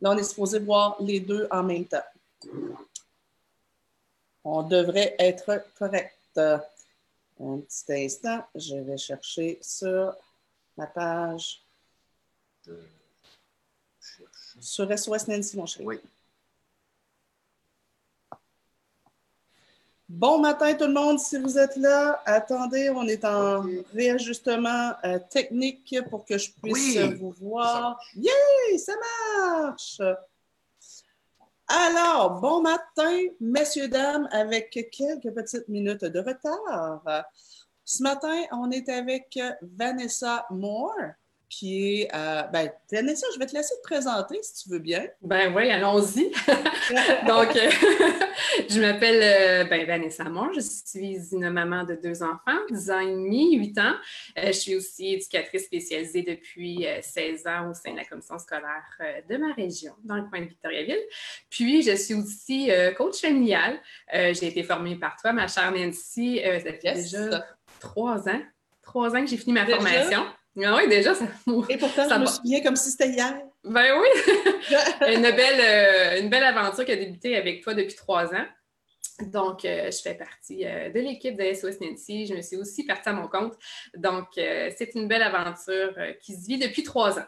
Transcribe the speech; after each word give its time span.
Là, 0.00 0.12
on 0.12 0.16
est 0.16 0.24
supposé 0.24 0.58
voir 0.58 0.96
les 1.00 1.20
deux 1.20 1.46
en 1.50 1.62
même 1.62 1.84
temps. 1.84 1.98
On 4.42 4.62
devrait 4.62 5.14
être 5.18 5.64
correct. 5.78 6.16
Un 6.36 7.58
petit 7.58 8.04
instant, 8.04 8.44
je 8.54 8.76
vais 8.76 8.98
chercher 8.98 9.58
sur 9.62 10.14
la 10.76 10.86
page 10.86 11.62
sur 14.60 14.98
SOS 14.98 15.28
Nancy, 15.28 15.56
mon 15.56 15.66
chéri. 15.66 15.84
Oui. 15.86 16.00
Bon 20.12 20.40
matin 20.40 20.74
tout 20.74 20.86
le 20.88 20.92
monde, 20.92 21.20
si 21.20 21.38
vous 21.38 21.56
êtes 21.56 21.76
là. 21.76 22.20
Attendez, 22.26 22.90
on 22.90 23.04
est 23.04 23.24
en 23.24 23.64
réajustement 23.94 24.92
euh, 25.04 25.20
technique 25.30 25.94
pour 26.10 26.24
que 26.24 26.36
je 26.36 26.50
puisse 26.60 26.96
Oui. 26.96 27.14
vous 27.14 27.30
voir. 27.40 27.96
Yay, 28.16 28.76
ça 28.76 28.92
marche! 29.38 30.00
Alors, 31.68 32.40
bon 32.40 32.60
matin, 32.60 33.18
messieurs, 33.38 33.86
dames, 33.86 34.28
avec 34.32 34.70
quelques 34.90 35.32
petites 35.32 35.68
minutes 35.68 36.04
de 36.04 36.18
retard. 36.18 37.24
Ce 37.84 38.02
matin, 38.02 38.42
on 38.50 38.68
est 38.72 38.88
avec 38.88 39.38
Vanessa 39.62 40.44
Moore, 40.50 40.96
qui 41.50 42.02
est... 42.02 42.08
euh, 42.14 42.42
ben, 42.44 42.70
Vanessa, 42.90 43.26
je 43.34 43.38
vais 43.38 43.46
te 43.46 43.54
laisser 43.54 43.74
te 43.76 43.82
présenter 43.82 44.38
si 44.42 44.62
tu 44.64 44.70
veux 44.70 44.78
bien. 44.78 45.06
Ben 45.20 45.52
oui, 45.54 45.68
allons-y. 45.70 46.30
Donc, 47.26 47.54
euh, 47.56 47.70
je 48.70 48.80
m'appelle 48.80 49.20
euh, 49.22 49.64
ben, 49.64 49.84
Vanessa 49.86 50.24
Moore. 50.24 50.52
Je 50.54 50.60
suis 50.60 51.18
une 51.32 51.50
maman 51.50 51.84
de 51.84 51.96
deux 51.96 52.22
enfants, 52.22 52.58
10 52.70 52.90
ans 52.90 53.00
et 53.00 53.06
demi, 53.10 53.56
8 53.56 53.78
ans. 53.78 53.94
Euh, 54.38 54.46
je 54.46 54.52
suis 54.52 54.76
aussi 54.76 55.14
éducatrice 55.14 55.64
spécialisée 55.64 56.22
depuis 56.22 56.86
euh, 56.86 57.00
16 57.02 57.46
ans 57.48 57.70
au 57.70 57.74
sein 57.74 57.92
de 57.92 57.96
la 57.98 58.04
commission 58.04 58.38
scolaire 58.38 58.84
de 59.28 59.36
ma 59.36 59.52
région, 59.52 59.92
dans 60.04 60.16
le 60.16 60.22
coin 60.30 60.40
de 60.40 60.46
Victoriaville. 60.46 61.02
Puis, 61.50 61.82
je 61.82 61.96
suis 61.96 62.14
aussi 62.14 62.70
coach 62.96 63.20
familial. 63.20 63.78
J'ai 64.12 64.46
été 64.46 64.62
formée 64.62 64.96
par 64.96 65.16
toi, 65.20 65.32
ma 65.32 65.48
chère 65.48 65.72
Nancy. 65.72 66.40
Ça 66.44 66.60
fait 66.60 66.80
Yes. 66.84 67.10
déjà 67.10 67.44
trois 67.80 68.28
ans. 68.28 68.40
Trois 68.82 69.14
ans 69.14 69.20
que 69.20 69.26
j'ai 69.26 69.36
fini 69.36 69.52
ma 69.52 69.64
Déjà? 69.64 69.76
formation. 69.78 70.24
Ah 70.62 70.76
oui, 70.76 70.88
déjà, 70.88 71.14
ça... 71.14 71.24
Et 71.68 71.76
pourtant, 71.76 72.08
Ça 72.08 72.16
je 72.16 72.20
me 72.20 72.26
souviens 72.26 72.62
comme 72.62 72.76
si 72.76 72.90
c'était 72.90 73.10
hier. 73.10 73.40
Ben 73.64 73.98
oui! 73.98 74.08
une, 75.14 75.22
belle, 75.22 75.60
euh, 75.60 76.20
une 76.20 76.28
belle 76.28 76.44
aventure 76.44 76.84
qui 76.84 76.92
a 76.92 76.96
débuté 76.96 77.36
avec 77.36 77.62
toi 77.62 77.74
depuis 77.74 77.94
trois 77.94 78.26
ans. 78.34 78.46
Donc, 79.20 79.64
euh, 79.64 79.90
je 79.90 80.00
fais 80.00 80.14
partie 80.14 80.66
euh, 80.66 80.90
de 80.90 81.00
l'équipe 81.00 81.36
de 81.36 81.52
SOS 81.52 81.80
Nancy. 81.80 82.26
Je 82.26 82.34
me 82.34 82.42
suis 82.42 82.56
aussi 82.56 82.84
partie 82.84 83.08
à 83.08 83.12
mon 83.12 83.28
compte. 83.28 83.54
Donc, 83.96 84.28
c'est 84.34 84.94
une 84.94 85.08
belle 85.08 85.22
aventure 85.22 85.94
qui 86.20 86.34
se 86.34 86.46
vit 86.46 86.58
depuis 86.58 86.82
trois 86.82 87.18
ans. 87.18 87.26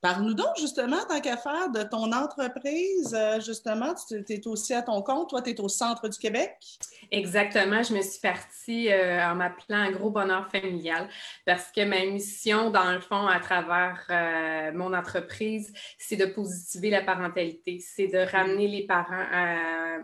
Parle-nous 0.00 0.32
donc 0.34 0.48
justement, 0.58 0.96
tant 1.08 1.20
qu'à 1.20 1.36
faire, 1.36 1.70
de 1.70 1.82
ton 1.82 2.10
entreprise. 2.12 3.14
euh, 3.14 3.40
justement, 3.40 3.94
tu 4.08 4.24
es 4.28 4.46
aussi 4.46 4.72
à 4.72 4.80
ton 4.82 5.02
compte. 5.02 5.28
Toi, 5.30 5.42
tu 5.42 5.50
es 5.50 5.60
au 5.60 5.68
centre 5.68 6.08
du 6.08 6.18
Québec? 6.18 6.56
Exactement, 7.10 7.82
je 7.82 7.94
me 7.94 8.00
suis 8.00 8.20
partie 8.20 8.90
euh, 8.90 9.22
en 9.30 9.34
m'appelant 9.34 9.76
un 9.78 9.90
gros 9.90 10.10
bonheur 10.10 10.50
familial 10.50 11.08
parce 11.44 11.70
que 11.70 11.84
ma 11.84 12.04
mission, 12.06 12.70
dans 12.70 12.92
le 12.92 13.00
fond, 13.00 13.26
à 13.26 13.40
travers 13.40 14.00
euh, 14.10 14.72
mon 14.72 14.94
entreprise, 14.94 15.72
c'est 15.98 16.16
de 16.16 16.26
positiver 16.26 16.88
la 16.90 17.02
parentalité, 17.02 17.78
c'est 17.80 18.06
de 18.08 18.18
ramener 18.18 18.68
les 18.68 18.86
parents 18.86 19.26
à- 19.32 19.98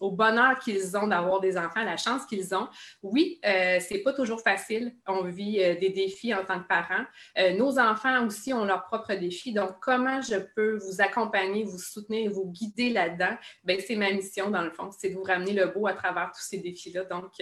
au 0.00 0.10
bonheur 0.10 0.58
qu'ils 0.58 0.96
ont 0.96 1.06
d'avoir 1.06 1.40
des 1.40 1.56
enfants, 1.56 1.84
la 1.84 1.96
chance 1.96 2.24
qu'ils 2.26 2.54
ont. 2.54 2.68
Oui, 3.02 3.40
euh, 3.44 3.78
c'est 3.80 3.98
pas 3.98 4.12
toujours 4.12 4.40
facile. 4.40 4.94
On 5.06 5.24
vit 5.24 5.62
euh, 5.62 5.78
des 5.78 5.90
défis 5.90 6.34
en 6.34 6.44
tant 6.44 6.60
que 6.60 6.68
parents. 6.68 7.04
Euh, 7.38 7.54
nos 7.54 7.78
enfants 7.78 8.26
aussi 8.26 8.52
ont 8.52 8.64
leurs 8.64 8.84
propres 8.84 9.14
défis. 9.14 9.52
Donc, 9.52 9.72
comment 9.80 10.20
je 10.20 10.36
peux 10.54 10.76
vous 10.78 11.00
accompagner, 11.00 11.64
vous 11.64 11.78
soutenir, 11.78 12.30
vous 12.30 12.50
guider 12.50 12.90
là-dedans? 12.90 13.36
Ben, 13.64 13.80
c'est 13.84 13.96
ma 13.96 14.10
mission, 14.12 14.50
dans 14.50 14.62
le 14.62 14.70
fond, 14.70 14.90
c'est 14.96 15.10
de 15.10 15.14
vous 15.14 15.22
ramener 15.22 15.52
le 15.52 15.66
beau 15.66 15.86
à 15.86 15.94
travers 15.94 16.30
tous 16.34 16.42
ces 16.42 16.58
défis-là. 16.58 17.04
Donc, 17.04 17.32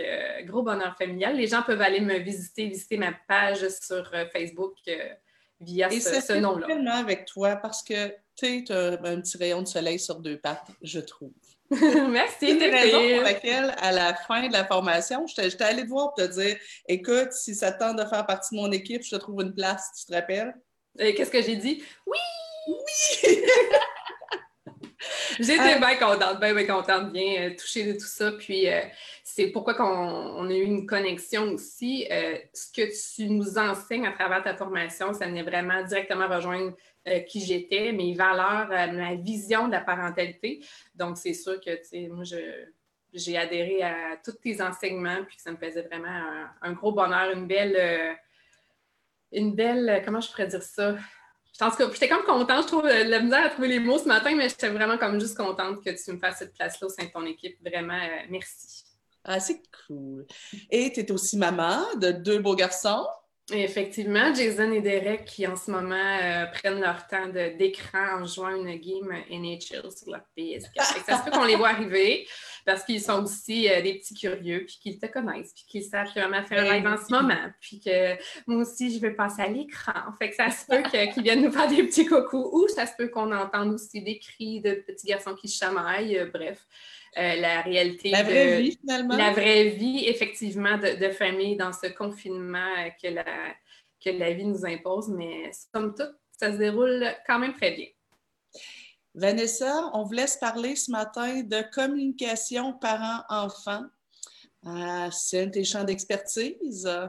gros 0.45 0.63
bonheur 0.63 0.97
familial. 0.97 1.37
Les 1.37 1.47
gens 1.47 1.63
peuvent 1.63 1.81
aller 1.81 2.01
me 2.01 2.19
visiter, 2.19 2.67
visiter 2.69 2.97
ma 2.97 3.13
page 3.29 3.67
sur 3.69 4.11
Facebook 4.33 4.75
via 5.61 5.93
Et 5.93 6.01
ce, 6.01 6.21
ce 6.21 6.33
nom-là. 6.35 6.67
tellement 6.67 6.97
avec 6.97 7.25
toi 7.27 7.57
parce 7.57 7.83
que 7.83 8.15
tu 8.37 8.65
as 8.71 8.99
un 9.03 9.21
petit 9.21 9.39
rayon 9.39 9.63
de 9.63 9.67
soleil 9.67 9.99
sur 9.99 10.21
deux 10.21 10.39
pattes, 10.39 10.69
je 10.83 11.01
trouve. 11.01 11.33
Merci, 12.11 12.37
C'est 12.41 12.59
Pépé. 12.59 12.71
raisons 12.71 13.15
pour 13.15 13.23
laquelle, 13.25 13.75
à 13.79 13.91
la 13.93 14.15
fin 14.15 14.47
de 14.47 14.53
la 14.53 14.65
formation, 14.65 15.27
j'étais 15.27 15.65
allée 15.65 15.83
te 15.85 15.89
voir 15.89 16.15
pour 16.15 16.25
te 16.25 16.31
dire 16.33 16.57
écoute, 16.89 17.33
si 17.33 17.55
ça 17.55 17.73
te 17.73 17.79
tente 17.81 17.97
de 17.97 18.05
faire 18.05 18.25
partie 18.27 18.55
de 18.55 18.61
mon 18.61 18.71
équipe, 18.71 19.03
je 19.03 19.11
te 19.11 19.17
trouve 19.17 19.43
une 19.43 19.55
place, 19.55 19.91
tu 19.99 20.07
te 20.07 20.15
rappelles? 20.15 20.55
Euh, 21.01 21.13
Qu'est-ce 21.17 21.31
que 21.31 21.43
j'ai 21.43 21.57
dit? 21.57 21.83
Oui! 22.07 22.19
Oui! 22.69 23.43
J'étais 25.39 25.61
Ah. 25.61 25.79
bien 25.79 25.97
contente, 25.97 26.41
bien, 26.41 26.55
bien 26.55 26.67
contente, 26.67 27.13
bien 27.13 27.43
euh, 27.51 27.55
touchée 27.57 27.85
de 27.85 27.93
tout 27.93 28.07
ça. 28.07 28.33
Puis, 28.33 28.69
euh, 28.69 28.81
c'est 29.37 29.49
pourquoi 29.49 29.75
on 29.83 30.49
a 30.49 30.55
eu 30.55 30.63
une 30.63 30.87
connexion 30.87 31.43
aussi. 31.53 32.07
Euh, 32.11 32.39
ce 32.55 32.73
que 32.73 32.89
tu 32.89 33.29
nous 33.29 33.59
enseignes 33.59 34.07
à 34.07 34.13
travers 34.13 34.43
ta 34.43 34.57
formation, 34.57 35.13
ça 35.13 35.27
venait 35.27 35.43
vraiment 35.43 35.83
directement 35.83 36.27
rejoindre 36.27 36.75
euh, 37.07 37.21
qui 37.21 37.45
j'étais, 37.45 37.93
mes 37.93 38.15
valeurs, 38.15 38.71
euh, 38.73 38.93
ma 38.93 39.15
vision 39.15 39.67
de 39.67 39.73
la 39.73 39.83
parentalité. 39.83 40.65
Donc, 40.95 41.19
c'est 41.19 41.35
sûr 41.35 41.61
que, 41.61 41.77
tu 41.77 41.85
sais, 41.85 42.09
moi, 42.09 42.25
j'ai 43.13 43.37
adhéré 43.37 43.83
à 43.83 44.17
tous 44.25 44.33
tes 44.33 44.63
enseignements, 44.63 45.23
puis 45.27 45.37
que 45.37 45.43
ça 45.43 45.53
me 45.53 45.59
faisait 45.59 45.83
vraiment 45.83 46.47
un, 46.63 46.73
gros 46.73 46.93
bonheur, 46.93 47.31
une 47.31 47.47
belle, 47.47 48.17
une 49.33 49.55
belle, 49.55 50.01
comment 50.03 50.23
je 50.23 50.31
pourrais 50.31 50.47
dire 50.47 50.63
ça? 50.63 50.97
J'étais 51.53 52.09
comme 52.09 52.25
contente, 52.25 52.63
je 52.63 52.69
trouve 52.69 52.87
la 52.87 53.21
misère 53.21 53.45
à 53.45 53.51
trouver 53.51 53.69
les 53.69 53.81
mots 53.81 53.99
ce 53.99 54.09
matin, 54.09 54.35
mais 54.35 54.49
j'étais 54.49 54.71
vraiment 54.71 54.97
comme 54.97 55.21
juste 55.21 55.37
contente 55.37 55.85
que 55.85 55.91
tu 55.91 56.13
me 56.13 56.19
fasses 56.19 56.39
cette 56.39 56.55
place-là 56.55 56.87
au 56.87 56.91
sein 56.91 57.05
de 57.05 57.11
ton 57.11 57.27
équipe. 57.27 57.59
Vraiment, 57.63 58.01
merci. 58.31 58.96
Ah, 59.29 59.41
c'est 59.41 59.61
cool. 59.87 60.25
Et 60.71 60.93
tu 60.93 61.01
es 61.01 61.13
aussi 61.13 61.37
maman 61.37 61.83
de 61.97 62.13
deux 62.13 62.39
beaux 62.39 62.55
garçons? 62.55 63.07
Effectivement, 63.53 64.35
Jason 64.35 64.73
et 64.73 64.81
Derek 64.81 65.25
qui 65.25 65.47
en 65.47 65.57
ce 65.57 65.71
moment 65.71 65.95
euh, 65.95 66.47
prennent 66.47 66.81
leur 66.81 67.07
temps 67.07 67.29
d'écran 67.29 68.21
en 68.21 68.25
jouant 68.25 68.51
une 68.51 68.75
game 68.77 69.13
NHL 69.31 69.91
sur 69.93 70.11
leur 70.11 70.23
PS4. 70.37 70.95
Fait 70.95 71.01
que 71.01 71.07
ça 71.07 71.19
se 71.19 71.25
peut 71.25 71.31
qu'on 71.31 71.45
les 71.45 71.55
voit 71.55 71.69
arriver 71.69 72.27
parce 72.67 72.85
qu'ils 72.85 73.01
sont 73.01 73.23
aussi 73.23 73.71
euh, 73.71 73.81
des 73.81 73.95
petits 73.95 74.13
curieux, 74.15 74.65
puis 74.67 74.77
qu'ils 74.83 74.99
te 74.99 75.07
connaissent, 75.07 75.55
puis 75.55 75.65
qu'ils 75.69 75.85
savent 75.85 76.13
que 76.13 76.21
maman 76.21 76.43
fait 76.45 76.59
un 76.59 76.75
live 76.75 76.87
en 76.87 76.97
ce 76.97 77.11
moment, 77.13 77.51
puis 77.61 77.81
que 77.81 78.17
moi 78.47 78.63
aussi 78.63 78.93
je 78.95 79.01
vais 79.01 79.13
passer 79.13 79.41
à 79.43 79.49
l'écran. 79.49 79.93
Fait 80.19 80.29
que 80.31 80.37
ça 80.37 80.51
se 80.51 80.67
peut 80.67 80.83
qu'ils 81.15 81.23
viennent 81.23 81.43
nous 81.45 81.53
faire 81.53 81.69
des 81.69 81.85
petits 81.85 82.05
coucous 82.05 82.51
ou 82.53 82.69
ça 82.69 82.85
se 82.87 82.93
peut 82.99 83.09
qu'on 83.09 83.33
entende 83.35 83.73
aussi 83.73 84.03
des 84.03 84.19
cris 84.19 84.61
de 84.61 84.75
petits 84.87 85.07
garçons 85.07 85.35
qui 85.35 85.49
chamaillent. 85.49 86.19
Euh, 86.19 86.27
bref, 86.31 86.59
euh, 87.17 87.37
la 87.37 87.63
réalité 87.63 88.11
La 88.11 88.23
vraie 88.25 88.57
de- 88.57 88.63
vie, 88.63 88.79
finalement. 88.81 89.17
la 89.17 89.31
vraie 89.31 89.69
vie, 89.71 90.05
effectivement, 90.07 90.77
de, 90.77 90.99
de 91.03 91.11
famille 91.13 91.57
dans 91.57 91.73
ce 91.73 91.87
confinement 91.87 92.75
que 93.03 93.09
la, 93.09 93.25
que 94.05 94.11
la 94.11 94.33
vie 94.33 94.45
nous 94.45 94.67
impose, 94.67 95.09
mais 95.09 95.51
somme 95.73 95.95
toute, 95.95 96.13
ça 96.39 96.53
se 96.53 96.59
déroule 96.59 97.07
quand 97.27 97.39
même 97.39 97.55
très 97.55 97.71
bien. 97.71 97.87
Vanessa, 99.17 99.91
on 99.95 100.03
vous 100.03 100.13
laisse 100.13 100.37
parler 100.37 100.77
ce 100.77 100.91
matin 100.91 101.43
de 101.43 101.63
communication 101.75 102.75
parents-enfants. 102.75 103.87
C'est 105.11 105.45
un 105.45 105.47
de 105.47 105.63
champs 105.63 105.85
d'expertise. 105.85 106.87
Euh, 106.87 107.09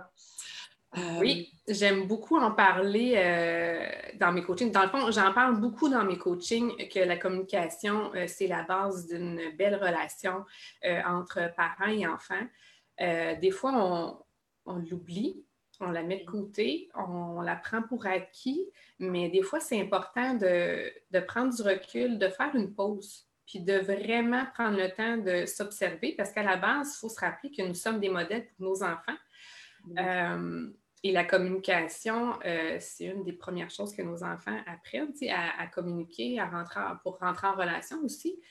Oui, 1.19 1.51
j'aime 1.67 2.07
beaucoup 2.07 2.37
en 2.37 2.51
parler 2.51 3.15
euh, 3.17 3.85
dans 4.17 4.31
mes 4.31 4.41
coachings. 4.41 4.71
Dans 4.71 4.83
le 4.83 4.89
fond, 4.89 5.11
j'en 5.11 5.33
parle 5.33 5.59
beaucoup 5.59 5.89
dans 5.89 6.05
mes 6.05 6.17
coachings 6.17 6.87
que 6.87 6.99
la 6.99 7.17
communication, 7.17 8.13
euh, 8.15 8.25
c'est 8.25 8.47
la 8.47 8.63
base 8.63 9.07
d'une 9.07 9.41
belle 9.57 9.75
relation 9.75 10.45
entre 11.05 11.53
parents 11.57 11.91
et 11.91 12.07
enfants. 12.07 12.47
Des 12.99 13.51
fois, 13.51 14.23
on 14.65 14.77
l'oublie, 14.77 15.43
on 15.79 15.91
la 15.91 16.03
met 16.03 16.19
de 16.19 16.25
côté, 16.25 16.89
on 16.95 17.41
la 17.41 17.55
prend 17.55 17.81
pour 17.81 18.05
acquis, 18.05 18.65
mais 18.99 19.29
des 19.29 19.41
fois, 19.43 19.59
c'est 19.59 19.79
important 19.79 20.33
de, 20.33 20.91
de 21.11 21.19
prendre 21.19 21.55
du 21.55 21.61
recul, 21.61 22.17
de 22.17 22.29
faire 22.29 22.55
une 22.55 22.73
pause, 22.73 23.27
puis 23.45 23.59
de 23.59 23.77
vraiment 23.79 24.45
prendre 24.53 24.77
le 24.77 24.89
temps 24.91 25.17
de 25.17 25.45
s'observer, 25.45 26.13
parce 26.17 26.31
qu'à 26.31 26.43
la 26.43 26.57
base, 26.57 26.95
il 26.95 26.99
faut 26.99 27.09
se 27.09 27.19
rappeler 27.19 27.51
que 27.51 27.61
nous 27.61 27.75
sommes 27.75 27.99
des 27.99 28.09
modèles 28.09 28.47
pour 28.57 28.65
nos 28.69 28.83
enfants. 28.83 29.17
Euh, 29.97 30.69
et 31.03 31.11
la 31.11 31.23
communication, 31.23 32.33
euh, 32.43 32.77
c'est 32.79 33.05
une 33.05 33.23
des 33.23 33.33
premières 33.33 33.69
choses 33.69 33.95
que 33.95 34.01
nos 34.01 34.23
enfants 34.23 34.57
apprennent, 34.65 35.13
à, 35.29 35.61
à 35.61 35.67
communiquer, 35.67 36.39
à 36.39 36.47
rentrer 36.49 36.79
en- 36.81 36.97
pour 36.97 37.19
rentrer 37.19 37.47
en 37.47 37.55
relation 37.55 37.97
aussi. 38.03 38.41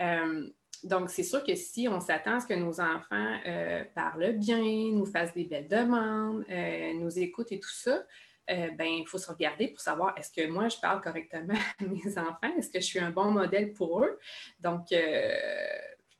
Euh, 0.00 0.48
donc, 0.84 1.10
c'est 1.10 1.22
sûr 1.22 1.44
que 1.44 1.54
si 1.54 1.88
on 1.88 2.00
s'attend 2.00 2.36
à 2.36 2.40
ce 2.40 2.46
que 2.46 2.54
nos 2.54 2.80
enfants 2.80 3.36
euh, 3.46 3.84
parlent 3.94 4.32
bien, 4.32 4.62
nous 4.92 5.06
fassent 5.06 5.34
des 5.34 5.44
belles 5.44 5.68
demandes, 5.68 6.44
euh, 6.50 6.92
nous 6.94 7.18
écoutent 7.18 7.52
et 7.52 7.60
tout 7.60 7.72
ça, 7.72 8.02
euh, 8.50 8.70
ben, 8.76 8.86
il 8.86 9.06
faut 9.06 9.18
se 9.18 9.30
regarder 9.30 9.68
pour 9.68 9.80
savoir 9.80 10.14
est-ce 10.18 10.32
que 10.32 10.48
moi, 10.48 10.68
je 10.68 10.76
parle 10.78 11.00
correctement 11.00 11.54
à 11.80 11.84
mes 11.84 12.18
enfants? 12.18 12.56
Est-ce 12.58 12.70
que 12.70 12.80
je 12.80 12.86
suis 12.86 12.98
un 12.98 13.10
bon 13.10 13.30
modèle 13.30 13.72
pour 13.72 14.02
eux? 14.02 14.18
Donc, 14.60 14.90
euh, 14.92 15.34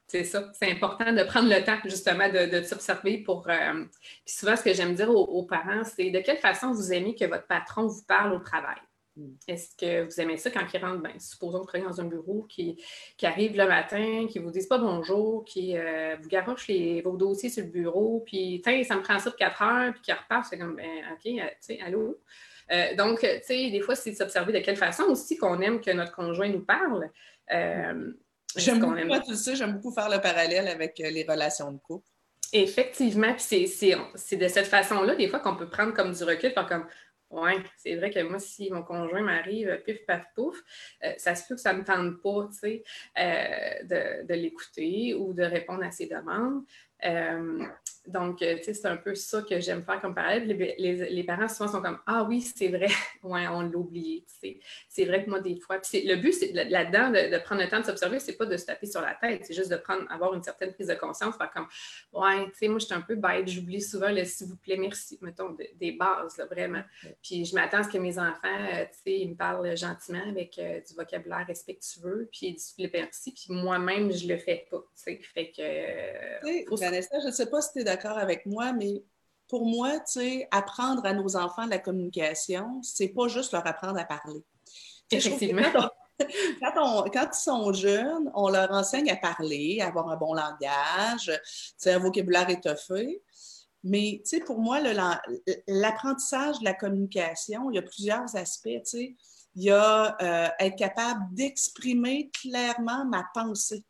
c'est 0.07 0.25
ça. 0.25 0.53
C'est 0.53 0.71
important 0.71 1.13
de 1.13 1.25
prendre 1.25 1.49
le 1.49 1.65
temps, 1.65 1.79
justement, 1.85 2.29
de, 2.29 2.63
s'observer 2.63 3.19
pour. 3.19 3.45
Puis 3.45 4.35
souvent, 4.35 4.55
ce 4.57 4.63
que 4.63 4.75
j'aime 4.75 4.95
dire 4.95 5.11
aux 5.11 5.43
parents, 5.45 5.85
c'est 5.85 6.11
de 6.11 6.21
quelle 6.21 6.37
façon 6.37 6.71
vous 6.71 6.93
aimez 6.93 7.15
que 7.15 7.25
votre 7.25 7.47
patron 7.47 7.87
vous 7.87 8.05
parle 8.05 8.35
au 8.35 8.39
travail? 8.39 8.77
Est-ce 9.47 9.77
que 9.77 10.05
vous 10.05 10.21
aimez 10.21 10.39
ça 10.39 10.51
quand 10.51 10.65
ils 10.73 10.79
rentrent? 10.79 11.03
Ben, 11.03 11.19
supposons 11.19 11.59
que 11.59 11.63
vous 11.65 11.69
travaillez 11.69 11.91
dans 11.91 12.01
un 12.01 12.07
bureau 12.07 12.47
qui, 12.49 12.83
qui 13.17 13.27
arrive 13.27 13.57
le 13.57 13.69
matin, 13.69 14.27
qui 14.29 14.41
ne 14.41 14.45
vous 14.45 14.51
disent 14.51 14.67
pas 14.67 14.79
bonjour, 14.79 15.45
qui 15.45 15.77
euh, 15.77 16.17
vous 16.21 16.29
garoche 16.29 16.71
vos 17.05 17.17
dossiers 17.17 17.51
sur 17.51 17.65
le 17.65 17.71
bureau, 17.71 18.23
puis 18.25 18.63
ça 18.65 18.97
me 18.97 19.03
prend 19.03 19.19
ça 19.19 19.31
pour 19.31 19.39
quatre 19.39 19.61
heures, 19.61 19.93
puis 19.93 20.01
qui 20.03 20.13
repart, 20.13 20.47
c'est 20.49 20.59
comme, 20.59 20.77
ben, 20.77 21.05
OK, 21.13 21.27
euh, 21.27 21.47
tu 21.47 21.57
sais, 21.61 21.81
allô? 21.85 22.19
Euh, 22.71 22.95
donc, 22.97 23.21
tu 23.21 23.29
sais, 23.43 23.71
des 23.71 23.81
fois, 23.81 23.95
c'est 23.95 24.13
de 24.13 24.17
s'observer 24.17 24.53
de 24.53 24.61
quelle 24.61 24.77
façon 24.77 25.05
aussi 25.05 25.37
qu'on 25.37 25.61
aime 25.61 25.81
que 25.81 25.91
notre 25.91 26.13
conjoint 26.13 26.49
nous 26.49 26.65
parle. 26.65 27.11
j'aime 28.57 28.81
beaucoup, 28.81 29.21
tu 29.27 29.37
sais, 29.37 29.57
j'aime 29.57 29.75
beaucoup 29.75 29.93
faire 29.93 30.09
le 30.09 30.21
parallèle 30.23 30.69
avec 30.69 30.99
les 30.99 31.27
relations 31.29 31.71
de 31.71 31.79
couple. 31.79 32.09
Effectivement, 32.55 33.35
puis 33.35 33.67
c'est 34.17 34.37
de 34.37 34.49
cette 34.49 34.67
façon-là, 34.67 35.15
des 35.17 35.29
fois, 35.29 35.39
qu'on 35.39 35.57
peut 35.57 35.69
prendre 35.69 35.93
comme 35.93 36.13
du 36.13 36.25
recul, 36.25 36.55
par 36.55 36.67
comme, 36.67 36.87
oui, 37.33 37.53
c'est 37.79 37.97
vrai 37.97 38.11
que 38.11 38.21
moi, 38.21 38.39
si 38.39 38.71
mon 38.71 38.83
conjoint 38.83 39.23
m'arrive 39.23 39.69
euh, 39.69 39.79
pif, 39.79 40.05
paf, 40.07 40.25
pouf, 40.35 40.63
euh, 41.03 41.13
ça 41.17 41.35
se 41.35 41.49
peut 41.49 41.55
que 41.55 41.61
ça 41.61 41.73
ne 41.73 41.79
me 41.79 41.85
tente 41.85 42.21
pas, 42.23 42.49
tu 42.53 42.59
sais, 42.59 42.85
euh, 43.19 43.85
de, 43.85 44.27
de 44.27 44.35
l'écouter 44.35 45.15
ou 45.15 45.33
de 45.33 45.43
répondre 45.43 45.83
à 45.83 45.91
ses 45.91 46.07
demandes. 46.07 46.63
Donc, 48.07 48.43
euh, 48.43 48.57
tu 48.57 48.65
sais, 48.65 48.75
c'est 48.75 48.89
un 48.89 48.97
peu 48.97 49.15
ça 49.15 49.43
que 49.43 49.61
j'aime 49.61 49.85
faire 49.85 50.01
comme 50.01 50.15
parallèle. 50.15 50.49
Les, 50.49 51.25
parents 51.25 51.49
souvent 51.49 51.71
sont 51.71 51.83
comme 51.83 52.01
Ah 52.07 52.25
oui, 52.25 52.41
c'est 52.41 52.69
vrai, 52.69 52.89
ouais, 53.23 53.47
on 53.47 53.63
l'a 53.63 53.77
oublié. 53.77 54.25
C'est 54.89 55.05
vrai 55.05 55.25
que 55.25 55.31
moi, 55.31 55.41
des 55.41 55.57
fois. 55.61 55.79
Puis 55.79 56.05
le 56.05 56.17
but, 56.17 56.33
c'est 56.33 56.53
là-dedans 56.53 57.11
de, 57.11 57.39
prendre 57.39 57.63
le 57.63 57.69
temps 57.69 57.79
de 57.79 57.85
s'observer, 57.85 58.19
c'est 58.19 58.37
pas 58.37 58.47
de 58.47 58.57
se 58.57 58.67
taper 58.67 58.87
sur 58.87 59.01
la 59.01 59.15
tête, 59.15 59.45
c'est 59.45 59.55
juste 59.55 59.71
de 59.71 59.77
prendre, 59.77 60.03
avoir 60.11 60.35
une 60.35 60.43
certaine 60.43 60.73
prise 60.73 60.89
de 60.89 60.95
conscience, 60.95 61.37
faire 61.37 61.51
comme 61.53 61.67
Ouais, 62.13 62.45
tu 62.47 62.59
sais, 62.59 62.69
moi, 62.69 62.81
je 62.81 62.87
suis 62.87 62.95
un 62.95 63.01
peu 63.03 63.15
bête, 63.15 63.49
j'oublie 63.49 63.81
souvent 63.81 64.11
le 64.11 64.25
s'il 64.25 64.49
vous 64.49 64.57
plaît, 64.57 64.77
merci, 64.77 65.19
mettons, 65.23 65.57
des 65.77 65.93
bases, 65.93 66.43
vraiment. 66.51 66.83
Puis 67.23 67.45
je 67.45 67.55
m'attends 67.55 67.79
à 67.79 67.83
ce 67.85 67.89
que 67.89 67.99
mes 67.99 68.19
enfants, 68.19 68.39
euh, 68.45 68.85
tu 68.85 68.99
sais, 69.05 69.21
ils 69.21 69.31
me 69.31 69.37
parlent 69.37 69.77
gentiment 69.77 70.23
avec 70.29 70.59
euh, 70.59 70.81
du 70.81 70.95
vocabulaire 70.95 71.47
respectueux, 71.47 72.29
puis 72.33 72.49
ils 72.49 72.55
disent 72.55 72.75
merci, 72.93 73.33
puis 73.33 73.47
moi-même, 73.55 74.13
je 74.13 74.27
le 74.27 74.39
fais 74.39 74.67
pas. 74.69 74.79
Tu 74.97 75.03
sais, 75.03 75.21
fait 75.35 75.53
que. 75.53 76.77
Vanessa, 76.77 77.17
je 77.25 77.31
sais 77.31 77.49
pas 77.49 77.61
si 77.61 77.73
tu 77.73 77.81
es 77.81 77.92
d'accord 77.93 78.19
avec 78.19 78.47
moi, 78.47 78.73
mais 78.73 79.03
pour 79.49 79.67
moi, 79.67 79.99
tu 80.01 80.21
sais, 80.21 80.49
apprendre 80.51 81.05
à 81.05 81.13
nos 81.13 81.37
enfants 81.37 81.67
la 81.67 81.79
communication, 81.79 82.81
c'est 82.83 83.09
pas 83.09 83.29
juste 83.29 83.53
leur 83.53 83.67
apprendre 83.67 83.99
à 83.99 84.05
parler. 84.05 84.43
Effectivement. 85.11 85.63
Quand, 86.61 87.05
quand, 87.11 87.29
ils 87.33 87.39
sont 87.39 87.73
jeunes, 87.73 88.31
on 88.35 88.49
leur 88.49 88.71
enseigne 88.71 89.11
à 89.11 89.17
parler, 89.17 89.81
à 89.81 89.89
avoir 89.89 90.09
un 90.09 90.17
bon 90.17 90.35
langage, 90.35 91.33
un 91.85 91.99
vocabulaire 91.99 92.49
étoffé. 92.49 93.21
Mais 93.85 94.23
tu 94.25 94.37
sais, 94.37 94.41
pour 94.41 94.61
moi, 94.61 94.79
l'apprentissage 95.67 96.61
de 96.61 96.65
la 96.65 96.75
communication, 96.75 97.71
il 97.71 97.75
y 97.75 97.79
a 97.79 97.83
plusieurs 97.83 98.37
aspects. 98.37 98.69
Tu 98.69 98.81
sais. 98.85 99.17
Il 99.55 99.65
y 99.65 99.71
a 99.71 100.17
euh, 100.23 100.49
être 100.61 100.77
capable 100.77 101.23
d'exprimer 101.35 102.31
clairement 102.31 103.05
ma 103.05 103.25
pensée. 103.35 103.85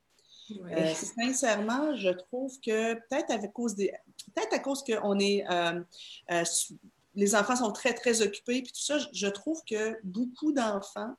Euh, 0.70 0.94
sincèrement, 0.94 1.94
je 1.96 2.10
trouve 2.10 2.58
que 2.60 2.94
peut-être 2.94 3.30
à 3.30 3.38
cause 3.48 3.74
des, 3.74 3.92
peut-être 4.34 4.54
à 4.54 4.58
cause 4.58 4.82
que 4.82 4.92
on 5.02 5.18
est, 5.18 5.44
euh, 5.50 5.80
euh, 6.30 6.44
les 7.14 7.34
enfants 7.34 7.56
sont 7.56 7.72
très 7.72 7.94
très 7.94 8.22
occupés 8.22 8.62
puis 8.62 8.72
tout 8.72 8.80
ça, 8.80 8.98
je 9.12 9.26
trouve 9.26 9.62
que 9.68 9.98
beaucoup 10.04 10.52
d'enfants 10.52 11.14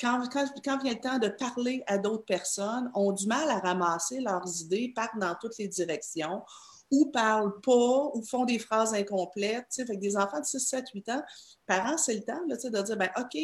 quand, 0.00 0.26
quand, 0.32 0.46
quand, 0.64 0.82
vient 0.82 0.94
le 0.94 1.00
temps 1.00 1.18
de 1.18 1.28
parler 1.28 1.82
à 1.86 1.98
d'autres 1.98 2.24
personnes, 2.24 2.90
ont 2.94 3.12
du 3.12 3.26
mal 3.26 3.48
à 3.50 3.58
ramasser 3.58 4.20
leurs 4.20 4.62
idées, 4.62 4.92
partent 4.94 5.18
dans 5.18 5.34
toutes 5.40 5.58
les 5.58 5.68
directions, 5.68 6.42
ou 6.90 7.06
parlent 7.06 7.60
pas, 7.60 8.10
ou 8.14 8.22
font 8.22 8.44
des 8.44 8.58
phrases 8.58 8.94
incomplètes. 8.94 9.66
Avec 9.78 10.00
des 10.00 10.16
enfants 10.16 10.40
de 10.40 10.46
6, 10.46 10.60
7, 10.60 10.84
8 10.94 11.08
ans, 11.10 11.22
parents, 11.66 11.98
c'est 11.98 12.14
le 12.14 12.22
temps 12.22 12.40
là, 12.48 12.56
de 12.56 12.82
dire 12.82 12.96
ben, 12.96 13.10
OK, 13.18 13.36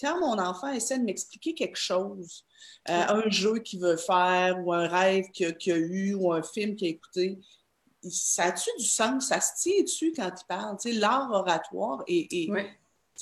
quand 0.00 0.20
mon 0.20 0.38
enfant 0.38 0.72
essaie 0.72 0.98
de 0.98 1.04
m'expliquer 1.04 1.54
quelque 1.54 1.78
chose, 1.78 2.44
euh, 2.88 3.04
un 3.08 3.30
jeu 3.30 3.58
qu'il 3.58 3.80
veut 3.80 3.96
faire 3.96 4.58
ou 4.64 4.72
un 4.72 4.86
rêve 4.86 5.26
qu'il 5.32 5.46
a, 5.46 5.76
eu 5.76 6.14
ou 6.14 6.32
un 6.32 6.42
film 6.42 6.76
qu'il 6.76 6.88
a 6.88 6.90
écouté, 6.90 7.38
ça 8.08 8.44
a-tu 8.44 8.70
du 8.78 8.84
sens? 8.84 9.28
Ça 9.28 9.40
se 9.40 9.60
tient 9.60 9.82
dessus 9.82 10.12
quand 10.14 10.30
il 10.30 10.46
parle? 10.46 10.76
L'art 10.84 11.30
oratoire 11.32 12.02
et, 12.06 12.28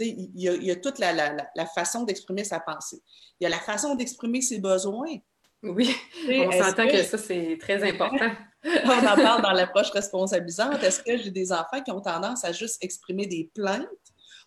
il, 0.00 0.30
y 0.34 0.70
a, 0.70 0.76
toute 0.76 0.98
la, 0.98 1.66
façon 1.74 2.02
d'exprimer 2.02 2.44
sa 2.44 2.60
pensée. 2.60 3.00
Il 3.40 3.44
y 3.44 3.46
a 3.46 3.50
la 3.50 3.60
façon 3.60 3.94
d'exprimer 3.94 4.40
ses 4.40 4.58
besoins. 4.58 5.16
Oui, 5.62 5.96
on 6.28 6.52
s'entend 6.52 6.86
que... 6.86 7.02
ça, 7.02 7.16
c'est 7.16 7.56
très 7.58 7.82
important. 7.90 8.30
on 8.64 8.88
en 8.88 9.16
parle 9.16 9.42
dans 9.42 9.52
l'approche 9.52 9.90
responsabilisante. 9.90 10.82
Est-ce 10.82 11.02
que 11.02 11.16
j'ai 11.16 11.30
des 11.30 11.52
enfants 11.52 11.82
qui 11.82 11.90
ont 11.90 12.00
tendance 12.00 12.44
à 12.44 12.52
juste 12.52 12.82
exprimer 12.82 13.26
des 13.26 13.50
plaintes? 13.54 13.88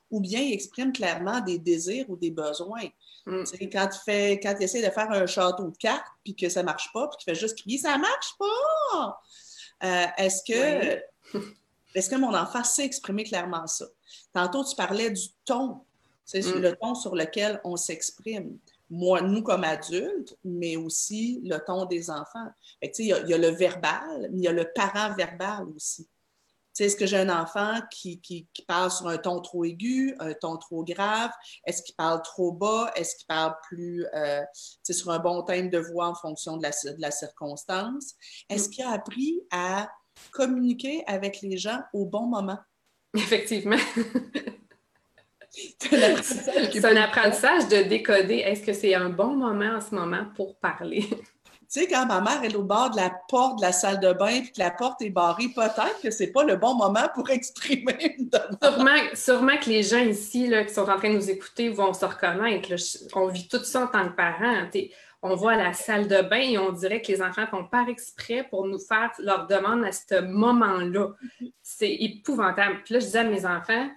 Ou 0.09 0.21
bien 0.21 0.39
ils 0.39 0.53
expriment 0.53 0.91
clairement 0.91 1.41
des 1.41 1.59
désirs 1.59 2.09
ou 2.09 2.15
des 2.15 2.31
besoins. 2.31 2.87
Mm. 3.25 3.43
Quand, 3.71 3.87
tu 3.87 3.99
fais, 4.05 4.39
quand 4.39 4.55
essaies 4.59 4.85
de 4.85 4.91
faire 4.91 5.11
un 5.11 5.25
château 5.25 5.69
de 5.69 5.77
cartes 5.77 6.05
puis 6.23 6.35
que 6.35 6.49
ça 6.49 6.61
ne 6.61 6.65
marche 6.65 6.91
pas, 6.93 7.07
puis 7.07 7.17
tu 7.19 7.25
fais 7.25 7.35
juste 7.35 7.57
crier 7.57 7.77
Ça 7.77 7.97
ne 7.97 8.01
marche 8.01 8.33
pas! 8.39 9.21
Euh, 9.83 10.05
est-ce 10.17 10.43
que, 10.43 11.01
est 11.95 12.09
que 12.09 12.15
mon 12.15 12.33
enfant 12.33 12.63
sait 12.63 12.85
exprimer 12.85 13.23
clairement 13.23 13.67
ça? 13.67 13.85
Tantôt, 14.33 14.63
tu 14.63 14.75
parlais 14.75 15.11
du 15.11 15.27
ton, 15.45 15.81
c'est 16.23 16.45
mm. 16.45 16.59
le 16.59 16.75
ton 16.75 16.95
sur 16.95 17.15
lequel 17.15 17.59
on 17.63 17.75
s'exprime. 17.75 18.57
Moi, 18.89 19.21
nous 19.21 19.43
comme 19.43 19.65
adultes, 19.65 20.37
mais 20.45 20.77
aussi 20.77 21.41
le 21.43 21.57
ton 21.57 21.85
des 21.85 22.09
enfants. 22.09 22.47
Il 22.81 22.91
y, 22.99 23.07
y, 23.07 23.33
a 23.33 23.37
le 23.37 23.49
verbal, 23.49 24.29
mais 24.31 24.39
il 24.39 24.43
y 24.43 24.47
a 24.47 24.53
le 24.53 24.71
parent 24.73 25.13
verbal 25.13 25.67
aussi 25.75 26.07
est-ce 26.85 26.95
que 26.95 27.05
j'ai 27.05 27.17
un 27.17 27.29
enfant 27.29 27.79
qui, 27.91 28.19
qui, 28.21 28.47
parle 28.67 28.91
sur 28.91 29.07
un 29.07 29.17
ton 29.17 29.41
trop 29.41 29.63
aigu, 29.65 30.15
un 30.19 30.33
ton 30.33 30.57
trop 30.57 30.83
grave? 30.83 31.31
Est-ce 31.65 31.81
qu'il 31.83 31.95
parle 31.95 32.21
trop 32.21 32.51
bas? 32.51 32.91
Est-ce 32.95 33.15
qu'il 33.15 33.27
parle 33.27 33.55
plus 33.67 34.05
euh, 34.15 34.41
sur 34.89 35.11
un 35.11 35.19
bon 35.19 35.43
thème 35.43 35.69
de 35.69 35.79
voix 35.79 36.07
en 36.07 36.15
fonction 36.15 36.57
de 36.57 36.63
la, 36.63 36.69
de 36.69 37.01
la 37.01 37.11
circonstance? 37.11 38.13
Est-ce 38.49 38.69
qu'il 38.69 38.83
a 38.83 38.91
appris 38.91 39.41
à 39.51 39.89
communiquer 40.31 41.03
avec 41.07 41.41
les 41.41 41.57
gens 41.57 41.81
au 41.93 42.05
bon 42.05 42.27
moment? 42.27 42.59
Effectivement. 43.13 43.77
c'est 45.79 46.85
un 46.85 46.95
apprentissage 46.97 47.67
de 47.67 47.87
décoder. 47.87 48.37
Est-ce 48.37 48.63
que 48.63 48.73
c'est 48.73 48.93
un 48.93 49.09
bon 49.09 49.35
moment 49.35 49.77
en 49.77 49.81
ce 49.81 49.95
moment 49.95 50.25
pour 50.35 50.57
parler? 50.59 51.05
Tu 51.69 51.81
sais, 51.81 51.87
quand 51.87 52.05
ma 52.05 52.21
mère 52.21 52.41
est 52.45 52.55
au 52.55 52.63
bord 52.63 52.91
de 52.91 52.95
la 52.95 53.11
porte 53.27 53.57
de 53.57 53.61
la 53.61 53.73
salle 53.73 53.99
de 53.99 54.13
bain 54.13 54.39
puis 54.39 54.53
que 54.53 54.59
la 54.59 54.71
porte 54.71 55.01
est 55.01 55.09
barrée, 55.09 55.49
peut-être 55.53 55.99
que 56.01 56.11
c'est 56.11 56.31
pas 56.31 56.45
le 56.45 56.55
bon 56.55 56.75
moment 56.75 57.09
pour 57.13 57.29
exprimer 57.29 58.15
une 58.17 58.29
demande. 58.29 59.15
Sûrement, 59.15 59.57
que 59.57 59.69
les 59.69 59.83
gens 59.83 59.99
ici 59.99 60.47
là, 60.47 60.63
qui 60.63 60.73
sont 60.73 60.89
en 60.89 60.97
train 60.97 61.09
de 61.09 61.15
nous 61.15 61.29
écouter 61.29 61.67
vont 61.67 61.93
se 61.93 62.05
reconnaître. 62.05 62.69
On 63.15 63.27
vit 63.27 63.49
tout 63.49 63.61
ça 63.63 63.83
en 63.83 63.87
tant 63.87 64.07
que 64.07 64.15
parents. 64.15 64.69
On 65.21 65.35
voit 65.35 65.57
la 65.57 65.73
salle 65.73 66.07
de 66.07 66.21
bain 66.21 66.37
et 66.37 66.57
on 66.57 66.71
dirait 66.71 67.01
que 67.01 67.11
les 67.11 67.21
enfants 67.21 67.47
font 67.47 67.65
par 67.65 67.89
exprès 67.89 68.47
pour 68.49 68.65
nous 68.65 68.79
faire 68.79 69.11
leur 69.19 69.45
demande 69.47 69.83
à 69.83 69.91
ce 69.91 70.21
moment-là. 70.21 71.09
C'est 71.61 71.93
épouvantable. 71.93 72.81
Puis 72.85 72.93
là, 72.93 72.99
je 73.01 73.05
disais 73.05 73.19
à 73.19 73.23
mes 73.25 73.45
enfants, 73.45 73.89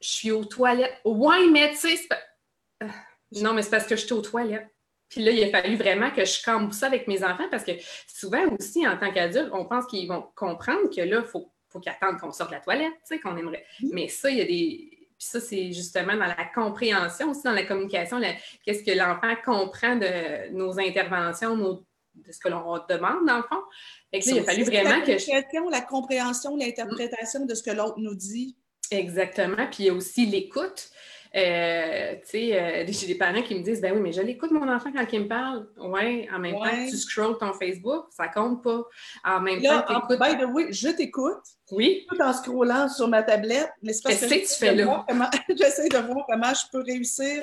je 0.00 0.08
suis 0.08 0.30
aux 0.30 0.44
toilettes. 0.46 0.98
Ouais, 1.04 1.46
mais 1.50 1.72
tu 1.72 1.76
sais, 1.76 2.08
euh, 2.82 2.86
non, 3.32 3.52
mais 3.52 3.62
c'est 3.62 3.70
parce 3.70 3.86
que 3.86 3.96
je 3.96 4.04
suis 4.04 4.14
aux 4.14 4.22
toilettes. 4.22 4.70
Puis 5.08 5.22
là, 5.22 5.30
il 5.30 5.42
a 5.44 5.48
fallu 5.50 5.76
vraiment 5.76 6.10
que 6.10 6.24
je 6.24 6.42
campe 6.42 6.72
ça 6.72 6.86
avec 6.86 7.06
mes 7.06 7.22
enfants 7.22 7.46
parce 7.50 7.64
que 7.64 7.72
souvent 8.08 8.44
aussi, 8.58 8.86
en 8.86 8.96
tant 8.96 9.12
qu'adulte, 9.12 9.50
on 9.52 9.64
pense 9.64 9.86
qu'ils 9.86 10.08
vont 10.08 10.24
comprendre 10.34 10.90
que 10.94 11.00
là, 11.00 11.22
il 11.24 11.28
faut, 11.28 11.52
faut 11.68 11.80
qu'ils 11.80 11.92
attendent 11.92 12.18
qu'on 12.18 12.32
sorte 12.32 12.50
de 12.50 12.56
la 12.56 12.60
toilette, 12.60 12.92
tu 13.06 13.14
sais, 13.14 13.20
qu'on 13.20 13.36
aimerait. 13.36 13.64
Mais 13.92 14.08
ça, 14.08 14.30
il 14.30 14.38
y 14.38 14.40
a 14.40 14.44
des. 14.44 14.90
Puis 15.18 15.28
ça, 15.28 15.40
c'est 15.40 15.72
justement 15.72 16.12
dans 16.12 16.26
la 16.26 16.44
compréhension, 16.54 17.30
aussi 17.30 17.42
dans 17.44 17.52
la 17.52 17.64
communication, 17.64 18.20
qu'est-ce 18.62 18.84
que 18.84 18.90
l'enfant 18.90 19.34
comprend 19.46 19.96
de 19.96 20.52
nos 20.52 20.78
interventions, 20.78 21.56
de 21.56 22.32
ce 22.32 22.38
que 22.38 22.48
l'on 22.48 22.78
demande, 22.86 23.26
dans 23.26 23.38
le 23.38 23.42
fond. 23.42 23.62
Fait 24.10 24.20
que 24.20 24.28
là, 24.28 24.36
il 24.36 24.38
a 24.40 24.44
fallu 24.44 24.64
vraiment 24.64 25.00
que. 25.02 25.16
Je... 25.16 25.70
La 25.70 25.80
compréhension, 25.80 26.54
l'interprétation 26.56 27.46
de 27.46 27.54
ce 27.54 27.62
que 27.62 27.70
l'autre 27.70 27.98
nous 27.98 28.14
dit. 28.14 28.58
Exactement. 28.90 29.66
Puis 29.70 29.84
il 29.84 29.86
y 29.86 29.90
a 29.90 29.94
aussi 29.94 30.26
l'écoute. 30.26 30.90
Euh, 31.36 32.14
tu 32.22 32.28
sais, 32.28 32.58
euh, 32.58 32.86
j'ai 32.88 33.06
des 33.06 33.14
parents 33.14 33.42
qui 33.42 33.54
me 33.54 33.62
disent 33.62 33.80
Ben 33.80 33.92
oui, 33.92 34.00
mais 34.00 34.12
je 34.12 34.22
l'écoute 34.22 34.50
mon 34.52 34.68
enfant 34.72 34.90
quand 34.92 35.06
il 35.12 35.22
me 35.22 35.28
parle. 35.28 35.68
Oui, 35.76 36.28
en 36.32 36.38
même 36.38 36.54
temps 36.54 36.86
tu 36.88 36.96
scrolls 36.96 37.36
ton 37.38 37.52
Facebook, 37.52 38.06
ça 38.10 38.28
compte 38.28 38.62
pas. 38.62 38.82
En 39.24 39.40
même 39.40 39.62
temps, 39.62 39.84
écoutes. 39.86 40.18
By 40.18 40.38
the 40.38 40.46
way, 40.46 40.72
je 40.72 40.88
t'écoute. 40.88 41.42
Oui. 41.70 42.06
Tout 42.08 42.20
en 42.22 42.32
scrollant 42.32 42.88
sur 42.88 43.08
ma 43.08 43.22
tablette. 43.22 43.70
Mais 43.82 43.92
c'est 43.92 44.02
parce 44.02 44.20
que, 44.20 44.26
que 44.26 44.48
tu 44.48 44.58
fais 44.58 44.74
là? 44.74 45.04
J'essaie 45.48 45.88
de 45.88 45.98
voir 45.98 46.24
comment 46.26 46.54
je 46.54 46.70
peux 46.72 46.82
réussir 46.82 47.42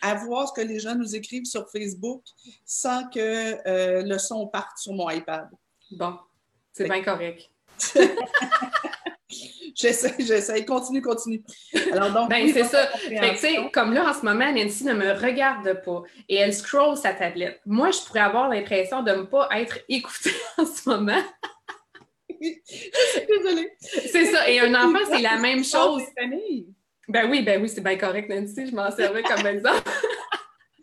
à 0.00 0.14
voir 0.14 0.48
ce 0.48 0.52
que 0.52 0.66
les 0.66 0.80
gens 0.80 0.94
nous 0.94 1.14
écrivent 1.14 1.46
sur 1.46 1.68
Facebook 1.70 2.22
sans 2.64 3.08
que 3.08 3.56
euh, 3.68 4.02
le 4.02 4.18
son 4.18 4.46
parte 4.46 4.78
sur 4.78 4.92
mon 4.92 5.08
iPad. 5.10 5.48
Bon, 5.90 6.16
c'est 6.72 6.84
bien 6.84 7.02
correct. 7.02 7.50
J'essaie, 9.80 10.14
j'essaie. 10.20 10.64
Continue, 10.64 11.02
continue. 11.02 11.42
Alors, 11.92 12.12
donc. 12.12 12.30
Ben, 12.30 12.48
c'est 12.52 12.64
ça. 12.64 12.86
Fait 12.86 13.70
comme 13.72 13.92
là, 13.92 14.08
en 14.08 14.14
ce 14.14 14.24
moment, 14.24 14.52
Nancy 14.52 14.84
ne 14.84 14.94
me 14.94 15.12
regarde 15.12 15.82
pas 15.84 16.02
et 16.28 16.36
elle 16.36 16.54
scroll 16.54 16.96
sa 16.96 17.12
tablette. 17.12 17.60
Moi, 17.66 17.90
je 17.90 18.00
pourrais 18.06 18.20
avoir 18.20 18.48
l'impression 18.48 19.02
de 19.02 19.10
ne 19.10 19.22
pas 19.22 19.48
être 19.52 19.78
écoutée 19.88 20.30
en 20.58 20.64
ce 20.64 20.88
moment. 20.88 21.22
Désolée. 22.40 23.72
C'est 23.80 24.26
ça. 24.26 24.48
Et 24.48 24.60
un 24.60 24.74
enfant, 24.74 25.04
c'est 25.10 25.22
la 25.22 25.38
même 25.38 25.64
chose. 25.64 26.02
Ben 27.08 27.30
oui, 27.30 27.42
ben 27.42 27.60
oui, 27.60 27.68
c'est 27.68 27.82
bien 27.82 27.96
correct, 27.96 28.28
Nancy. 28.30 28.66
Je 28.66 28.74
m'en 28.74 28.90
servais 28.90 29.22
comme 29.22 29.46
exemple. 29.46 29.90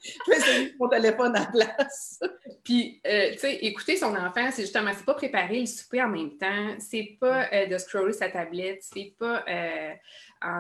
Je 0.02 0.32
vais 0.32 0.74
mon 0.80 0.90
téléphone 0.90 1.36
en 1.38 1.46
place. 1.46 2.20
Puis, 2.64 3.02
euh, 3.06 3.32
tu 3.34 3.40
sais, 3.40 3.56
écouter 3.58 3.98
son 3.98 4.16
enfant, 4.16 4.50
c'est 4.52 4.64
justement, 4.64 4.92
c'est 4.96 5.06
pas 5.06 5.14
préparer 5.14 5.62
le 5.62 5.66
souper 5.66 6.02
en 6.02 6.10
même 6.10 6.38
temps, 6.38 6.76
c'est 6.80 7.18
pas 7.20 7.48
euh, 7.54 7.68
de 7.68 7.78
scroller 7.78 8.14
sa 8.14 8.30
tablette, 8.30 8.80
c'est 8.82 9.14
pas 9.18 9.44
euh, 9.48 9.94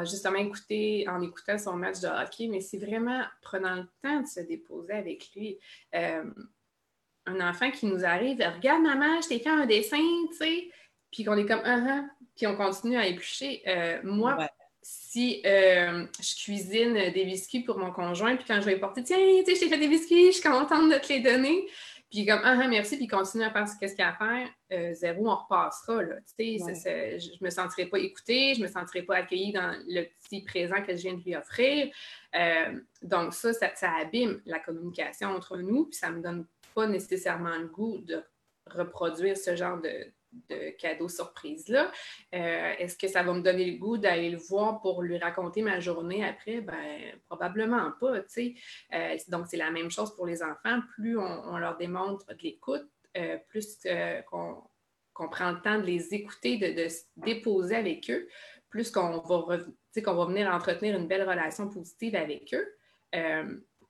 justement 0.01 0.37
écouter, 0.37 1.05
en 1.07 1.21
écoutant 1.21 1.57
son 1.57 1.73
match 1.73 1.99
de 1.99 2.07
hockey, 2.07 2.47
mais 2.47 2.61
c'est 2.61 2.77
vraiment 2.77 3.23
prenant 3.41 3.75
le 3.75 3.87
temps 4.03 4.21
de 4.21 4.27
se 4.27 4.39
déposer 4.41 4.93
avec 4.93 5.29
lui. 5.35 5.57
un 5.93 7.39
enfant 7.39 7.69
qui 7.71 7.85
nous 7.85 8.03
arrive, 8.03 8.41
regarde 8.55 8.81
maman, 8.81 9.21
je 9.21 9.29
t'ai 9.29 9.39
fait 9.39 9.49
un 9.49 9.65
dessin, 9.65 9.97
tu 10.31 10.37
sais, 10.37 10.69
puis 11.11 11.23
qu'on 11.23 11.37
est 11.37 11.45
comme, 11.45 11.59
uh 11.59 11.63
-huh, 11.63 12.07
puis 12.35 12.47
on 12.47 12.55
continue 12.55 12.97
à 12.97 13.05
éplucher. 13.05 13.63
moi, 14.03 14.49
si 14.81 15.41
euh, 15.45 16.05
je 16.19 16.43
cuisine 16.43 16.93
des 17.11 17.25
biscuits 17.25 17.61
pour 17.61 17.77
mon 17.77 17.91
conjoint, 17.91 18.35
puis 18.35 18.45
quand 18.47 18.59
je 18.61 18.65
vais 18.65 18.79
porter, 18.79 19.03
tiens, 19.03 19.17
tu 19.17 19.45
sais, 19.45 19.55
je 19.55 19.59
t'ai 19.61 19.69
fait 19.69 19.77
des 19.77 19.87
biscuits, 19.87 20.27
je 20.27 20.39
suis 20.39 20.49
contente 20.49 20.91
de 20.91 20.97
te 20.97 21.13
les 21.13 21.19
donner. 21.19 21.67
Puis 22.09 22.25
comme, 22.25 22.41
ah, 22.43 22.59
ah 22.61 22.67
merci, 22.67 22.97
puis 22.97 23.07
continue 23.07 23.45
à 23.45 23.51
faire 23.51 23.67
ce 23.67 23.77
qu'il 23.77 23.87
y 23.97 24.01
a 24.01 24.09
à 24.09 24.13
faire, 24.13 24.49
euh, 24.73 24.93
zéro, 24.93 25.29
on 25.29 25.35
repassera. 25.35 26.03
Là. 26.03 26.15
Je 26.37 27.43
me 27.43 27.49
sentirai 27.49 27.85
pas 27.85 27.99
écoutée, 27.99 28.53
je 28.53 28.61
me 28.61 28.67
sentirai 28.67 29.03
pas 29.03 29.15
accueillie 29.15 29.53
dans 29.53 29.73
le 29.87 30.03
petit 30.03 30.41
présent 30.41 30.83
que 30.83 30.93
je 30.93 31.03
viens 31.03 31.13
de 31.13 31.23
lui 31.23 31.35
offrir. 31.37 31.89
Euh, 32.35 32.79
donc 33.01 33.33
ça, 33.33 33.53
ça, 33.53 33.73
ça, 33.75 33.93
abîme 33.93 34.41
la 34.45 34.59
communication 34.59 35.29
entre 35.29 35.57
nous, 35.57 35.85
puis 35.85 35.97
ça 35.97 36.09
me 36.09 36.21
donne 36.21 36.45
pas 36.75 36.85
nécessairement 36.85 37.57
le 37.57 37.67
goût 37.67 37.99
de 37.99 38.21
reproduire 38.65 39.37
ce 39.37 39.55
genre 39.55 39.79
de, 39.79 40.11
de 40.49 40.71
cadeaux 40.71 41.09
surprise-là. 41.09 41.91
Euh, 42.33 42.73
est-ce 42.77 42.97
que 42.97 43.07
ça 43.07 43.23
va 43.23 43.33
me 43.33 43.41
donner 43.41 43.69
le 43.69 43.77
goût 43.77 43.97
d'aller 43.97 44.29
le 44.29 44.37
voir 44.37 44.81
pour 44.81 45.01
lui 45.01 45.17
raconter 45.17 45.61
ma 45.61 45.79
journée 45.79 46.23
après? 46.23 46.61
Ben, 46.61 47.19
probablement 47.27 47.91
pas, 47.99 48.21
tu. 48.21 48.57
Euh, 48.93 49.17
donc, 49.27 49.47
c'est 49.47 49.57
la 49.57 49.71
même 49.71 49.91
chose 49.91 50.15
pour 50.15 50.25
les 50.25 50.43
enfants. 50.43 50.79
Plus 50.95 51.17
on, 51.17 51.57
leur 51.57 51.77
démontre 51.77 52.25
de 52.27 52.41
l'écoute, 52.41 52.87
euh, 53.17 53.37
plus 53.49 53.79
qu'on 54.27 55.29
prend 55.29 55.51
le 55.51 55.61
temps 55.61 55.77
de 55.77 55.85
les 55.85 56.13
écouter, 56.13 56.57
de, 56.57 56.87
se 56.87 57.03
déposer 57.17 57.75
avec 57.75 58.09
eux, 58.09 58.27
plus 58.69 58.89
qu'on 58.89 59.19
va, 59.19 59.57
qu'on 60.03 60.15
va 60.15 60.25
venir 60.25 60.47
entretenir 60.47 60.97
une 60.97 61.07
belle 61.07 61.27
relation 61.27 61.69
positive 61.69 62.15
avec 62.15 62.53
eux 62.53 62.77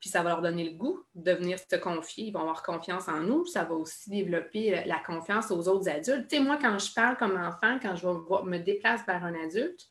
puis 0.02 0.10
ça 0.10 0.24
va 0.24 0.32
leur 0.32 0.42
donner 0.42 0.64
le 0.64 0.76
goût 0.76 1.06
de 1.14 1.32
venir 1.32 1.60
se 1.60 1.76
confier. 1.76 2.26
Ils 2.26 2.34
vont 2.34 2.40
avoir 2.42 2.64
confiance 2.64 3.08
en 3.08 3.20
nous. 3.20 3.46
Ça 3.46 3.64
va 3.64 3.76
aussi 3.76 4.10
développer 4.10 4.84
la 4.86 4.98
confiance 4.98 5.52
aux 5.52 5.68
autres 5.68 5.88
adultes. 5.90 6.28
Tu 6.28 6.38
sais, 6.38 6.42
moi, 6.42 6.58
quand 6.60 6.78
je 6.80 6.92
parle 6.92 7.16
comme 7.18 7.38
enfant, 7.38 7.78
quand 7.80 7.96
je 7.96 8.08
me 8.08 8.58
déplace 8.58 9.06
vers 9.06 9.24
un 9.24 9.36
adulte, 9.36 9.88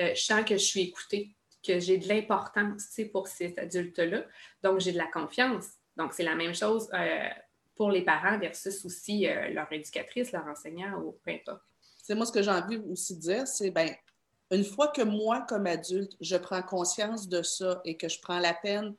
euh, 0.00 0.14
je 0.14 0.22
sens 0.22 0.44
que 0.46 0.56
je 0.56 0.64
suis 0.64 0.80
écoutée, 0.80 1.36
que 1.62 1.78
j'ai 1.78 1.98
de 1.98 2.08
l'importance 2.08 2.98
pour 3.12 3.28
cet 3.28 3.58
adulte-là. 3.58 4.24
Donc, 4.62 4.80
j'ai 4.80 4.92
de 4.92 4.98
la 4.98 5.08
confiance. 5.08 5.66
Donc, 5.94 6.14
c'est 6.14 6.22
la 6.22 6.34
même 6.34 6.54
chose 6.54 6.88
euh, 6.94 7.28
pour 7.76 7.90
les 7.90 8.02
parents 8.02 8.38
versus 8.38 8.82
aussi 8.86 9.28
euh, 9.28 9.50
leur 9.50 9.70
éducatrice, 9.70 10.32
leur 10.32 10.46
enseignant 10.46 10.98
ou 11.02 11.18
peu 11.22 11.32
importe. 11.32 11.60
C'est 12.02 12.14
moi 12.14 12.24
ce 12.24 12.32
que 12.32 12.40
j'ai 12.40 12.50
envie 12.50 12.78
aussi 12.90 13.14
de 13.16 13.20
dire, 13.20 13.46
c'est 13.46 13.70
ben 13.70 13.90
une 14.50 14.64
fois 14.64 14.88
que 14.88 15.02
moi, 15.02 15.44
comme 15.46 15.66
adulte, 15.66 16.16
je 16.20 16.36
prends 16.36 16.62
conscience 16.62 17.28
de 17.28 17.42
ça 17.42 17.82
et 17.84 17.96
que 17.98 18.08
je 18.08 18.20
prends 18.20 18.38
la 18.40 18.54
peine 18.54 18.96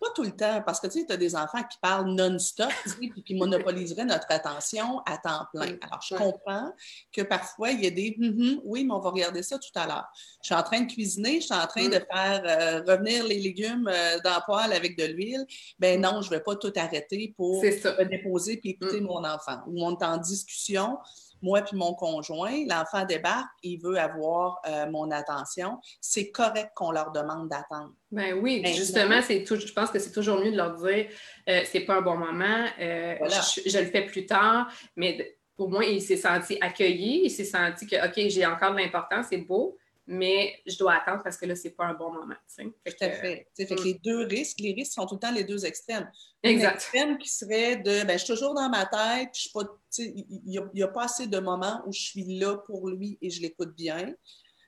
pas 0.00 0.08
tout 0.14 0.22
le 0.22 0.32
temps, 0.32 0.62
parce 0.64 0.80
que 0.80 0.86
tu 0.86 1.00
sais, 1.00 1.06
tu 1.06 1.12
as 1.12 1.16
des 1.16 1.34
enfants 1.34 1.62
qui 1.62 1.78
parlent 1.80 2.10
non-stop, 2.10 2.70
puis 3.00 3.22
qui 3.22 3.34
monopoliseraient 3.34 4.04
notre 4.04 4.26
attention 4.30 5.00
à 5.06 5.18
temps 5.18 5.46
plein. 5.52 5.76
Alors, 5.82 6.00
je 6.02 6.14
comprends 6.14 6.72
que 7.12 7.22
parfois, 7.22 7.70
il 7.70 7.82
y 7.82 7.86
a 7.86 7.90
des 7.90 8.10
mm-hmm, 8.10 8.60
oui, 8.64 8.84
mais 8.84 8.94
on 8.94 9.00
va 9.00 9.10
regarder 9.10 9.42
ça 9.42 9.58
tout 9.58 9.78
à 9.78 9.86
l'heure. 9.86 10.06
Je 10.42 10.46
suis 10.46 10.54
en 10.54 10.62
train 10.62 10.80
de 10.80 10.92
cuisiner, 10.92 11.40
je 11.40 11.46
suis 11.46 11.54
en 11.54 11.66
train 11.66 11.88
de 11.88 11.96
mm. 11.96 12.06
faire 12.12 12.42
euh, 12.44 12.82
revenir 12.86 13.24
les 13.24 13.38
légumes 13.40 13.88
euh, 13.88 14.18
dans 14.24 14.36
le 14.36 14.44
poêle 14.44 14.72
avec 14.72 14.98
de 14.98 15.04
l'huile. 15.04 15.46
Ben 15.78 16.00
non, 16.00 16.20
je 16.20 16.30
ne 16.30 16.36
vais 16.36 16.42
pas 16.42 16.56
tout 16.56 16.72
arrêter 16.76 17.32
pour 17.36 17.62
me 17.62 18.04
déposer 18.04 18.56
puis 18.58 18.70
écouter 18.70 19.00
mm. 19.00 19.04
mon 19.04 19.24
enfant. 19.24 19.62
Ou 19.66 19.84
on 19.84 19.96
est 19.96 20.04
en 20.04 20.16
discussion 20.18 20.98
moi 21.42 21.62
puis 21.62 21.76
mon 21.76 21.94
conjoint, 21.94 22.64
l'enfant 22.68 23.04
débarque, 23.04 23.48
il 23.62 23.78
veut 23.78 23.98
avoir 23.98 24.60
euh, 24.66 24.90
mon 24.90 25.10
attention. 25.10 25.78
C'est 26.00 26.30
correct 26.30 26.70
qu'on 26.74 26.90
leur 26.90 27.12
demande 27.12 27.48
d'attendre. 27.48 27.92
Ben 28.10 28.34
oui, 28.34 28.62
justement, 28.74 29.20
c'est 29.22 29.44
je 29.44 29.72
pense 29.72 29.90
que 29.90 29.98
c'est 29.98 30.12
toujours 30.12 30.38
mieux 30.38 30.52
de 30.52 30.56
leur 30.56 30.76
dire 30.76 31.06
euh, 31.48 31.60
c'est 31.64 31.80
pas 31.80 31.96
un 31.96 32.02
bon 32.02 32.16
moment, 32.16 32.66
euh, 32.80 33.16
je, 33.66 33.78
le 33.78 33.86
fais 33.86 34.02
plus 34.02 34.26
tard, 34.26 34.72
mais 34.96 35.36
pour 35.56 35.70
moi, 35.70 35.84
il 35.84 36.00
s'est 36.00 36.16
senti 36.16 36.58
accueilli, 36.60 37.22
il 37.24 37.30
s'est 37.30 37.44
senti 37.44 37.86
que 37.86 37.96
OK, 38.06 38.28
j'ai 38.28 38.46
encore 38.46 38.72
de 38.72 38.78
l'importance, 38.78 39.26
c'est 39.30 39.38
beau, 39.38 39.76
mais 40.06 40.60
je 40.66 40.76
dois 40.76 40.94
attendre 40.94 41.22
parce 41.22 41.36
que 41.36 41.46
là, 41.46 41.56
c'est 41.56 41.70
pas 41.70 41.86
un 41.86 41.94
bon 41.94 42.12
moment. 42.12 42.34
Tout 42.58 42.92
à 43.00 43.10
fait. 43.10 43.48
fait 43.56 43.66
que 43.66 43.74
mm. 43.74 43.84
les 43.84 43.94
deux 43.94 44.24
risques, 44.24 44.60
les 44.60 44.72
risques 44.72 44.92
sont 44.92 45.06
tout 45.06 45.14
le 45.14 45.20
temps 45.20 45.32
les 45.32 45.44
deux 45.44 45.64
extrêmes. 45.64 46.10
Exact. 46.42 46.72
L'extrême 46.72 47.18
qui 47.18 47.28
serait 47.28 47.76
de, 47.76 48.04
ben, 48.04 48.18
je 48.18 48.24
suis 48.24 48.34
toujours 48.34 48.54
dans 48.54 48.68
ma 48.68 48.84
tête, 48.84 49.30
je 49.34 49.48
pas, 49.52 49.64
il 49.98 50.68
n'y 50.74 50.82
a, 50.82 50.88
pas 50.88 51.04
assez 51.04 51.26
de 51.26 51.38
moments 51.38 51.82
où 51.86 51.92
je 51.92 52.00
suis 52.00 52.38
là 52.38 52.58
pour 52.58 52.88
lui 52.88 53.18
et 53.22 53.30
je 53.30 53.40
l'écoute 53.40 53.74
bien. 53.74 54.14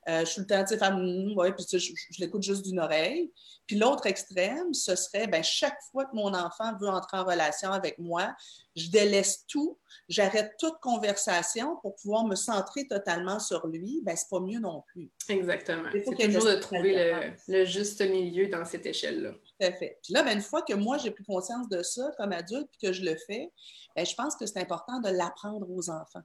Euh, 0.09 0.21
je 0.21 0.27
suis 0.27 0.41
le 0.41 0.47
temps, 0.47 0.63
de 0.63 0.77
faire, 0.77 0.97
mm, 0.97 1.37
ouais, 1.37 1.53
puis 1.53 1.65
je, 1.73 2.21
l'écoute 2.21 2.43
juste 2.43 2.65
d'une 2.65 2.79
oreille. 2.79 3.33
Puis 3.67 3.77
l'autre 3.77 4.07
extrême, 4.07 4.73
ce 4.73 4.95
serait, 4.95 5.27
ben, 5.27 5.43
chaque 5.43 5.79
fois 5.91 6.05
que 6.05 6.15
mon 6.15 6.33
enfant 6.33 6.77
veut 6.81 6.89
entrer 6.89 7.19
en 7.19 7.25
relation 7.25 7.73
avec 7.73 7.99
moi, 7.99 8.33
je 8.77 8.89
délaisse 8.89 9.45
tout, 9.49 9.79
j'arrête 10.09 10.55
toute 10.61 10.79
conversation 10.81 11.77
pour 11.83 11.97
pouvoir 11.97 12.25
me 12.25 12.37
centrer 12.37 12.87
totalement 12.87 13.41
sur 13.41 13.67
lui. 13.67 14.01
Ben, 14.05 14.15
c'est 14.17 14.29
pas 14.31 14.39
mieux 14.39 14.61
non 14.61 14.85
plus. 14.93 15.11
Exactement. 15.29 15.89
C'est 15.93 16.05
toujours 16.05 16.45
de 16.45 16.55
trouver 16.55 17.35
le, 17.49 17.65
juste 17.65 18.01
milieu 18.01 18.47
dans 18.47 18.65
cette 18.65 18.87
échelle-là. 18.87 19.33
Tout 19.33 19.67
à 19.67 19.73
fait. 19.73 19.99
Puis 20.05 20.15
là, 20.15 20.23
ben, 20.23 20.37
une 20.37 20.43
fois 20.43 20.63
que 20.63 20.75
moi, 20.75 20.99
j'ai 20.99 21.11
pris 21.11 21.25
conscience 21.25 21.69
de 21.69 21.83
ça 21.83 22.13
comme 22.17 22.31
adulte, 22.31 22.69
puis 22.71 22.89
que 22.89 22.93
je 22.93 23.03
le 23.03 23.17
fais, 23.27 23.51
ben, 23.97 24.07
je 24.07 24.15
pense 24.15 24.37
que 24.37 24.47
c'est 24.47 24.61
important 24.61 25.01
de 25.01 25.09
l'apprendre 25.09 25.69
aux 25.69 25.91
enfants. 25.91 26.23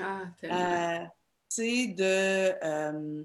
Ah, 0.00 0.22
tellement. 0.40 1.02
Euh, 1.02 1.04
de. 1.62 2.52
Euh, 2.64 3.24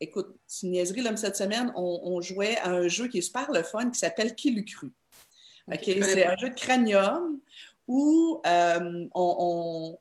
écoute, 0.00 0.36
c'est 0.46 0.66
une 0.66 0.72
niaiserie, 0.72 1.02
là, 1.02 1.16
cette 1.16 1.36
semaine, 1.36 1.72
on, 1.76 2.20
jouait 2.20 2.56
à 2.58 2.70
un 2.70 2.88
jeu 2.88 3.08
qui 3.08 3.18
est 3.18 3.22
super 3.22 3.50
le 3.52 3.62
fun 3.62 3.90
qui 3.90 3.98
s'appelle 3.98 4.34
Qui 4.34 4.50
l'eût 4.50 4.64
cru? 4.64 4.92
c'est 5.82 6.26
un 6.26 6.36
jeu 6.36 6.50
de 6.50 6.54
cranium 6.54 7.40
où 7.88 8.42
euh, 8.46 9.08
on, 9.14 9.96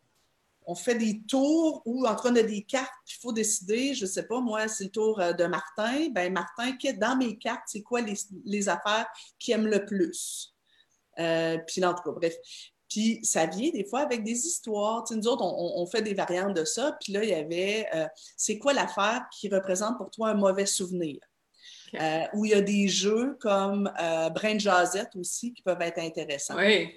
fait 0.75 0.95
des 0.95 1.21
tours 1.21 1.81
où, 1.85 2.05
entre 2.05 2.29
on 2.29 2.35
a 2.35 2.43
des 2.43 2.63
cartes, 2.63 2.91
il 3.07 3.15
faut 3.21 3.31
décider, 3.31 3.93
je 3.93 4.03
ne 4.03 4.09
sais 4.09 4.27
pas, 4.27 4.41
moi, 4.41 4.67
c'est 4.67 4.85
le 4.85 4.89
tour 4.89 5.21
euh, 5.21 5.31
de 5.31 5.45
Martin. 5.45 6.09
Ben 6.11 6.33
Martin, 6.33 6.75
dans 6.97 7.15
mes 7.15 7.37
cartes, 7.37 7.63
c'est 7.67 7.81
quoi 7.81 8.01
les, 8.01 8.69
affaires 8.69 9.07
qu'il 9.39 9.53
aime 9.53 9.67
le 9.67 9.85
plus? 9.85 10.49
puis, 11.15 11.85
en 11.85 11.93
tout 11.93 12.03
cas, 12.03 12.11
bref. 12.11 12.33
Puis 12.93 13.21
ça 13.23 13.47
vient 13.47 13.71
des 13.71 13.85
fois 13.85 14.01
avec 14.01 14.23
des 14.23 14.45
histoires. 14.45 15.03
nous 15.09 15.27
autres, 15.27 15.43
on, 15.43 15.83
fait 15.87 16.03
des 16.03 16.13
variantes 16.13 16.53
de 16.53 16.63
ça. 16.63 16.95
Puis 17.01 17.11
là, 17.11 17.23
il 17.23 17.29
y 17.31 17.33
avait 17.33 17.87
euh, 17.95 18.05
c'est 18.37 18.59
quoi 18.59 18.71
l'affaire 18.71 19.25
qui 19.31 19.49
représente 19.49 19.97
pour 19.97 20.11
toi 20.11 20.29
un 20.29 20.35
mauvais 20.35 20.67
souvenir? 20.67 21.17
Euh, 21.99 22.23
où 22.33 22.45
il 22.45 22.51
y 22.51 22.53
a 22.53 22.61
des 22.61 22.87
jeux 22.87 23.35
comme 23.39 23.91
euh, 23.99 24.29
Brain 24.29 24.59
Jazette 24.59 25.15
aussi 25.15 25.55
qui 25.55 25.63
peuvent 25.63 25.81
être 25.81 25.97
intéressants. 25.97 26.55
Oui. 26.55 26.91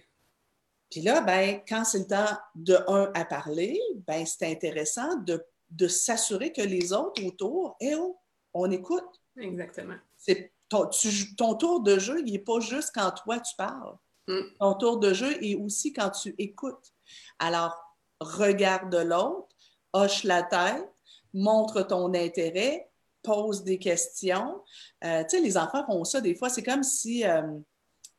Puis 0.90 1.00
là, 1.00 1.22
ben, 1.22 1.62
quand 1.66 1.84
c'est 1.84 2.00
le 2.00 2.06
temps 2.06 2.36
de 2.54 2.76
un 2.88 3.10
à 3.14 3.24
parler, 3.24 3.80
ben, 4.06 4.26
c'est 4.26 4.50
intéressant 4.50 5.16
de, 5.16 5.88
s'assurer 5.88 6.52
que 6.52 6.62
les 6.62 6.92
autres 6.92 7.24
autour, 7.24 7.74
eh 7.80 7.94
oh, 7.94 8.18
on 8.52 8.70
écoute. 8.70 9.22
Exactement. 9.38 9.96
C'est 10.18 10.52
ton, 10.68 10.90
ton 11.38 11.54
tour 11.54 11.80
de 11.80 11.98
jeu, 11.98 12.22
il 12.24 12.32
n'est 12.32 12.38
pas 12.38 12.60
juste 12.60 12.90
quand 12.94 13.10
toi 13.12 13.40
tu 13.40 13.54
parles. 13.56 13.96
Mm. 14.28 14.40
ton 14.58 14.74
tour 14.74 14.98
de 14.98 15.12
jeu 15.12 15.42
et 15.42 15.54
aussi 15.54 15.92
quand 15.92 16.10
tu 16.10 16.34
écoutes. 16.38 16.92
Alors, 17.38 17.76
regarde 18.20 18.94
l'autre, 18.94 19.48
hoche 19.92 20.24
la 20.24 20.42
tête, 20.42 20.88
montre 21.32 21.82
ton 21.82 22.12
intérêt, 22.14 22.90
pose 23.22 23.64
des 23.64 23.78
questions. 23.78 24.62
Euh, 25.04 25.22
tu 25.24 25.36
sais, 25.36 25.40
les 25.40 25.56
enfants 25.56 25.84
font 25.86 26.04
ça 26.04 26.20
des 26.20 26.34
fois. 26.34 26.48
C'est 26.48 26.62
comme 26.62 26.82
si, 26.82 27.24
euh, 27.24 27.42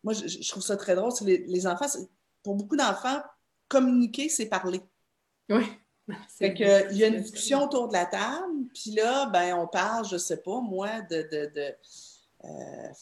moi, 0.03 0.13
je, 0.13 0.47
trouve 0.49 0.63
ça 0.63 0.77
très 0.77 0.95
drôle. 0.95 1.11
Les, 1.21 1.39
les 1.45 1.67
enfants, 1.67 1.87
pour 2.43 2.55
beaucoup 2.55 2.75
d'enfants, 2.75 3.21
communiquer, 3.67 4.29
c'est 4.29 4.47
parler. 4.47 4.81
Oui. 5.49 5.63
Fait 6.37 6.53
que, 6.53 6.91
il 6.91 6.97
y 6.97 7.03
a 7.03 7.07
une 7.07 7.21
discussion 7.21 7.65
autour 7.65 7.89
de 7.89 7.93
la 7.93 8.05
table, 8.05 8.67
puis 8.73 8.91
là, 8.91 9.25
ben, 9.25 9.55
on 9.55 9.67
parle, 9.67 10.07
je 10.07 10.17
sais 10.17 10.37
pas, 10.37 10.61
moi, 10.61 11.01
de, 11.01 11.21
de, 11.23 11.51
de 11.53 11.75
euh, 12.45 12.93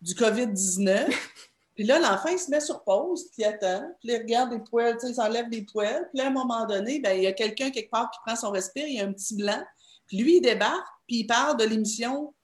du 0.00 0.14
COVID-19. 0.14 1.14
puis 1.74 1.84
là, 1.84 1.98
l'enfant, 1.98 2.28
il 2.28 2.38
se 2.38 2.50
met 2.50 2.60
sur 2.60 2.82
pause, 2.84 3.24
puis 3.32 3.42
il 3.42 3.44
attend, 3.44 3.82
puis 4.00 4.10
il 4.10 4.16
regarde 4.16 4.52
les 4.52 4.60
poils, 4.60 4.94
tu 4.94 5.00
sais, 5.00 5.12
il 5.12 5.14
s'enlève 5.14 5.48
les 5.48 5.62
poils. 5.62 6.08
Puis 6.10 6.18
là, 6.18 6.24
à 6.24 6.28
un 6.28 6.32
moment 6.32 6.66
donné, 6.66 7.00
ben, 7.00 7.16
il 7.16 7.22
y 7.22 7.26
a 7.26 7.32
quelqu'un 7.32 7.70
quelque 7.70 7.90
part 7.90 8.10
qui 8.10 8.18
prend 8.24 8.36
son 8.36 8.50
respire, 8.50 8.86
il 8.86 8.94
y 8.96 9.00
a 9.00 9.04
un 9.04 9.12
petit 9.12 9.36
blanc. 9.36 9.62
Puis 10.06 10.18
lui, 10.18 10.36
il 10.36 10.40
débarque, 10.40 10.88
puis 11.06 11.18
il 11.18 11.26
parle 11.26 11.56
de 11.56 11.64
l'émission 11.64 12.34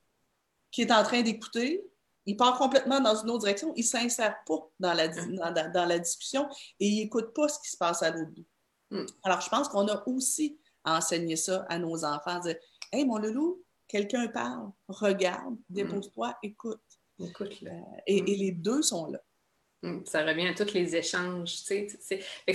qu'il 0.70 0.86
est 0.86 0.92
en 0.92 1.02
train 1.02 1.22
d'écouter. 1.22 1.84
Il 2.26 2.36
part 2.36 2.58
complètement 2.58 3.00
dans 3.00 3.14
une 3.14 3.30
autre 3.30 3.40
direction. 3.40 3.72
Il 3.76 3.82
ne 3.82 3.86
s'insère 3.86 4.36
pas 4.46 4.68
dans 4.78 4.92
la, 4.92 5.08
dans, 5.08 5.84
la 5.84 5.98
discussion 5.98 6.48
et 6.80 6.86
il 6.88 6.96
n'écoute 6.96 7.32
pas 7.34 7.48
ce 7.48 7.58
qui 7.60 7.70
se 7.70 7.76
passe 7.76 8.02
à 8.02 8.10
l'autre 8.10 8.30
bout. 8.30 8.46
Hmm. 8.90 9.06
Alors, 9.22 9.40
je 9.40 9.48
pense 9.48 9.68
qu'on 9.68 9.86
a 9.88 10.02
aussi 10.06 10.58
enseigné 10.84 11.36
ça 11.36 11.64
à 11.68 11.78
nos 11.78 12.04
enfants. 12.04 12.40
Dire 12.40 12.56
Hey, 12.92 13.04
mon 13.04 13.18
loulou, 13.18 13.62
quelqu'un 13.88 14.28
parle, 14.28 14.70
regarde, 14.88 15.56
dépose-toi, 15.68 16.36
écoute. 16.42 16.80
Écoute, 17.20 17.60
là. 17.62 17.72
Et, 18.06 18.18
et, 18.18 18.36
les 18.36 18.52
deux 18.52 18.82
sont 18.82 19.10
là. 19.10 19.20
Mm, 19.82 20.04
ça 20.04 20.24
revient 20.24 20.48
à 20.48 20.54
tous 20.54 20.72
les 20.72 20.96
échanges. 20.96 21.54
C'est 21.56 21.88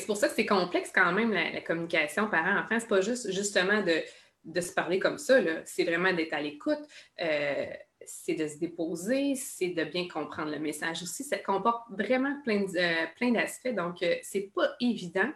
pour 0.06 0.18
ça 0.18 0.28
que 0.28 0.36
c'est 0.36 0.46
complexe 0.46 0.92
quand 0.94 1.12
même, 1.14 1.32
la, 1.32 1.62
communication 1.62 2.30
parent-enfant. 2.30 2.80
C'est 2.80 2.88
pas 2.88 3.02
juste 3.02 3.32
justement 3.32 3.82
de, 3.82 4.02
de, 4.46 4.62
se 4.62 4.74
parler 4.74 5.00
comme 5.00 5.18
ça. 5.18 5.40
C'est 5.66 5.84
vraiment 5.84 6.14
d'être 6.14 6.34
à 6.34 6.42
l'écoute. 6.42 6.80
Euh, 7.22 7.66
c'est 8.06 8.34
de 8.34 8.48
se 8.48 8.58
déposer, 8.58 9.36
c'est 9.36 9.70
de 9.70 9.84
bien 9.84 10.08
comprendre 10.08 10.52
le 10.52 10.60
message 10.60 11.04
aussi. 11.04 11.24
Ça 11.24 11.38
comporte 11.38 11.84
vraiment 11.92 12.42
plein, 12.44 12.64
euh, 12.76 13.06
plein 13.16 13.32
d'aspects. 13.32 13.74
Donc, 13.76 14.02
euh, 14.02 14.16
c'est 14.24 14.52
pas 14.54 14.76
évident. 14.80 15.32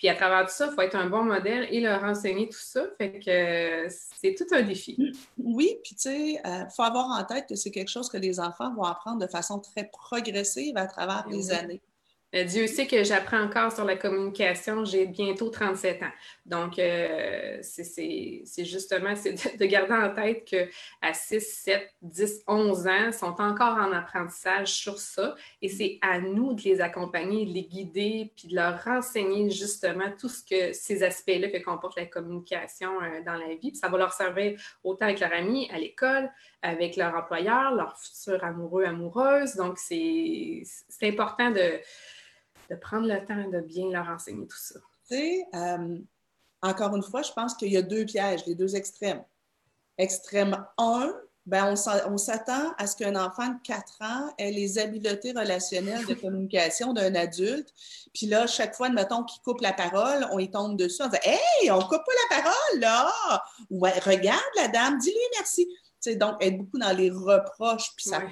Puis 0.00 0.08
à 0.08 0.14
travers 0.14 0.46
tout 0.46 0.54
ça, 0.54 0.68
il 0.70 0.74
faut 0.74 0.80
être 0.80 0.96
un 0.96 1.10
bon 1.10 1.24
modèle 1.24 1.68
et 1.70 1.78
leur 1.78 2.02
enseigner 2.04 2.48
tout 2.48 2.58
ça. 2.58 2.86
Fait 2.96 3.18
que 3.18 3.86
c'est 4.18 4.34
tout 4.34 4.46
un 4.50 4.62
défi. 4.62 4.96
Oui, 5.36 5.76
puis 5.84 5.94
tu 5.94 6.00
sais, 6.00 6.18
il 6.18 6.40
euh, 6.42 6.66
faut 6.74 6.84
avoir 6.84 7.10
en 7.10 7.22
tête 7.24 7.44
que 7.46 7.54
c'est 7.54 7.70
quelque 7.70 7.90
chose 7.90 8.08
que 8.08 8.16
les 8.16 8.40
enfants 8.40 8.74
vont 8.74 8.84
apprendre 8.84 9.18
de 9.18 9.26
façon 9.26 9.58
très 9.58 9.90
progressive 9.92 10.78
à 10.78 10.86
travers 10.86 11.26
les 11.28 11.52
années. 11.52 11.82
Euh, 12.34 12.44
Dieu 12.44 12.68
sait 12.68 12.86
que 12.86 13.02
j'apprends 13.02 13.40
encore 13.40 13.72
sur 13.72 13.84
la 13.84 13.96
communication. 13.96 14.84
J'ai 14.84 15.06
bientôt 15.06 15.48
37 15.48 16.02
ans. 16.02 16.12
Donc, 16.46 16.78
euh, 16.78 17.58
c'est 17.62 18.64
justement 18.64 19.14
de, 19.14 19.64
garder 19.66 19.94
en 19.94 20.14
tête 20.14 20.44
qu'à 20.44 21.12
6, 21.12 21.40
7, 21.40 21.90
10, 22.02 22.44
11 22.46 22.86
ans, 22.86 23.12
sont 23.12 23.40
encore 23.40 23.76
en 23.76 23.92
apprentissage 23.92 24.68
sur 24.68 24.98
ça. 24.98 25.34
Et 25.60 25.68
c'est 25.68 25.98
à 26.02 26.20
nous 26.20 26.54
de 26.54 26.62
les 26.62 26.80
accompagner, 26.80 27.46
de 27.46 27.52
les 27.52 27.64
guider, 27.64 28.32
puis 28.36 28.48
de 28.48 28.54
leur 28.54 28.82
renseigner 28.84 29.50
justement 29.50 30.12
tout 30.18 30.28
ce 30.28 30.44
que 30.44 30.72
ces 30.72 31.02
aspects-là 31.02 31.48
que 31.48 31.62
comporte 31.62 31.98
la 31.98 32.06
communication 32.06 32.90
euh, 33.02 33.22
dans 33.26 33.34
la 33.34 33.54
vie. 33.56 33.74
ça 33.74 33.88
va 33.88 33.98
leur 33.98 34.12
servir 34.12 34.60
autant 34.84 35.06
avec 35.06 35.18
leur 35.18 35.32
ami, 35.32 35.68
à 35.72 35.78
l'école, 35.78 36.30
avec 36.62 36.96
leur 36.96 37.14
employeur, 37.16 37.74
leur 37.74 37.98
futur 37.98 38.44
amoureux, 38.44 38.84
amoureuse. 38.84 39.56
Donc, 39.56 39.78
c'est 39.78 40.62
important 41.02 41.50
de 41.50 41.80
de 42.70 42.76
prendre 42.76 43.06
le 43.06 43.26
temps 43.26 43.50
de 43.50 43.60
bien 43.60 43.90
leur 43.90 44.08
enseigner 44.08 44.46
tout 44.46 44.56
ça. 44.56 44.78
Tu 45.08 45.16
sais, 45.16 45.46
euh, 45.54 45.98
encore 46.62 46.94
une 46.94 47.02
fois, 47.02 47.22
je 47.22 47.32
pense 47.32 47.54
qu'il 47.54 47.72
y 47.72 47.76
a 47.76 47.82
deux 47.82 48.04
pièges, 48.04 48.46
les 48.46 48.54
deux 48.54 48.76
extrêmes. 48.76 49.24
Extrême 49.98 50.64
1, 50.78 51.12
ben 51.46 51.74
on 52.06 52.16
s'attend 52.16 52.72
à 52.78 52.86
ce 52.86 52.96
qu'un 52.96 53.16
enfant 53.16 53.48
de 53.48 53.58
4 53.64 54.02
ans 54.02 54.32
ait 54.38 54.52
les 54.52 54.78
habiletés 54.78 55.32
relationnelles 55.32 56.06
de 56.06 56.14
communication 56.14 56.92
d'un 56.92 57.14
adulte. 57.14 57.72
Puis 58.14 58.26
là, 58.26 58.46
chaque 58.46 58.74
fois, 58.74 58.88
mettons 58.90 59.24
qu'il 59.24 59.42
coupe 59.42 59.60
la 59.60 59.72
parole, 59.72 60.26
on 60.32 60.38
y 60.38 60.50
tombe 60.50 60.76
dessus, 60.76 61.02
on 61.02 61.08
dit 61.08 61.18
Hey, 61.22 61.70
on 61.70 61.80
coupe 61.80 62.02
pas 62.04 62.36
la 62.36 62.42
parole, 62.42 62.80
là! 62.80 63.42
Ouais, 63.70 63.98
regarde 64.00 64.40
la 64.56 64.68
dame, 64.68 64.98
dis-lui 64.98 65.18
merci. 65.38 65.66
Tu 65.66 66.12
sais, 66.12 66.16
donc, 66.16 66.36
être 66.42 66.56
beaucoup 66.56 66.78
dans 66.78 66.96
les 66.96 67.10
reproches, 67.10 67.90
puis 67.96 68.08
ça, 68.08 68.22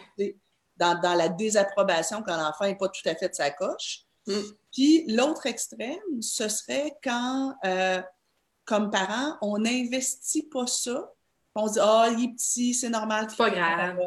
dans, 0.77 1.01
dans, 1.01 1.15
la 1.15 1.29
désapprobation 1.29 2.23
quand 2.23 2.37
l'enfant 2.37 2.65
n'est 2.65 2.77
pas 2.77 2.89
tout 2.89 3.07
à 3.07 3.15
fait 3.15 3.31
de 3.31 3.35
sa 3.35 3.51
coche. 3.51 4.08
Mm. 4.29 4.43
Puis 4.73 5.05
l'autre 5.09 5.47
extrême, 5.47 6.21
ce 6.21 6.49
serait 6.49 6.97
quand, 7.03 7.55
euh, 7.65 8.01
comme 8.65 8.91
parent, 8.91 9.37
on 9.43 9.59
n'investit 9.59 10.45
pas 10.45 10.67
ça. 10.67 11.11
On 11.55 11.67
dit 11.67 11.81
Ah, 11.81 12.09
il 12.17 12.25
est 12.25 12.33
petit, 12.35 12.75
c'est 12.75 12.91
normal 12.91 13.27
qu'il 13.27 13.37
pas 13.37 13.51
grave. 13.51 13.99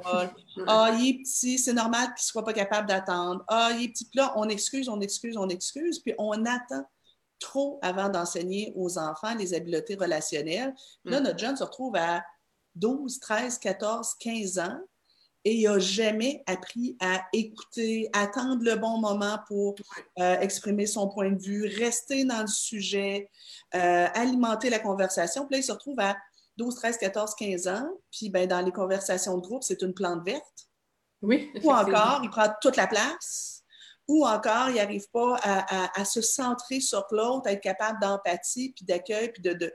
Ah, 0.68 0.92
il 0.98 1.10
est 1.10 1.24
petit, 1.24 1.58
c'est 1.60 1.74
normal 1.74 2.06
qu'il 2.06 2.24
ne 2.24 2.32
soit 2.32 2.46
pas 2.46 2.54
capable 2.54 2.88
d'attendre. 2.88 3.44
Ah, 3.48 3.72
il 3.74 3.86
est 3.86 3.88
petit. 3.90 4.06
Puis 4.06 4.20
là, 4.20 4.34
on 4.38 4.48
excuse, 4.48 4.88
on 4.88 5.02
excuse, 5.02 5.36
on 5.36 5.50
excuse. 5.50 6.00
Puis 6.00 6.14
on 6.18 6.46
attend 6.46 6.86
trop 7.40 7.80
avant 7.82 8.08
d'enseigner 8.08 8.72
aux 8.76 9.00
enfants 9.00 9.34
les 9.36 9.54
habiletés 9.54 9.96
relationnelles. 9.96 10.74
là, 11.04 11.20
mm. 11.20 11.24
notre 11.24 11.40
jeune 11.40 11.58
se 11.58 11.64
retrouve 11.64 11.96
à 11.96 12.24
12, 12.76 13.20
13, 13.20 13.58
14, 13.58 14.16
15 14.20 14.60
ans 14.60 14.80
et 15.44 15.56
il 15.56 15.64
n'a 15.64 15.80
jamais 15.80 16.44
appris 16.46 16.96
à 17.00 17.24
écouter, 17.34 18.10
attendre 18.14 18.64
le 18.64 18.76
bon 18.76 19.00
moment 19.00 19.40
pour 19.48 19.76
euh, 20.20 20.40
exprimer 20.40 20.86
son 20.86 21.10
point 21.10 21.32
de 21.32 21.42
vue, 21.42 21.66
rester 21.66 22.26
dans 22.26 22.42
le 22.42 22.48
sujet, 22.48 23.30
euh, 23.74 24.08
alimenter 24.14 24.70
la 24.70 24.80
conversation. 24.80 25.46
Puis 25.48 25.56
là, 25.56 25.60
il 25.60 25.64
se 25.64 25.72
retrouve 25.72 26.00
à 26.00 26.16
12, 26.58 26.76
13, 26.76 26.98
14, 26.98 27.36
15 27.36 27.68
ans. 27.68 27.90
Puis 28.12 28.30
ben, 28.30 28.48
dans 28.48 28.62
les 28.62 28.72
conversations 28.72 29.36
de 29.38 29.42
groupe, 29.42 29.64
c'est 29.64 29.82
une 29.82 29.94
plante 29.94 30.24
verte. 30.24 30.70
Oui. 31.22 31.52
Ou 31.64 31.72
encore, 31.72 32.22
il 32.24 32.30
prend 32.30 32.48
toute 32.62 32.76
la 32.76 32.88
place. 32.88 33.64
Ou 34.08 34.26
encore, 34.26 34.70
il 34.70 34.76
n'arrive 34.76 35.08
pas 35.12 35.38
à, 35.42 36.06
se 36.06 36.22
centrer 36.22 36.82
sur 36.82 37.06
l'autre, 37.12 37.48
à 37.48 37.54
être 37.54 37.62
capable 37.62 38.00
d'empathie, 38.02 38.74
puis 38.76 38.86
d'accueil, 38.86 39.32
puis 39.32 39.42
de, 39.42 39.54
de... 39.54 39.74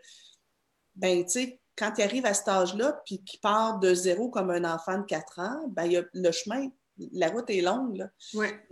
Ben, 0.95 1.25
tu 1.25 1.31
sais, 1.31 1.61
quand 1.77 1.93
il 1.99 2.03
arrive 2.03 2.27
à 2.27 2.35
cet 2.35 2.49
âge-là, 2.49 3.01
puis 3.05 3.23
qu'il 3.23 3.41
part 3.41 3.79
de 3.79 3.95
zéro 3.95 4.29
comme 4.29 4.51
un 4.51 4.65
enfant 4.65 4.99
de 4.99 5.05
4 5.05 5.41
ans, 5.41 5.61
ben, 5.69 5.85
il 5.85 5.93
y 5.93 5.97
a 5.97 6.03
le 6.13 6.31
chemin, 6.33 6.69
la 7.13 7.29
route 7.29 7.51
est 7.51 7.61
longue. 7.61 7.97
Là. 7.97 8.09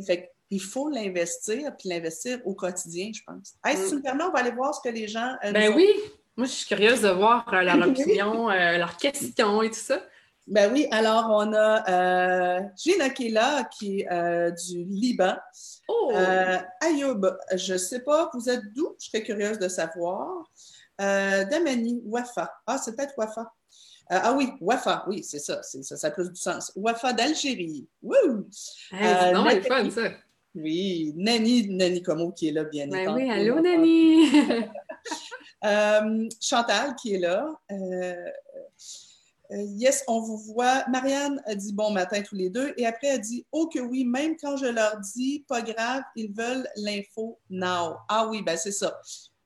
Fait 0.05 0.35
il 0.51 0.61
faut 0.61 0.89
l'investir, 0.89 1.75
puis 1.77 1.89
l'investir 1.89 2.41
au 2.45 2.55
quotidien, 2.55 3.11
je 3.13 3.21
pense. 3.27 3.55
Hey, 3.65 3.77
Si 3.77 3.91
tu 3.91 3.97
me 3.97 4.03
permets, 4.03 4.25
on 4.25 4.31
va 4.31 4.41
aller 4.41 4.53
voir 4.53 4.75
ce 4.75 4.81
que 4.87 4.95
les 4.95 5.09
gens. 5.09 5.35
Euh, 5.45 5.53
ben 5.53 5.73
oui, 5.75 5.89
moi 6.37 6.47
je 6.47 6.53
suis 6.53 6.67
curieuse 6.67 7.03
de 7.03 7.09
voir 7.09 7.45
euh, 7.53 7.63
leur 7.63 7.77
opinion, 7.89 8.51
euh, 8.51 8.79
leurs 8.79 8.97
questions 8.97 9.63
et 9.63 9.71
tout 9.71 9.77
ça. 9.77 10.01
Ben 10.47 10.71
oui, 10.73 10.87
alors 10.91 11.29
on 11.31 11.55
a 11.55 12.61
Gina 12.77 13.09
qui 13.09 13.29
est 13.29 13.31
là, 13.31 13.65
qui 13.65 14.03
est 14.03 14.53
du 14.53 14.85
Liban. 14.85 15.37
Oh! 15.89 16.13
Ayoub, 16.83 17.27
je 17.57 17.73
ne 17.73 17.79
sais 17.79 18.01
pas, 18.01 18.31
vous 18.35 18.51
êtes 18.51 18.63
d'où? 18.75 18.95
Je 19.01 19.07
serais 19.07 19.23
curieuse 19.23 19.59
de 19.59 19.69
savoir. 19.69 20.45
Euh, 21.01 21.45
Damani, 21.45 22.03
Wafa. 22.05 22.53
Ah, 22.67 22.79
c'est 22.79 22.95
peut-être 22.97 23.15
Wafa. 23.17 23.53
Euh, 24.13 24.19
ah 24.23 24.33
oui, 24.35 24.53
Wafa, 24.61 25.05
oui, 25.09 25.23
c'est 25.25 25.39
ça, 25.39 25.63
ça, 25.63 25.97
ça 25.97 26.07
a 26.07 26.11
plus 26.11 26.31
du 26.31 26.37
sens. 26.37 26.73
Wafa 26.77 27.13
d'Algérie. 27.13 27.89
Wouh! 28.03 28.49
Hey, 28.93 29.33
non, 29.33 29.47
c'est 29.49 29.63
fun, 29.63 29.91
ça. 29.91 30.11
Oui, 30.55 31.13
Nani, 31.17 31.69
Nani 31.69 32.03
Como 32.03 32.31
qui 32.31 32.49
est 32.49 32.53
là, 32.53 32.65
bien 32.65 32.87
ben 32.87 33.13
Oui, 33.15 33.31
allô, 33.31 33.61
Nani! 33.61 34.29
Euh, 35.65 36.29
Chantal 36.43 36.95
qui 36.97 37.15
est 37.15 37.19
là. 37.19 37.51
yes, 39.51 40.05
on 40.09 40.21
vous 40.21 40.37
voit. 40.37 40.85
Marianne 40.91 41.41
a 41.47 41.55
dit 41.55 41.73
bon 41.73 41.91
matin 41.91 42.21
tous 42.21 42.35
les 42.35 42.51
deux. 42.51 42.75
Et 42.77 42.85
après, 42.85 43.07
elle 43.07 43.23
dit 43.23 43.47
Oh 43.51 43.67
que 43.67 43.79
oui, 43.79 44.05
même 44.05 44.37
quand 44.37 44.59
je 44.59 44.67
leur 44.67 44.99
dis 45.01 45.43
pas 45.49 45.63
grave, 45.63 46.03
ils 46.17 46.31
veulent 46.31 46.69
l'info 46.77 47.39
now. 47.49 47.97
Ah 48.11 48.27
oui, 48.29 48.43
ben 48.43 48.59
c'est 48.59 48.73
ça 48.73 49.01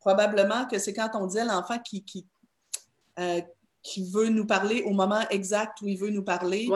probablement 0.08 0.64
que 0.64 0.78
c'est 0.78 0.94
quand 0.94 1.10
on 1.14 1.26
dit 1.26 1.38
à 1.38 1.44
l'enfant 1.44 1.78
qui, 1.78 2.02
qui, 2.02 2.26
euh, 3.18 3.42
qui, 3.82 4.10
veut 4.10 4.30
nous 4.30 4.46
parler 4.46 4.82
au 4.86 4.92
moment 4.92 5.20
exact 5.28 5.82
où 5.82 5.86
il 5.86 5.98
veut 5.98 6.08
nous 6.08 6.24
parler, 6.24 6.66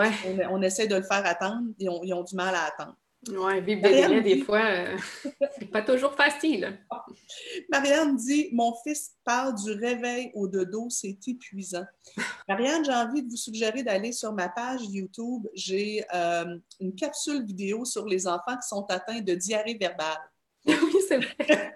on, 0.51 0.61
essaie 0.61 0.87
de 0.87 0.97
le 0.97 1.03
faire 1.03 1.25
attendre 1.25 1.69
et 1.81 1.87
ils 2.03 2.13
ont 2.13 2.25
du 2.25 2.37
mal 2.37 2.55
à 2.55 2.65
attendre. 2.65 2.95
Oui, 3.29 3.61
vivre 3.63 3.83
des 3.83 4.03
délais, 4.03 4.21
des 4.21 4.43
fois, 4.43 4.65
euh, 4.65 4.99
c'est 5.59 5.71
pas 5.71 5.81
toujours 5.81 6.13
facile. 6.15 6.79
Marianne 7.71 8.17
dit 8.17 8.49
Mon 8.53 8.75
fils 8.83 9.13
parle 9.25 9.55
du 9.55 9.71
réveil 9.73 10.31
au 10.35 10.47
dodo, 10.49 10.89
c'est 10.91 11.17
épuisant. 11.27 11.87
Marianne, 12.49 12.85
j'ai 12.85 12.93
envie 12.93 13.23
de 13.23 13.31
vous 13.31 13.37
suggérer 13.37 13.83
d'aller 13.85 14.13
sur 14.13 14.33
ma 14.33 14.49
page 14.49 14.81
YouTube. 14.83 15.47
J'ai 15.55 16.05
euh, 16.13 16.59
une 16.81 16.95
capsule 16.97 17.45
vidéo 17.45 17.85
sur 17.85 18.07
les 18.07 18.27
enfants 18.27 18.57
qui 18.57 18.69
sont 18.69 18.85
atteints 18.91 19.21
de 19.21 19.35
diarrhée 19.35 19.79
verbale. 19.81 20.21
C'est 21.09 21.19
vrai. 21.19 21.75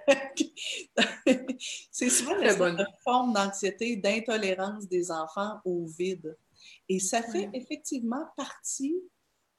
c'est 1.90 2.10
souvent 2.10 2.36
une 2.38 2.86
forme 3.02 3.32
d'anxiété, 3.32 3.96
d'intolérance 3.96 4.88
des 4.88 5.10
enfants 5.10 5.60
au 5.64 5.86
vide. 5.86 6.36
Et 6.88 6.98
ça 6.98 7.22
fait 7.22 7.48
effectivement 7.52 8.26
partie, 8.36 8.96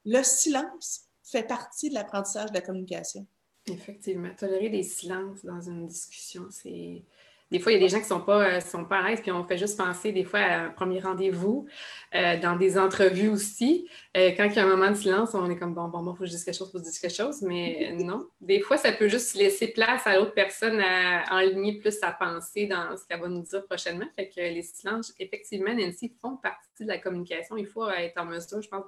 le 0.06 0.24
silence 0.24 1.08
fait 1.24 1.44
partie 1.44 1.90
de 1.90 1.96
l'apprentissage 1.96 2.50
de 2.50 2.56
la 2.56 2.62
communication. 2.62 3.28
Effectivement. 3.68 4.34
Tolérer 4.36 4.70
des 4.70 4.84
silences 4.84 5.44
dans 5.44 5.62
une 5.62 5.88
discussion, 5.88 6.48
c'est 6.50 7.04
des 7.50 7.60
fois, 7.60 7.72
il 7.72 7.76
y 7.76 7.78
a 7.78 7.82
des 7.82 7.90
gens 7.90 7.98
qui 7.98 8.04
ne 8.04 8.10
sont 8.10 8.22
pas, 8.22 8.58
euh, 8.58 8.60
sont 8.60 8.84
pas 8.84 9.00
à 9.00 9.10
l'aise, 9.10 9.22
puis 9.22 9.32
on 9.32 9.44
fait 9.46 9.58
juste 9.58 9.78
penser 9.78 10.12
des 10.12 10.26
fois 10.26 10.40
à 10.40 10.66
un 10.66 10.70
premier 10.70 11.00
rendez-vous, 11.00 11.66
euh, 12.14 12.38
dans 12.40 12.58
des 12.58 12.78
entrevues 12.78 13.30
aussi. 13.30 13.88
Euh, 14.18 14.32
quand 14.36 14.46
il 14.46 14.56
y 14.56 14.60
a 14.60 14.66
un 14.66 14.68
moment 14.68 14.92
de 14.92 14.96
silence, 14.96 15.34
on 15.34 15.50
est 15.50 15.58
comme 15.58 15.74
bon, 15.74 15.88
bon, 15.88 16.04
bon, 16.04 16.14
il 16.14 16.18
faut 16.18 16.26
dise 16.26 16.44
quelque 16.44 16.58
chose, 16.58 16.70
il 16.74 16.78
faut 16.78 16.84
dire 16.84 17.00
quelque 17.00 17.16
chose, 17.16 17.42
mais 17.42 17.96
non. 18.00 18.28
Des 18.42 18.60
fois, 18.60 18.76
ça 18.78 18.92
peut 18.92 19.08
juste 19.08 19.36
laisser 19.36 19.70
place 19.70 20.06
à 20.06 20.18
l'autre 20.18 20.34
personne 20.34 20.80
à 20.82 21.24
enligner 21.32 21.78
plus 21.80 21.98
sa 21.98 22.12
pensée 22.12 22.68
dans 22.68 22.98
ce 22.98 23.06
qu'elle 23.06 23.22
va 23.22 23.30
nous 23.30 23.44
dire 23.44 23.66
prochainement. 23.66 24.08
Fait 24.16 24.28
que 24.28 24.42
les 24.42 24.62
silences, 24.62 25.14
effectivement, 25.18 25.74
Nancy, 25.74 26.14
font 26.22 26.36
partie 26.36 26.84
de 26.84 26.88
la 26.88 26.98
communication. 26.98 27.56
Il 27.56 27.68
faut 27.68 27.90
être 27.90 28.20
en 28.20 28.26
mesure, 28.26 28.62
je 28.62 28.68
pense, 28.68 28.84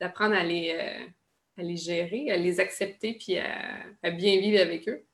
d'apprendre 0.00 0.34
à 0.34 0.42
les, 0.42 0.72
à 1.58 1.62
les 1.62 1.76
gérer, 1.76 2.30
à 2.30 2.38
les 2.38 2.58
accepter, 2.58 3.18
puis 3.18 3.36
à 3.38 4.10
bien 4.10 4.40
vivre 4.40 4.62
avec 4.62 4.88
eux. 4.88 5.04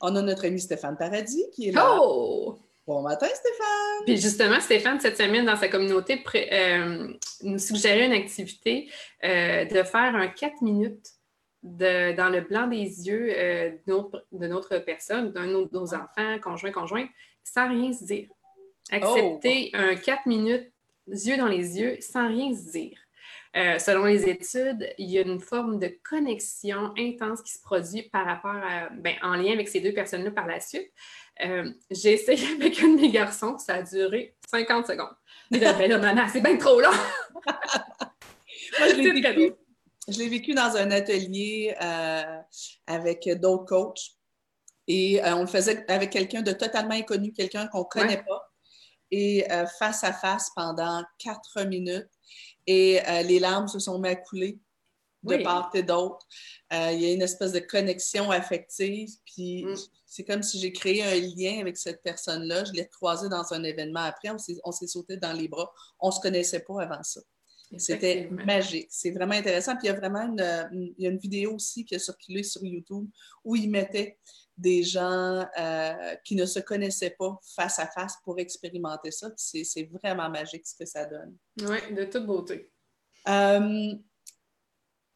On 0.00 0.14
a 0.16 0.22
notre 0.22 0.46
ami 0.46 0.60
Stéphane 0.60 0.96
Paradis 0.96 1.44
qui 1.52 1.68
est 1.68 1.72
là. 1.72 1.98
Oh! 2.00 2.58
Bon 2.86 3.02
matin, 3.02 3.26
Stéphane! 3.26 4.04
Puis 4.06 4.16
justement, 4.16 4.60
Stéphane, 4.60 4.98
cette 4.98 5.18
semaine, 5.18 5.44
dans 5.44 5.56
sa 5.56 5.68
communauté, 5.68 6.24
euh, 6.34 7.12
nous 7.42 7.58
suggérait 7.58 8.06
une 8.06 8.12
activité 8.12 8.90
euh, 9.24 9.66
de 9.66 9.82
faire 9.82 10.16
un 10.16 10.28
4 10.28 10.62
minutes 10.62 11.12
dans 11.62 12.32
le 12.32 12.40
blanc 12.40 12.66
des 12.66 13.06
yeux 13.06 13.28
euh, 13.36 13.72
de, 13.86 14.46
notre, 14.46 14.78
personne, 14.78 15.32
d'un 15.32 15.46
de 15.48 15.68
nos 15.70 15.94
enfants, 15.94 16.38
conjoints, 16.42 16.72
conjoints, 16.72 17.08
sans 17.44 17.68
rien 17.68 17.92
se 17.92 18.04
dire. 18.04 18.28
Accepter 18.90 19.70
oh! 19.74 19.76
un 19.76 19.94
4 19.94 20.26
minutes 20.26 20.72
yeux 21.08 21.36
dans 21.36 21.48
les 21.48 21.78
yeux 21.78 21.98
sans 22.00 22.28
rien 22.28 22.54
se 22.54 22.70
dire. 22.70 22.98
Euh, 23.56 23.78
selon 23.78 24.04
les 24.04 24.28
études, 24.28 24.92
il 24.98 25.10
y 25.10 25.18
a 25.18 25.22
une 25.22 25.40
forme 25.40 25.78
de 25.78 25.90
connexion 26.08 26.92
intense 26.98 27.42
qui 27.42 27.52
se 27.52 27.60
produit 27.60 28.02
par 28.10 28.26
rapport 28.26 28.54
à, 28.54 28.90
ben, 28.90 29.14
en 29.22 29.34
lien 29.34 29.52
avec 29.52 29.68
ces 29.68 29.80
deux 29.80 29.92
personnes-là 29.92 30.30
par 30.30 30.46
la 30.46 30.60
suite. 30.60 30.90
Euh, 31.44 31.70
j'ai 31.90 32.14
essayé 32.14 32.46
avec 32.60 32.80
un 32.82 32.88
de 32.88 33.00
mes 33.00 33.10
garçons, 33.10 33.58
ça 33.58 33.76
a 33.76 33.82
duré 33.82 34.36
50 34.50 34.86
secondes. 34.86 35.14
Mais 35.50 35.60
ben 35.60 35.88
là, 35.88 35.98
maman, 35.98 36.26
c'est 36.30 36.42
bien 36.42 36.58
trop 36.58 36.80
long! 36.80 36.90
Moi, 38.78 38.88
je 40.08 40.18
l'ai 40.18 40.28
vécu, 40.28 40.54
dans 40.54 40.76
un 40.76 40.90
atelier 40.90 41.74
euh, 41.80 42.38
avec 42.86 43.28
d'autres 43.40 43.64
coachs. 43.64 44.12
Et 44.90 45.20
on 45.22 45.42
le 45.42 45.46
faisait 45.46 45.84
avec 45.90 46.08
quelqu'un 46.10 46.40
de 46.40 46.52
totalement 46.52 46.94
inconnu, 46.94 47.32
quelqu'un 47.32 47.66
qu'on 47.66 47.80
ne 47.80 47.84
connaît 47.84 48.22
pas. 48.22 48.50
Et 49.10 49.46
face 49.78 50.02
à 50.02 50.14
face 50.14 50.50
pendant 50.56 51.02
quatre 51.18 51.62
minutes 51.66 52.08
et 52.68 53.00
euh, 53.08 53.22
les 53.22 53.38
larmes 53.40 53.66
se 53.66 53.78
sont 53.78 53.98
mis 53.98 54.10
à 54.10 54.14
couler 54.14 54.60
de 55.22 55.42
part 55.42 55.70
et 55.74 55.82
d'autre. 55.82 56.26
Euh, 56.72 56.92
il 56.92 57.00
y 57.00 57.06
a 57.06 57.12
une 57.12 57.22
espèce 57.22 57.52
de 57.52 57.60
connexion 57.60 58.30
affective, 58.30 59.08
puis 59.24 59.64
mm. 59.64 59.74
c'est 60.04 60.24
comme 60.24 60.42
si 60.42 60.60
j'ai 60.60 60.70
créé 60.70 61.02
un 61.02 61.14
lien 61.14 61.60
avec 61.60 61.78
cette 61.78 62.02
personne-là. 62.02 62.64
Je 62.64 62.72
l'ai 62.72 62.86
croisée 62.86 63.30
dans 63.30 63.52
un 63.54 63.64
événement 63.64 64.02
après, 64.02 64.30
on 64.30 64.72
s'est 64.72 64.86
sauté 64.86 65.16
dans 65.16 65.32
les 65.32 65.48
bras. 65.48 65.72
On 65.98 66.08
ne 66.08 66.12
se 66.12 66.20
connaissait 66.20 66.60
pas 66.60 66.82
avant 66.82 67.02
ça. 67.02 67.20
C'était 67.78 68.28
magique. 68.30 68.88
C'est 68.90 69.10
vraiment 69.10 69.34
intéressant. 69.34 69.76
Puis 69.76 69.88
il 69.88 69.90
y 69.90 69.94
a 69.94 69.98
vraiment 69.98 70.22
une, 70.22 70.94
il 70.98 71.04
y 71.04 71.06
a 71.06 71.10
une 71.10 71.18
vidéo 71.18 71.54
aussi 71.54 71.84
qui 71.84 71.94
a 71.94 71.98
circulé 71.98 72.42
sur 72.42 72.64
YouTube 72.64 73.08
où 73.44 73.56
il 73.56 73.70
mettait 73.70 74.18
des 74.58 74.82
gens 74.82 75.46
euh, 75.58 76.14
qui 76.24 76.34
ne 76.34 76.44
se 76.44 76.58
connaissaient 76.58 77.14
pas 77.18 77.38
face 77.54 77.78
à 77.78 77.86
face 77.86 78.16
pour 78.24 78.38
expérimenter 78.38 79.10
ça. 79.10 79.30
C'est 79.36 79.88
vraiment 79.90 80.28
magique 80.28 80.66
ce 80.66 80.74
que 80.74 80.84
ça 80.84 81.06
donne. 81.06 81.36
Oui, 81.60 81.94
de 81.94 82.04
toute 82.04 82.26
beauté. 82.26 82.70
Euh, 83.28 83.94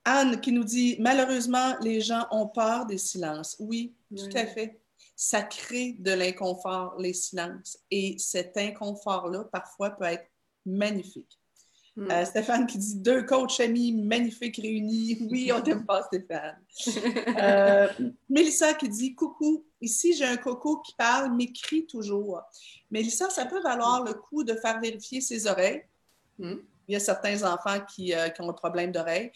Anne 0.04 0.40
qui 0.40 0.52
nous 0.52 0.64
dit 0.64 0.96
Malheureusement, 1.00 1.76
les 1.80 2.00
gens 2.00 2.26
ont 2.30 2.46
peur 2.46 2.86
des 2.86 2.98
silences. 2.98 3.56
Oui, 3.58 3.94
tout 4.16 4.36
à 4.36 4.46
fait. 4.46 4.80
Ça 5.16 5.42
crée 5.42 5.96
de 5.98 6.12
l'inconfort, 6.12 6.96
les 6.98 7.12
silences. 7.12 7.78
Et 7.90 8.16
cet 8.18 8.56
inconfort-là, 8.56 9.44
parfois, 9.44 9.90
peut 9.90 10.04
être 10.04 10.26
magnifique. 10.64 11.38
Hmm. 11.94 12.10
Euh, 12.10 12.24
Stéphane 12.24 12.66
qui 12.66 12.78
dit 12.78 12.96
deux 12.96 13.22
coachs 13.24 13.60
amis 13.60 13.92
magnifiques 13.92 14.56
réunis. 14.56 15.18
Oui, 15.30 15.52
on 15.52 15.60
t'aime 15.60 15.84
pas, 15.84 16.02
Stéphane. 16.02 16.58
Euh, 17.38 17.88
Mélissa 18.28 18.74
qui 18.74 18.88
dit 18.88 19.14
coucou. 19.14 19.64
Ici, 19.80 20.14
j'ai 20.14 20.24
un 20.24 20.36
coco 20.36 20.78
qui 20.78 20.94
parle, 20.94 21.34
mais 21.36 21.52
crie 21.52 21.86
toujours. 21.86 22.40
Mélissa, 22.90 23.28
ça 23.30 23.46
peut 23.46 23.60
valoir 23.60 24.04
le 24.04 24.14
coup 24.14 24.44
de 24.44 24.54
faire 24.54 24.80
vérifier 24.80 25.20
ses 25.20 25.46
oreilles. 25.46 25.82
Hmm. 26.38 26.56
Il 26.88 26.92
y 26.92 26.96
a 26.96 27.00
certains 27.00 27.42
enfants 27.42 27.80
qui, 27.94 28.14
euh, 28.14 28.28
ont 28.40 28.50
un 28.50 28.52
problème 28.52 28.92
d'oreille. 28.92 29.30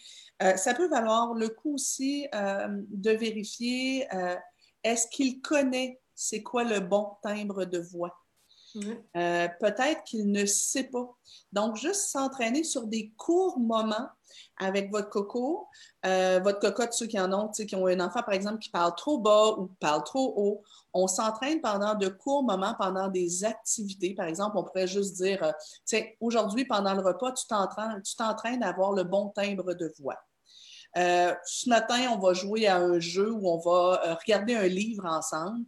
ça 0.57 0.75
peut 0.75 0.89
valoir 0.89 1.35
le 1.35 1.49
coup 1.49 1.75
aussi 1.75 2.27
de 2.33 3.11
vérifier 3.11 4.07
est-ce 4.83 5.09
qu'il 5.09 5.41
connaît 5.41 5.99
c'est 6.15 6.43
quoi 6.43 6.65
le 6.65 6.81
bon 6.81 7.17
timbre 7.23 7.65
de 7.67 7.79
voix? 7.79 8.19
Euh, 9.17 9.49
peut-être 9.61 10.05
qu'il 10.05 10.31
ne 10.31 10.45
sait 10.47 10.85
pas. 10.85 11.09
Donc, 11.53 11.77
juste 11.77 12.11
s'entraîner 12.11 12.65
sur 12.65 12.87
des 12.87 13.13
courts 13.17 13.59
moments 13.59 14.09
avec 14.59 14.91
votre 14.91 15.09
coco, 15.09 15.69
euh, 16.05 16.41
votre 16.43 16.61
cocotte, 16.61 16.93
ceux 16.93 17.07
qui 17.07 17.19
en 17.19 17.33
ont, 17.33 17.49
qui 17.49 17.77
ont 17.77 17.87
un 17.87 18.01
enfant, 18.01 18.23
par 18.23 18.35
exemple, 18.35 18.59
qui 18.59 18.71
parle 18.71 18.95
trop 18.97 19.19
bas 19.19 19.53
ou 19.59 19.69
parle 19.81 20.05
trop 20.05 20.33
haut. 20.37 20.63
On 20.93 21.07
s'entraîne 21.07 21.61
pendant 21.61 21.95
de 21.95 22.09
courts 22.09 22.43
moments, 22.43 22.75
pendant 22.79 23.09
des 23.09 23.45
activités. 23.45 24.15
Par 24.15 24.27
exemple, 24.27 24.57
on 24.57 24.65
pourrait 24.65 24.87
juste 24.87 25.17
dire, 25.17 25.43
euh, 25.43 25.53
tiens, 25.85 26.05
aujourd'hui, 26.21 26.65
pendant 26.65 26.95
le 26.95 27.03
repas, 27.03 27.33
tu 27.33 27.47
t'entraînes 27.47 28.63
à 28.63 28.69
avoir 28.69 28.93
le 28.93 29.05
bon 29.05 29.29
timbre 29.31 29.75
de 29.75 29.93
voix. 29.99 30.19
Euh, 30.97 31.35
ce 31.45 31.69
matin, 31.69 32.11
on 32.13 32.19
va 32.19 32.33
jouer 32.33 32.67
à 32.67 32.79
un 32.79 32.99
jeu 33.01 33.31
où 33.31 33.49
on 33.49 33.59
va 33.59 34.03
euh, 34.05 34.15
regarder 34.15 34.55
un 34.55 34.67
livre 34.67 35.05
ensemble. 35.05 35.65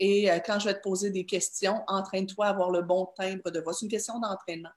Et 0.00 0.30
euh, 0.30 0.38
quand 0.44 0.58
je 0.58 0.68
vais 0.68 0.74
te 0.74 0.82
poser 0.82 1.10
des 1.10 1.24
questions, 1.24 1.82
entraîne-toi 1.86 2.46
à 2.46 2.50
avoir 2.50 2.70
le 2.70 2.82
bon 2.82 3.08
timbre 3.16 3.50
de 3.50 3.60
voix. 3.60 3.72
C'est 3.72 3.86
une 3.86 3.90
question 3.90 4.18
d'entraînement. 4.18 4.70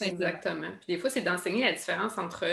Exactement. 0.00 0.70
Puis 0.80 0.96
des 0.96 0.98
fois, 0.98 1.10
c'est 1.10 1.20
d'enseigner 1.20 1.62
la 1.62 1.72
différence 1.72 2.18
entre 2.18 2.44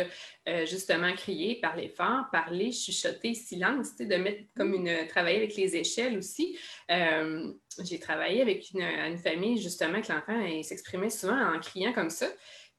justement 0.68 1.12
crier, 1.14 1.60
parler 1.60 1.90
fort, 1.90 2.26
parler, 2.32 2.72
chuchoter, 2.72 3.34
silence, 3.34 3.96
de 3.96 4.16
mettre 4.18 4.44
comme 4.56 4.70
mm. 4.70 4.76
une. 4.76 5.08
travailler 5.08 5.38
avec 5.38 5.56
les 5.56 5.76
échelles 5.76 6.16
aussi. 6.16 6.56
J'ai 6.88 8.00
travaillé 8.00 8.44
avec 8.44 8.70
une, 8.70 8.84
une, 8.84 9.18
famille 9.18 9.60
justement 9.60 10.00
que 10.02 10.14
l'enfant 10.14 10.62
s'exprimait 10.62 11.10
souvent 11.10 11.56
en 11.56 11.60
criant 11.60 11.92
comme 11.92 12.12
ça. 12.12 12.28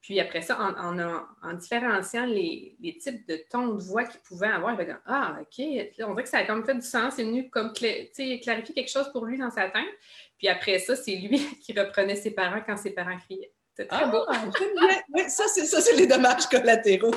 Puis 0.05 0.21
après 0.21 0.43
ça, 0.43 0.59
en, 0.61 0.99
en, 0.99 1.53
différenciant 1.55 2.27
les, 2.27 2.77
types 3.01 3.27
de 3.27 3.41
tons 3.51 3.69
de 3.69 3.83
voix 3.83 4.05
qu'il 4.05 4.21
pouvait 4.21 4.49
avoir, 4.49 4.75
il 4.75 4.77
va 4.77 4.85
dire 4.85 5.01
Ah, 5.07 5.39
OK, 5.41 5.65
on 6.01 6.11
dirait 6.11 6.23
que 6.23 6.29
ça 6.29 6.39
a 6.39 6.45
comme 6.45 6.63
fait 6.63 6.75
du 6.75 6.83
sens, 6.83 7.15
c'est 7.17 7.25
venu 7.25 7.49
comme 7.49 7.73
clarifier 7.73 8.39
quelque 8.39 8.91
chose 8.91 9.11
pour 9.13 9.25
lui 9.25 9.39
dans 9.39 9.51
sa 9.51 9.71
tête. 9.71 9.83
Puis 10.37 10.47
après 10.49 10.79
ça, 10.79 10.95
c'est 10.95 11.17
lui 11.17 11.39
qui 11.63 11.73
reprenait 11.73 12.17
ses 12.17 12.33
parents 12.33 12.61
quand 12.67 12.77
ses 12.77 12.91
parents 12.91 13.17
criaient. 13.17 13.51
C'est 13.75 13.87
très 13.87 14.11
beau. 14.11 14.25
Ah, 14.29 14.45
oui, 15.15 15.23
ça, 15.29 15.45
c'est 15.49 15.97
les 15.97 16.07
dommages 16.07 16.49
collatéraux. 16.51 17.15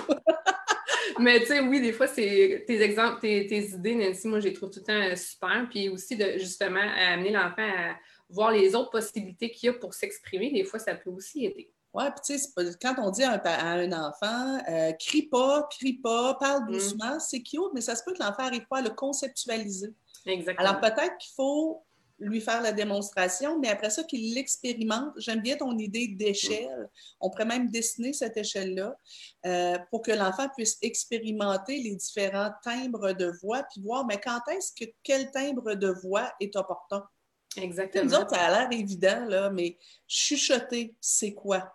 Mais 1.19 1.41
tu 1.41 1.47
sais, 1.47 1.59
oui, 1.59 1.81
des 1.81 1.91
fois, 1.91 2.07
c'est 2.07 2.63
tes 2.65 2.81
exemples, 2.81 3.19
tes, 3.19 3.47
tes, 3.47 3.65
idées, 3.65 3.95
Nancy, 3.95 4.29
moi, 4.29 4.39
je 4.39 4.47
les 4.47 4.53
trouve 4.53 4.69
tout 4.69 4.79
le 4.79 4.85
temps 4.85 5.15
super. 5.17 5.67
Puis 5.69 5.89
aussi, 5.89 6.15
de 6.15 6.37
justement, 6.37 6.79
amener 6.79 7.31
l'enfant 7.31 7.67
à 7.67 7.97
voir 8.29 8.51
les 8.51 8.75
autres 8.75 8.91
possibilités 8.91 9.51
qu'il 9.51 9.67
y 9.67 9.69
a 9.71 9.73
pour 9.73 9.93
s'exprimer, 9.93 10.51
des 10.51 10.63
fois, 10.63 10.79
ça 10.79 10.95
peut 10.95 11.09
aussi 11.09 11.45
aider. 11.45 11.69
Oui, 11.93 12.03
puis 12.11 12.37
tu 12.37 12.37
sais, 12.37 12.49
quand 12.81 12.95
on 12.99 13.09
dit 13.09 13.23
à 13.23 13.41
un, 13.41 13.91
enfant, 13.91 14.59
euh, 14.69 14.91
crie 14.93 15.23
pas, 15.23 15.67
crie 15.71 15.93
pas, 15.93 16.35
parle 16.35 16.63
mm. 16.63 16.71
doucement, 16.71 17.19
c'est 17.19 17.41
cute, 17.41 17.73
mais 17.73 17.81
ça 17.81 17.95
se 17.95 18.03
peut 18.03 18.13
que 18.13 18.21
l'enfant 18.21 18.43
n'arrive 18.43 18.67
pas 18.69 18.79
à 18.79 18.81
le 18.81 18.91
conceptualiser. 18.91 19.93
Exactement. 20.25 20.67
Alors 20.67 20.81
peut-être 20.81 21.17
qu'il 21.17 21.33
faut 21.35 21.83
lui 22.19 22.41
faire 22.41 22.61
la 22.61 22.71
démonstration, 22.71 23.59
mais 23.59 23.69
après 23.69 23.89
ça, 23.89 24.03
qu'il 24.03 24.33
l'expérimente. 24.33 25.13
J'aime 25.17 25.41
bien 25.41 25.55
ton 25.55 25.77
idée 25.77 26.07
d'échelle. 26.07 26.83
Mm. 26.83 26.87
On 27.21 27.29
pourrait 27.29 27.45
même 27.45 27.69
dessiner 27.69 28.13
cette 28.13 28.37
échelle-là 28.37 28.97
euh, 29.45 29.77
pour 29.91 30.01
que 30.01 30.11
l'enfant 30.11 30.49
puisse 30.55 30.77
expérimenter 30.81 31.79
les 31.79 31.95
différents 31.95 32.51
timbres 32.63 33.13
de 33.13 33.31
voix, 33.41 33.63
puis 33.63 33.81
voir, 33.81 34.05
mais 34.05 34.19
quand 34.19 34.41
est-ce 34.51 34.71
que 34.73 34.89
quel 35.03 35.31
timbre 35.31 35.75
de 35.75 35.89
voix 35.89 36.31
est 36.39 36.55
opportun? 36.55 37.07
Exactement. 37.55 38.05
Nous 38.05 38.15
autres, 38.15 38.35
ça 38.35 38.41
a 38.41 38.51
l'air 38.51 38.79
évident, 38.79 39.25
là, 39.25 39.49
mais 39.49 39.77
chuchoter, 40.07 40.95
c'est 40.99 41.33
quoi? 41.33 41.73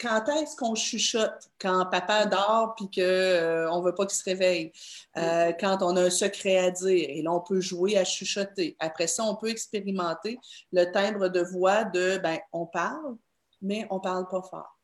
Quand 0.00 0.28
est-ce 0.28 0.56
qu'on 0.56 0.74
chuchote? 0.74 1.50
Quand 1.60 1.86
papa 1.86 2.26
dort 2.26 2.74
puis 2.76 2.86
qu'on 2.86 3.00
euh, 3.02 3.78
ne 3.78 3.84
veut 3.84 3.94
pas 3.94 4.06
qu'il 4.06 4.16
se 4.16 4.24
réveille? 4.24 4.72
Euh, 5.16 5.50
mm. 5.50 5.56
quand 5.60 5.82
on 5.82 5.96
a 5.96 6.02
un 6.04 6.10
secret 6.10 6.58
à 6.58 6.70
dire. 6.70 7.06
Et 7.08 7.22
là, 7.22 7.32
on 7.32 7.40
peut 7.40 7.60
jouer 7.60 7.96
à 7.96 8.04
chuchoter. 8.04 8.76
Après 8.78 9.06
ça, 9.06 9.24
on 9.24 9.36
peut 9.36 9.48
expérimenter 9.48 10.38
le 10.72 10.84
timbre 10.92 11.28
de 11.28 11.40
voix 11.40 11.84
de 11.84 12.18
ben, 12.18 12.38
on 12.52 12.66
parle, 12.66 13.16
mais 13.60 13.86
on 13.90 13.96
ne 13.96 14.00
parle 14.00 14.28
pas 14.28 14.42
fort. 14.42 14.78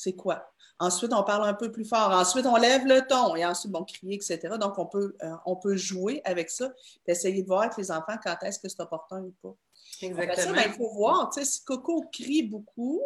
C'est 0.00 0.14
quoi? 0.14 0.50
Ensuite, 0.78 1.12
on 1.12 1.22
parle 1.22 1.46
un 1.46 1.52
peu 1.52 1.70
plus 1.70 1.84
fort. 1.84 2.10
Ensuite, 2.10 2.46
on 2.46 2.56
lève 2.56 2.86
le 2.86 3.06
ton 3.06 3.36
et 3.36 3.44
ensuite, 3.44 3.70
bon, 3.70 3.84
crier, 3.84 4.14
etc. 4.14 4.38
Donc, 4.58 4.78
on 4.78 4.86
peut, 4.86 5.14
euh, 5.22 5.34
on 5.44 5.56
peut 5.56 5.76
jouer 5.76 6.22
avec 6.24 6.48
ça 6.48 6.72
et 7.06 7.12
essayer 7.12 7.42
de 7.42 7.46
voir 7.46 7.64
avec 7.64 7.76
les 7.76 7.90
enfants 7.90 8.16
quand 8.24 8.34
est-ce 8.42 8.58
que 8.58 8.66
c'est 8.70 8.80
opportun 8.80 9.20
ou 9.20 9.34
pas. 9.42 9.54
Exactement. 10.00 10.62
Il 10.64 10.72
faut 10.72 10.90
voir, 10.94 11.30
si 11.34 11.64
Coco 11.64 12.06
crie 12.10 12.44
beaucoup, 12.44 13.02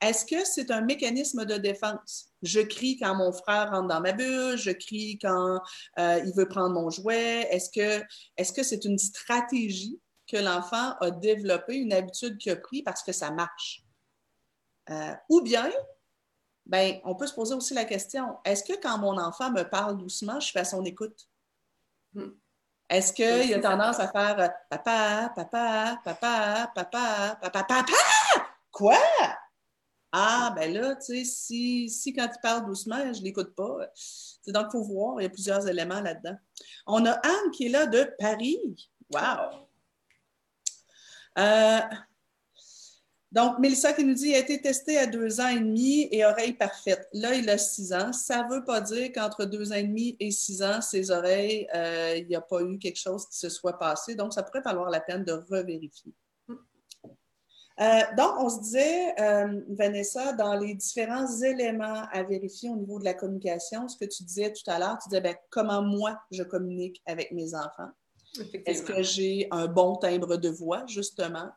est-ce 0.00 0.24
que 0.24 0.44
c'est 0.44 0.70
un 0.70 0.82
mécanisme 0.82 1.44
de 1.44 1.56
défense? 1.56 2.28
Je 2.42 2.60
crie 2.60 2.96
quand 2.96 3.16
mon 3.16 3.32
frère 3.32 3.72
rentre 3.72 3.88
dans 3.88 4.00
ma 4.00 4.12
bulle, 4.12 4.56
je 4.56 4.70
crie 4.70 5.18
quand 5.20 5.60
euh, 5.98 6.20
il 6.24 6.32
veut 6.36 6.46
prendre 6.46 6.80
mon 6.80 6.90
jouet. 6.90 7.48
Est-ce 7.50 7.70
que 7.70 8.04
est-ce 8.36 8.62
c'est 8.62 8.84
une 8.84 8.98
stratégie 8.98 10.00
que 10.30 10.36
l'enfant 10.36 10.94
a 11.00 11.10
développée, 11.10 11.74
une 11.74 11.92
habitude 11.92 12.38
qu'il 12.38 12.52
a 12.52 12.56
pris 12.56 12.84
parce 12.84 13.02
que 13.02 13.10
ça 13.10 13.32
marche? 13.32 13.82
Euh, 14.90 15.14
ou 15.28 15.40
bien, 15.40 15.68
ben, 16.66 17.00
on 17.04 17.14
peut 17.14 17.26
se 17.26 17.34
poser 17.34 17.54
aussi 17.54 17.74
la 17.74 17.84
question, 17.84 18.36
est-ce 18.44 18.64
que 18.64 18.78
quand 18.80 18.98
mon 18.98 19.16
enfant 19.18 19.50
me 19.50 19.62
parle 19.62 19.96
doucement, 19.96 20.40
je 20.40 20.50
fais 20.50 20.60
à 20.60 20.64
son 20.64 20.84
écoute? 20.84 21.28
Hmm. 22.12 22.30
Est-ce 22.88 23.12
qu'il 23.12 23.54
a 23.54 23.60
tendance 23.60 23.98
à 23.98 24.08
faire 24.08 24.38
euh, 24.38 24.48
papa, 24.70 25.32
papa, 25.34 26.00
papa, 26.04 26.70
papa, 26.74 27.38
papa, 27.40 27.64
papa? 27.64 27.84
Quoi? 28.70 28.98
Ah, 30.12 30.52
ben 30.54 30.72
là, 30.72 30.94
tu 30.96 31.06
sais, 31.06 31.24
si, 31.24 31.90
si 31.90 32.12
quand 32.12 32.28
il 32.32 32.40
parle 32.40 32.64
doucement, 32.66 33.12
je 33.12 33.18
ne 33.20 33.24
l'écoute 33.24 33.54
pas. 33.54 33.78
Donc, 34.46 34.66
il 34.68 34.72
faut 34.72 34.82
voir, 34.82 35.20
il 35.20 35.24
y 35.24 35.26
a 35.26 35.30
plusieurs 35.30 35.66
éléments 35.68 36.00
là-dedans. 36.00 36.36
On 36.86 37.04
a 37.06 37.12
Anne 37.12 37.50
qui 37.52 37.66
est 37.66 37.70
là 37.70 37.86
de 37.86 38.14
Paris. 38.18 38.88
Wow! 39.12 39.66
Euh, 41.38 41.80
donc, 43.36 43.58
Mélissa 43.58 43.92
qui 43.92 44.02
nous 44.02 44.14
dit, 44.14 44.28
il 44.28 44.34
a 44.34 44.38
été 44.38 44.62
testé 44.62 44.96
à 44.96 45.06
deux 45.06 45.42
ans 45.42 45.48
et 45.48 45.60
demi 45.60 46.08
et 46.10 46.24
oreille 46.24 46.54
parfaite. 46.54 47.06
Là, 47.12 47.34
il 47.34 47.50
a 47.50 47.58
six 47.58 47.92
ans. 47.92 48.10
Ça 48.10 48.42
ne 48.42 48.54
veut 48.54 48.64
pas 48.64 48.80
dire 48.80 49.12
qu'entre 49.12 49.44
deux 49.44 49.72
ans 49.72 49.76
et 49.76 49.82
demi 49.82 50.16
et 50.18 50.30
six 50.30 50.62
ans, 50.62 50.80
ses 50.80 51.10
oreilles, 51.10 51.68
euh, 51.74 52.14
il 52.16 52.26
n'y 52.28 52.34
a 52.34 52.40
pas 52.40 52.62
eu 52.62 52.78
quelque 52.78 52.98
chose 52.98 53.28
qui 53.28 53.36
se 53.36 53.50
soit 53.50 53.78
passé. 53.78 54.14
Donc, 54.14 54.32
ça 54.32 54.42
pourrait 54.42 54.62
valoir 54.62 54.88
la 54.88 55.00
peine 55.00 55.22
de 55.22 55.32
revérifier. 55.50 56.14
Euh, 57.78 58.00
donc, 58.16 58.36
on 58.38 58.48
se 58.48 58.58
disait, 58.60 59.20
euh, 59.20 59.60
Vanessa, 59.68 60.32
dans 60.32 60.54
les 60.54 60.72
différents 60.72 61.30
éléments 61.42 62.04
à 62.10 62.22
vérifier 62.22 62.70
au 62.70 62.76
niveau 62.76 62.98
de 62.98 63.04
la 63.04 63.12
communication, 63.12 63.86
ce 63.86 63.98
que 63.98 64.06
tu 64.06 64.22
disais 64.22 64.50
tout 64.50 64.70
à 64.70 64.78
l'heure, 64.78 64.96
tu 65.02 65.10
disais 65.10 65.20
ben, 65.20 65.36
comment 65.50 65.82
moi 65.82 66.18
je 66.30 66.42
communique 66.42 67.02
avec 67.04 67.32
mes 67.32 67.54
enfants? 67.54 67.90
Est-ce 68.64 68.82
que 68.82 69.02
j'ai 69.02 69.46
un 69.50 69.66
bon 69.66 69.96
timbre 69.96 70.38
de 70.38 70.48
voix, 70.48 70.86
justement, 70.86 71.50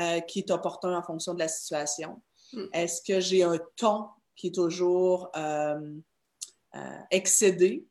euh, 0.00 0.20
qui 0.20 0.40
est 0.40 0.50
opportun 0.50 0.96
en 0.96 1.02
fonction 1.02 1.34
de 1.34 1.38
la 1.38 1.48
situation? 1.48 2.20
Hmm. 2.52 2.66
Est-ce 2.72 3.02
que 3.02 3.20
j'ai 3.20 3.42
un 3.42 3.58
ton 3.76 4.06
qui 4.34 4.48
est 4.48 4.54
toujours 4.54 5.30
excédé? 7.10 7.86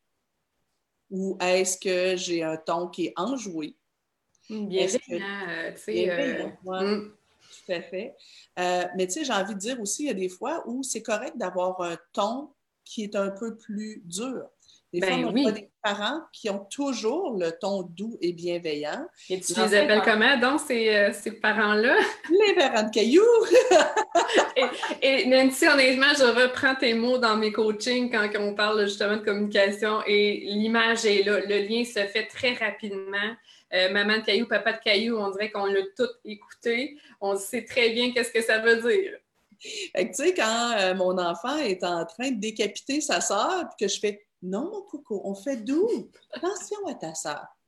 Ou 1.11 1.37
est-ce 1.39 1.77
que 1.77 2.15
j'ai 2.17 2.43
un 2.43 2.57
ton 2.57 2.87
qui 2.87 3.07
est 3.07 3.13
enjoué? 3.15 3.75
Bien 4.49 4.87
tu 4.87 4.99
sais. 4.99 5.19
Hmm. 6.63 7.11
Tout 7.49 7.71
à 7.71 7.81
fait. 7.81 8.15
Euh, 8.59 8.83
mais 8.95 9.07
tu 9.07 9.13
sais, 9.13 9.25
j'ai 9.25 9.33
envie 9.33 9.53
de 9.53 9.59
dire 9.59 9.79
aussi, 9.79 10.03
il 10.03 10.07
y 10.07 10.11
a 10.11 10.13
des 10.13 10.29
fois 10.29 10.63
où 10.67 10.83
c'est 10.83 11.01
correct 11.01 11.37
d'avoir 11.37 11.81
un 11.81 11.97
ton 12.13 12.49
qui 12.83 13.03
est 13.03 13.15
un 13.15 13.29
peu 13.29 13.57
plus 13.57 14.01
dur. 14.05 14.49
Fois, 14.91 15.07
ben 15.07 15.25
on 15.25 15.47
a 15.47 15.51
des 15.51 15.69
parents 15.83 16.21
qui 16.33 16.49
ont 16.49 16.65
toujours 16.65 17.37
le 17.37 17.51
ton 17.51 17.83
doux 17.83 18.17
et 18.21 18.33
bienveillant. 18.33 19.05
Et 19.29 19.39
tu 19.39 19.53
les 19.53 19.75
appelles 19.75 20.01
comment, 20.03 20.35
donc, 20.37 20.61
ces, 20.61 20.89
euh, 20.89 21.13
ces 21.13 21.33
parents-là? 21.33 21.95
Les 22.31 22.55
parents 22.55 22.83
de 22.83 22.89
cailloux! 22.89 23.21
et, 25.03 25.27
Nancy, 25.27 25.67
honnêtement, 25.67 26.11
je 26.17 26.23
reprends 26.23 26.73
tes 26.73 26.95
mots 26.95 27.19
dans 27.19 27.37
mes 27.37 27.51
coachings 27.51 28.09
quand 28.09 28.27
on 28.39 28.55
parle 28.55 28.87
justement 28.87 29.17
de 29.17 29.21
communication 29.23 30.01
et 30.07 30.41
l'image 30.45 31.05
est 31.05 31.21
là. 31.21 31.39
Le 31.39 31.67
lien 31.67 31.83
se 31.83 31.99
fait 32.07 32.25
très 32.25 32.53
rapidement. 32.53 33.35
Euh, 33.71 33.91
maman 33.91 34.17
de 34.17 34.23
caillou, 34.23 34.47
papa 34.47 34.73
de 34.73 34.79
caillou, 34.83 35.19
on 35.19 35.29
dirait 35.29 35.51
qu'on 35.51 35.65
l'a 35.65 35.81
tout 35.95 36.09
écouté. 36.25 36.97
On 37.21 37.35
sait 37.35 37.63
très 37.63 37.91
bien 37.91 38.11
qu'est-ce 38.11 38.31
que 38.31 38.41
ça 38.41 38.57
veut 38.57 38.77
dire. 38.77 39.11
tu 39.61 40.13
sais, 40.13 40.33
quand 40.33 40.71
euh, 40.79 40.95
mon 40.95 41.15
enfant 41.19 41.57
est 41.57 41.83
en 41.83 42.03
train 42.05 42.31
de 42.31 42.39
décapiter 42.39 43.01
sa 43.01 43.21
sœur, 43.21 43.65
puis 43.69 43.85
que 43.85 43.93
je 43.93 43.99
fais 43.99 44.25
Non, 44.41 44.69
mon 44.71 44.81
coco, 44.83 45.21
on 45.25 45.35
fait 45.35 45.57
doux. 45.57 45.87
Attention 46.33 46.77
à 46.87 46.95
ta 46.95 47.13
sœur. 47.13 47.58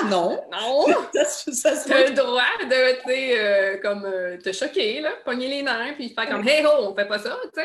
Ah 0.00 0.04
non! 0.08 0.40
Non! 0.50 0.86
ça, 1.24 1.70
le 1.72 2.14
droit 2.14 2.42
de 2.60 3.36
euh, 3.36 3.78
comme, 3.80 4.04
euh, 4.04 4.36
te 4.38 4.52
choquer, 4.52 5.00
là, 5.00 5.12
pogner 5.24 5.48
les 5.48 5.62
nerfs, 5.62 5.94
puis 5.96 6.10
faire 6.10 6.28
comme 6.28 6.46
Hey 6.46 6.64
ho, 6.64 6.70
on 6.80 6.94
fait 6.94 7.06
pas 7.06 7.18
ça, 7.18 7.36
tu 7.54 7.62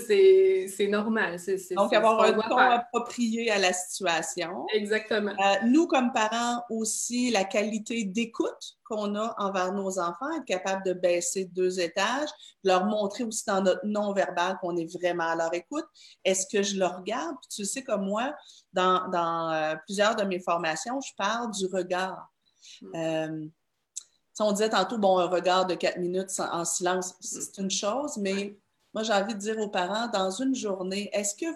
sais. 0.00 0.68
C'est 0.68 0.86
normal. 0.86 1.36
Donc, 1.72 1.92
avoir 1.92 2.22
un 2.22 2.32
ton 2.32 2.56
approprié 2.56 3.50
à 3.50 3.58
la 3.58 3.72
situation. 3.72 4.66
Exactement. 4.72 5.32
Euh, 5.32 5.54
nous, 5.66 5.86
comme 5.86 6.12
parents, 6.12 6.62
aussi, 6.70 7.30
la 7.30 7.44
qualité 7.44 8.04
d'écoute 8.04 8.76
qu'on 8.84 9.14
a 9.14 9.34
envers 9.38 9.72
nos 9.72 9.98
enfants, 9.98 10.30
être 10.36 10.44
capable 10.44 10.84
de 10.84 10.92
baisser 10.92 11.46
deux 11.46 11.80
étages, 11.80 12.28
leur 12.64 12.84
montrer 12.84 13.24
aussi 13.24 13.44
dans 13.46 13.62
notre 13.62 13.84
non-verbal 13.84 14.58
qu'on 14.60 14.76
est 14.76 14.92
vraiment 14.92 15.28
à 15.28 15.36
leur 15.36 15.54
écoute. 15.54 15.86
Est-ce 16.24 16.46
que 16.46 16.62
je 16.62 16.78
le 16.78 16.86
regarde? 16.86 17.36
Puis 17.40 17.48
tu 17.56 17.64
sais, 17.64 17.82
comme 17.82 18.04
moi, 18.06 18.34
dans, 18.72 19.50
euh, 19.52 19.76
plusieurs 19.84 20.16
de 20.16 20.24
mes 20.24 20.40
formations, 20.40 21.00
je 21.00 21.14
parle 21.16 21.50
du 21.52 21.66
regard. 21.66 22.30
Hmm. 22.80 22.94
Euh, 22.94 23.46
on 24.40 24.52
disait 24.52 24.70
tantôt, 24.70 24.98
bon, 24.98 25.18
un 25.18 25.26
regard 25.26 25.66
de 25.66 25.74
quatre 25.74 25.98
minutes 25.98 26.30
en 26.40 26.64
silence, 26.64 27.14
c'est 27.20 27.58
une 27.58 27.70
chose, 27.70 28.16
mais 28.16 28.56
moi, 28.94 29.02
j'ai 29.02 29.12
envie 29.12 29.34
de 29.34 29.38
dire 29.38 29.58
aux 29.58 29.68
parents, 29.68 30.08
dans 30.08 30.30
une 30.30 30.54
journée, 30.54 31.10
est-ce 31.12 31.34
que 31.34 31.46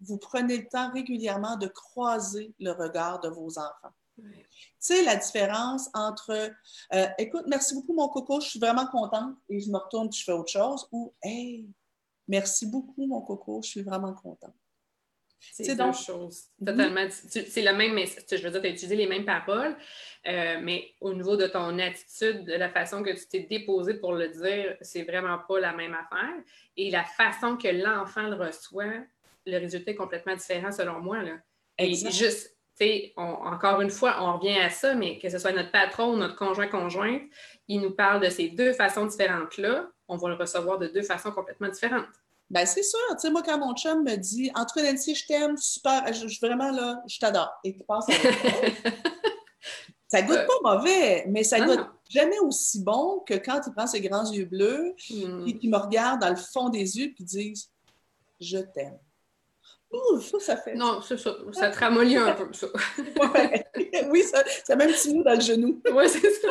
vous 0.00 0.16
prenez 0.16 0.56
le 0.56 0.68
temps 0.68 0.90
régulièrement 0.92 1.56
de 1.56 1.66
croiser 1.66 2.54
le 2.58 2.72
regard 2.72 3.20
de 3.20 3.28
vos 3.28 3.58
enfants? 3.58 3.94
Tu 4.16 4.26
sais, 4.78 5.02
la 5.02 5.16
différence 5.16 5.88
entre 5.94 6.52
euh, 6.94 7.06
écoute, 7.18 7.44
merci 7.46 7.74
beaucoup, 7.74 7.94
mon 7.94 8.08
coco, 8.08 8.40
je 8.40 8.48
suis 8.48 8.60
vraiment 8.60 8.86
contente 8.86 9.34
et 9.48 9.60
je 9.60 9.70
me 9.70 9.78
retourne 9.78 10.08
et 10.08 10.12
je 10.12 10.24
fais 10.24 10.32
autre 10.32 10.50
chose 10.50 10.86
ou 10.92 11.14
hey, 11.22 11.66
merci 12.28 12.66
beaucoup, 12.66 13.06
mon 13.06 13.22
coco, 13.22 13.60
je 13.62 13.68
suis 13.70 13.82
vraiment 13.82 14.12
contente. 14.12 14.54
C'est 15.40 15.74
deux 15.74 15.92
choses. 15.92 16.44
Totalement. 16.64 17.06
C'est 17.10 17.62
le 17.62 17.72
même 17.72 17.98
Je 17.98 18.42
veux 18.42 18.50
dire, 18.50 18.60
tu 18.60 18.66
as 18.66 18.70
utilisé 18.70 18.96
les 18.96 19.06
mêmes 19.06 19.24
paroles, 19.24 19.76
euh, 20.26 20.58
mais 20.62 20.92
au 21.00 21.14
niveau 21.14 21.36
de 21.36 21.46
ton 21.46 21.78
attitude, 21.78 22.44
de 22.44 22.54
la 22.54 22.68
façon 22.68 23.02
que 23.02 23.10
tu 23.10 23.26
t'es 23.26 23.40
déposé 23.40 23.94
pour 23.94 24.12
le 24.12 24.28
dire, 24.28 24.76
c'est 24.80 25.02
vraiment 25.02 25.38
pas 25.38 25.60
la 25.60 25.72
même 25.72 25.94
affaire. 25.94 26.34
Et 26.76 26.90
la 26.90 27.04
façon 27.04 27.56
que 27.56 27.68
l'enfant 27.68 28.28
le 28.28 28.36
reçoit, 28.36 28.92
le 29.46 29.58
résultat 29.58 29.92
est 29.92 29.96
complètement 29.96 30.36
différent 30.36 30.70
selon 30.70 31.00
moi. 31.00 31.22
Là. 31.22 31.38
Et 31.78 31.94
juste, 31.94 32.54
encore 33.16 33.80
une 33.80 33.90
fois, 33.90 34.16
on 34.20 34.38
revient 34.38 34.58
à 34.58 34.70
ça, 34.70 34.94
mais 34.94 35.18
que 35.18 35.28
ce 35.28 35.38
soit 35.38 35.52
notre 35.52 35.70
patron 35.70 36.14
ou 36.14 36.16
notre 36.16 36.36
conjoint-conjointe, 36.36 37.22
il 37.68 37.80
nous 37.80 37.92
parle 37.92 38.22
de 38.22 38.30
ces 38.30 38.48
deux 38.48 38.72
façons 38.72 39.06
différentes-là, 39.06 39.90
on 40.08 40.16
va 40.16 40.28
le 40.28 40.34
recevoir 40.34 40.78
de 40.78 40.86
deux 40.88 41.02
façons 41.02 41.30
complètement 41.30 41.68
différentes. 41.68 42.06
Ben, 42.50 42.66
c'est 42.66 42.82
sûr. 42.82 42.98
Tu 43.12 43.20
sais, 43.20 43.30
moi, 43.30 43.42
quand 43.44 43.58
mon 43.58 43.74
chum 43.74 44.02
me 44.02 44.16
dit 44.16 44.50
Entre 44.54 44.80
Nancy, 44.80 45.14
je 45.14 45.26
t'aime, 45.26 45.56
super, 45.56 46.12
je, 46.12 46.26
je, 46.26 46.40
vraiment 46.40 46.70
là, 46.70 47.00
je 47.08 47.18
t'adore. 47.18 47.52
Et 47.64 47.72
tu 47.74 47.84
penses 47.84 48.06
Ça 50.08 50.22
goûte 50.22 50.44
pas 50.44 50.76
mauvais, 50.76 51.24
mais 51.28 51.44
ça 51.44 51.60
goûte 51.60 51.86
jamais 52.08 52.40
aussi 52.40 52.82
bon 52.82 53.20
que 53.20 53.34
quand 53.34 53.60
il 53.64 53.72
prend 53.72 53.86
ses 53.86 54.00
grands 54.00 54.28
yeux 54.28 54.46
bleus 54.46 54.96
hmm. 55.08 55.46
et 55.46 55.56
qu'il 55.56 55.70
me 55.70 55.76
regarde 55.76 56.20
dans 56.20 56.30
le 56.30 56.36
fond 56.36 56.68
des 56.68 56.98
yeux 56.98 57.14
et 57.16 57.22
dit 57.22 57.54
Je 58.40 58.58
t'aime. 58.58 58.98
Ouh, 59.92 60.20
ça, 60.20 60.40
ça 60.40 60.56
fait. 60.56 60.74
Non, 60.74 61.00
c'est 61.00 61.18
ça. 61.18 61.32
Ça 61.52 61.70
te 61.70 61.84
un 61.84 62.32
peu, 62.32 62.52
ça. 62.52 62.66
Oui, 64.10 64.24
ça, 64.24 64.42
ça 64.64 64.74
met 64.74 64.84
un 64.84 64.88
petit 64.88 65.14
mot 65.14 65.22
dans 65.22 65.34
le 65.34 65.40
genou. 65.40 65.80
Oui, 65.92 66.08
c'est 66.08 66.32
ça. 66.32 66.48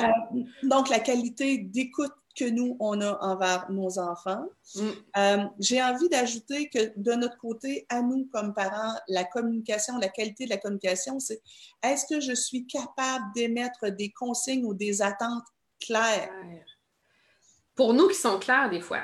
Euh, 0.00 0.42
donc, 0.62 0.88
la 0.88 0.98
qualité 0.98 1.58
d'écoute 1.58 2.12
que 2.34 2.48
nous, 2.48 2.76
on 2.80 3.00
a 3.00 3.18
envers 3.20 3.70
nos 3.70 3.98
enfants. 3.98 4.44
Mm. 4.74 4.80
Euh, 5.16 5.44
j'ai 5.60 5.82
envie 5.82 6.08
d'ajouter 6.08 6.68
que 6.68 6.92
de 6.96 7.12
notre 7.12 7.38
côté, 7.38 7.86
à 7.88 8.02
nous 8.02 8.28
comme 8.32 8.54
parents, 8.54 8.94
la 9.08 9.24
communication, 9.24 9.98
la 9.98 10.08
qualité 10.08 10.44
de 10.44 10.50
la 10.50 10.58
communication, 10.58 11.20
c'est 11.20 11.40
est-ce 11.82 12.06
que 12.06 12.20
je 12.20 12.34
suis 12.34 12.66
capable 12.66 13.24
d'émettre 13.34 13.88
des 13.90 14.10
consignes 14.10 14.64
ou 14.64 14.74
des 14.74 15.02
attentes 15.02 15.44
claires? 15.80 16.30
Pour 17.74 17.94
nous 17.94 18.08
qui 18.08 18.16
sont 18.16 18.38
clairs 18.38 18.70
des 18.70 18.80
fois. 18.80 19.02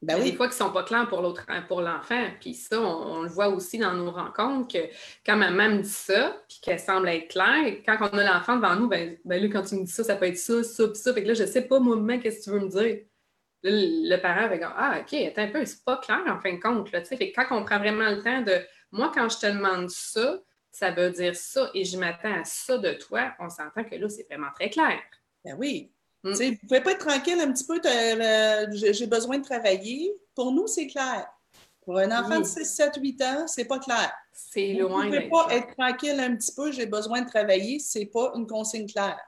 Ben 0.00 0.22
des 0.22 0.32
fois 0.32 0.46
qui 0.46 0.52
ne 0.52 0.58
sont 0.58 0.72
pas 0.72 0.84
clairs 0.84 1.08
pour 1.08 1.22
l'autre, 1.22 1.44
pour 1.66 1.80
l'enfant. 1.80 2.24
Puis 2.40 2.54
ça, 2.54 2.80
on, 2.80 3.22
le 3.22 3.28
voit 3.28 3.48
aussi 3.48 3.78
dans 3.78 3.94
nos 3.94 4.12
rencontres 4.12 4.72
que 4.72 4.84
quand 5.26 5.36
ma 5.36 5.50
maman 5.50 5.76
me 5.76 5.82
dit 5.82 5.88
ça, 5.88 6.40
puis 6.48 6.60
qu'elle 6.62 6.78
semble 6.78 7.08
être 7.08 7.28
claire, 7.28 7.74
quand 7.84 7.98
on 8.12 8.16
a 8.16 8.24
l'enfant 8.24 8.56
devant 8.56 8.76
nous, 8.76 8.88
ben, 8.88 9.16
ben, 9.24 9.42
là, 9.42 9.48
quand 9.52 9.62
tu 9.62 9.74
me 9.74 9.84
dis 9.84 9.90
ça, 9.90 10.04
ça 10.04 10.14
peut 10.14 10.26
être 10.26 10.38
ça, 10.38 10.62
ça, 10.62 10.86
puis 10.86 10.96
ça. 10.96 11.12
Fait 11.12 11.22
que 11.22 11.28
là, 11.28 11.34
je 11.34 11.42
ne 11.42 11.48
sais 11.48 11.62
pas 11.62 11.80
moi-même 11.80 12.20
qu'est-ce 12.20 12.38
que 12.38 12.44
tu 12.44 12.50
veux 12.50 12.60
me 12.60 12.68
dire? 12.68 12.98
le, 13.62 14.16
parent 14.18 14.48
va 14.48 14.56
dire 14.56 14.72
Ah, 14.76 15.00
OK, 15.00 15.14
attends 15.14 15.42
un 15.42 15.48
peu, 15.48 15.64
c'est 15.64 15.84
pas 15.84 15.96
clair 15.96 16.22
en 16.28 16.38
fin 16.38 16.52
de 16.52 16.60
compte. 16.60 16.92
Là, 16.92 17.04
fait 17.04 17.16
que 17.16 17.24
quand 17.34 17.56
on 17.56 17.64
prend 17.64 17.78
vraiment 17.78 18.08
le 18.08 18.22
temps 18.22 18.42
de 18.42 18.54
moi, 18.92 19.10
quand 19.14 19.28
je 19.28 19.38
te 19.38 19.46
demande 19.46 19.90
ça, 19.90 20.38
ça 20.70 20.90
veut 20.90 21.10
dire 21.10 21.34
ça 21.34 21.70
et 21.74 21.84
je 21.84 21.98
m'attends 21.98 22.40
à 22.40 22.44
ça 22.44 22.78
de 22.78 22.92
toi, 22.92 23.34
on 23.40 23.48
s'entend 23.48 23.84
que 23.84 23.96
là, 23.96 24.08
c'est 24.08 24.26
vraiment 24.28 24.52
très 24.54 24.70
clair. 24.70 25.00
Ben 25.44 25.56
oui. 25.58 25.92
Mm. 26.24 26.32
Vous 26.32 26.42
ne 26.42 26.68
pouvez 26.68 26.80
pas 26.80 26.92
être 26.92 27.06
tranquille 27.06 27.40
un 27.40 27.52
petit 27.52 27.64
peu, 27.64 27.80
euh, 27.84 28.66
j'ai 28.72 29.06
besoin 29.06 29.38
de 29.38 29.44
travailler. 29.44 30.12
Pour 30.34 30.52
nous, 30.52 30.66
c'est 30.66 30.86
clair. 30.86 31.26
Pour 31.82 31.98
un 31.98 32.10
enfant 32.10 32.40
de 32.40 32.44
6, 32.44 32.64
7, 32.64 32.98
8 33.00 33.22
ans, 33.22 33.46
c'est 33.46 33.64
pas 33.64 33.78
clair. 33.78 34.12
C'est 34.32 34.74
loin. 34.74 35.06
Vous 35.06 35.10
ne 35.10 35.16
pouvez 35.16 35.28
pas 35.28 35.46
être 35.50 35.74
tranquille 35.74 36.20
un 36.20 36.36
petit 36.36 36.52
peu, 36.54 36.70
j'ai 36.70 36.86
besoin 36.86 37.22
de 37.22 37.28
travailler, 37.28 37.78
c'est 37.78 38.06
pas 38.06 38.32
une 38.34 38.46
consigne 38.46 38.86
claire. 38.86 39.18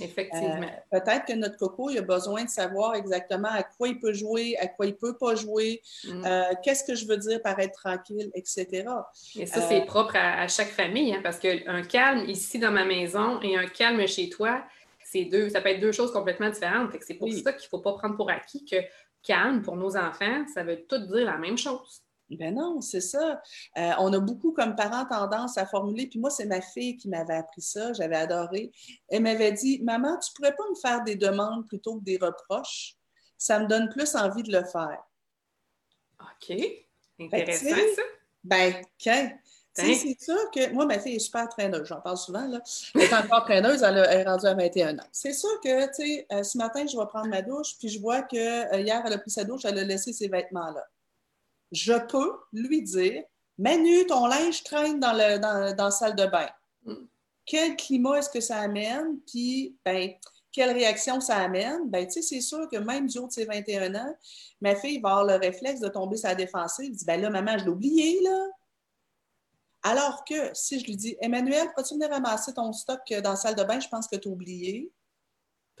Effectivement. 0.00 0.62
Euh, 0.62 1.00
peut-être 1.00 1.24
que 1.26 1.32
notre 1.32 1.56
coco, 1.56 1.90
il 1.90 1.98
a 1.98 2.02
besoin 2.02 2.44
de 2.44 2.48
savoir 2.48 2.94
exactement 2.94 3.48
à 3.50 3.62
quoi 3.62 3.88
il 3.88 3.98
peut 3.98 4.12
jouer, 4.12 4.56
à 4.58 4.66
quoi 4.66 4.86
il 4.86 4.92
ne 4.92 4.96
peut 4.96 5.16
pas 5.16 5.34
jouer, 5.34 5.82
mm. 6.04 6.24
euh, 6.24 6.42
qu'est-ce 6.62 6.84
que 6.84 6.94
je 6.94 7.06
veux 7.06 7.16
dire 7.16 7.40
par 7.42 7.58
être 7.58 7.72
tranquille, 7.80 8.30
etc. 8.34 8.84
Et 9.36 9.46
ça, 9.46 9.62
c'est 9.62 9.84
propre 9.86 10.16
à, 10.16 10.46
chaque 10.48 10.70
famille, 10.70 11.14
hein, 11.14 11.20
parce 11.22 11.38
qu'un 11.38 11.82
calme 11.82 12.28
ici 12.28 12.58
dans 12.58 12.70
ma 12.70 12.84
maison 12.84 13.40
et 13.42 13.56
un 13.56 13.66
calme 13.66 14.06
chez 14.06 14.28
toi, 14.28 14.62
deux, 15.14 15.48
ça 15.50 15.60
peut 15.60 15.70
être 15.70 15.80
deux 15.80 15.92
choses 15.92 16.12
complètement 16.12 16.50
différentes. 16.50 16.92
C'est 17.00 17.14
pour 17.14 17.32
ça 17.32 17.52
qu'il 17.52 17.66
ne 17.66 17.68
faut 17.68 17.80
pas 17.80 17.94
prendre 17.94 18.16
pour 18.16 18.30
acquis 18.30 18.64
que 18.64 18.76
calme 19.22 19.62
pour 19.62 19.76
nos 19.76 19.96
enfants, 19.96 20.46
ça 20.52 20.62
veut 20.62 20.84
tout 20.88 20.98
dire 20.98 21.24
la 21.24 21.38
même 21.38 21.58
chose. 21.58 22.02
Ben 22.30 22.54
non, 22.54 22.80
c'est 22.82 23.00
ça. 23.00 23.40
Euh, 23.78 23.92
on 23.98 24.12
a 24.12 24.18
beaucoup 24.20 24.52
comme 24.52 24.76
parents 24.76 25.06
tendance 25.06 25.56
à 25.56 25.64
formuler, 25.64 26.08
puis 26.08 26.18
moi, 26.18 26.28
c'est 26.28 26.44
ma 26.44 26.60
fille 26.60 26.96
qui 26.96 27.08
m'avait 27.08 27.36
appris 27.36 27.62
ça, 27.62 27.92
j'avais 27.94 28.16
adoré. 28.16 28.70
Elle 29.08 29.22
m'avait 29.22 29.52
dit 29.52 29.80
Maman, 29.82 30.18
tu 30.18 30.30
pourrais 30.34 30.54
pas 30.54 30.64
me 30.68 30.74
faire 30.74 31.04
des 31.04 31.16
demandes 31.16 31.66
plutôt 31.66 31.98
que 31.98 32.04
des 32.04 32.18
reproches? 32.18 32.96
Ça 33.38 33.60
me 33.60 33.66
donne 33.66 33.88
plus 33.88 34.14
envie 34.14 34.42
de 34.42 34.52
le 34.52 34.64
faire. 34.64 35.02
OK. 36.20 36.56
Intéressant, 37.20 37.76
ça. 37.96 38.02
Ben, 38.44 38.74
quand, 39.02 39.30
c'est 39.78 40.20
sûr 40.20 40.50
que 40.54 40.72
moi, 40.72 40.86
ma 40.86 40.98
fille 40.98 41.16
est 41.16 41.20
super 41.20 41.48
traîneuse, 41.48 41.86
j'en 41.86 42.00
parle 42.00 42.16
souvent. 42.16 42.46
Là. 42.46 42.60
Elle 42.94 43.02
est 43.02 43.14
encore 43.14 43.44
traîneuse, 43.44 43.82
elle, 43.82 43.98
est 43.98 44.24
rendue 44.24 44.46
à 44.46 44.54
21 44.54 44.98
ans. 44.98 45.06
C'est 45.12 45.32
sûr 45.32 45.60
que 45.62 45.86
tu 45.86 45.94
sais, 45.94 46.26
euh, 46.32 46.42
ce 46.42 46.58
matin, 46.58 46.86
je 46.86 46.96
vais 46.96 47.06
prendre 47.06 47.28
ma 47.28 47.42
douche, 47.42 47.76
puis 47.78 47.88
je 47.88 48.00
vois 48.00 48.22
que 48.22 48.36
euh, 48.36 48.80
hier, 48.80 49.02
elle 49.04 49.12
a 49.12 49.18
pris 49.18 49.30
sa 49.30 49.44
douche, 49.44 49.64
elle 49.64 49.78
a 49.78 49.84
laissé 49.84 50.12
ses 50.12 50.28
vêtements-là. 50.28 50.84
Je 51.72 51.94
peux 52.06 52.32
lui 52.52 52.82
dire 52.82 53.22
Manu, 53.58 54.06
ton 54.06 54.26
linge 54.26 54.62
traîne 54.62 55.00
dans, 55.00 55.12
le, 55.12 55.38
dans, 55.38 55.74
dans 55.74 55.84
la 55.84 55.90
salle 55.90 56.14
de 56.14 56.26
bain. 56.26 56.48
Mm. 56.84 56.94
Quel 57.44 57.76
climat 57.76 58.18
est-ce 58.18 58.30
que 58.30 58.40
ça 58.40 58.58
amène? 58.58 59.18
Puis, 59.26 59.76
ben, 59.84 60.12
quelle 60.52 60.70
réaction 60.72 61.20
ça 61.20 61.36
amène, 61.36 61.88
ben, 61.88 62.06
tu 62.06 62.14
sais, 62.14 62.22
c'est 62.22 62.40
sûr 62.40 62.68
que 62.68 62.76
même 62.76 63.06
du 63.06 63.18
haut 63.18 63.26
de 63.26 63.32
ses 63.32 63.44
21 63.44 63.94
ans, 63.94 64.14
ma 64.60 64.74
fille 64.74 65.00
va 65.00 65.10
avoir 65.10 65.24
le 65.24 65.34
réflexe 65.34 65.80
de 65.80 65.88
tomber 65.88 66.16
la 66.22 66.34
défensive. 66.34 66.86
Elle 66.88 66.96
dit, 66.96 67.04
ben 67.04 67.20
là, 67.20 67.30
maman, 67.30 67.58
je 67.58 67.64
l'ai 67.64 67.70
oublié, 67.70 68.20
là. 68.22 68.46
Alors 69.82 70.24
que 70.24 70.34
si 70.54 70.80
je 70.80 70.86
lui 70.86 70.96
dis, 70.96 71.16
Emmanuel, 71.20 71.68
peux-tu 71.76 71.94
venir 71.94 72.10
ramasser 72.10 72.52
ton 72.52 72.72
stock 72.72 73.00
dans 73.22 73.30
la 73.30 73.36
salle 73.36 73.54
de 73.54 73.62
bain? 73.62 73.80
Je 73.80 73.88
pense 73.88 74.08
que 74.08 74.16
tu 74.16 74.28
as 74.28 74.30
oublié. 74.30 74.92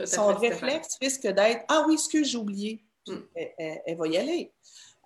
Son 0.04 0.28
réflexe 0.28 0.96
risque 1.00 1.26
d'être, 1.26 1.64
ah 1.68 1.84
oui, 1.86 1.94
excuse, 1.94 2.28
j'ai 2.28 2.38
oublié. 2.38 2.84
Hmm. 3.06 3.20
elle, 3.34 3.96
va 3.96 4.06
y 4.06 4.16
aller. 4.18 4.52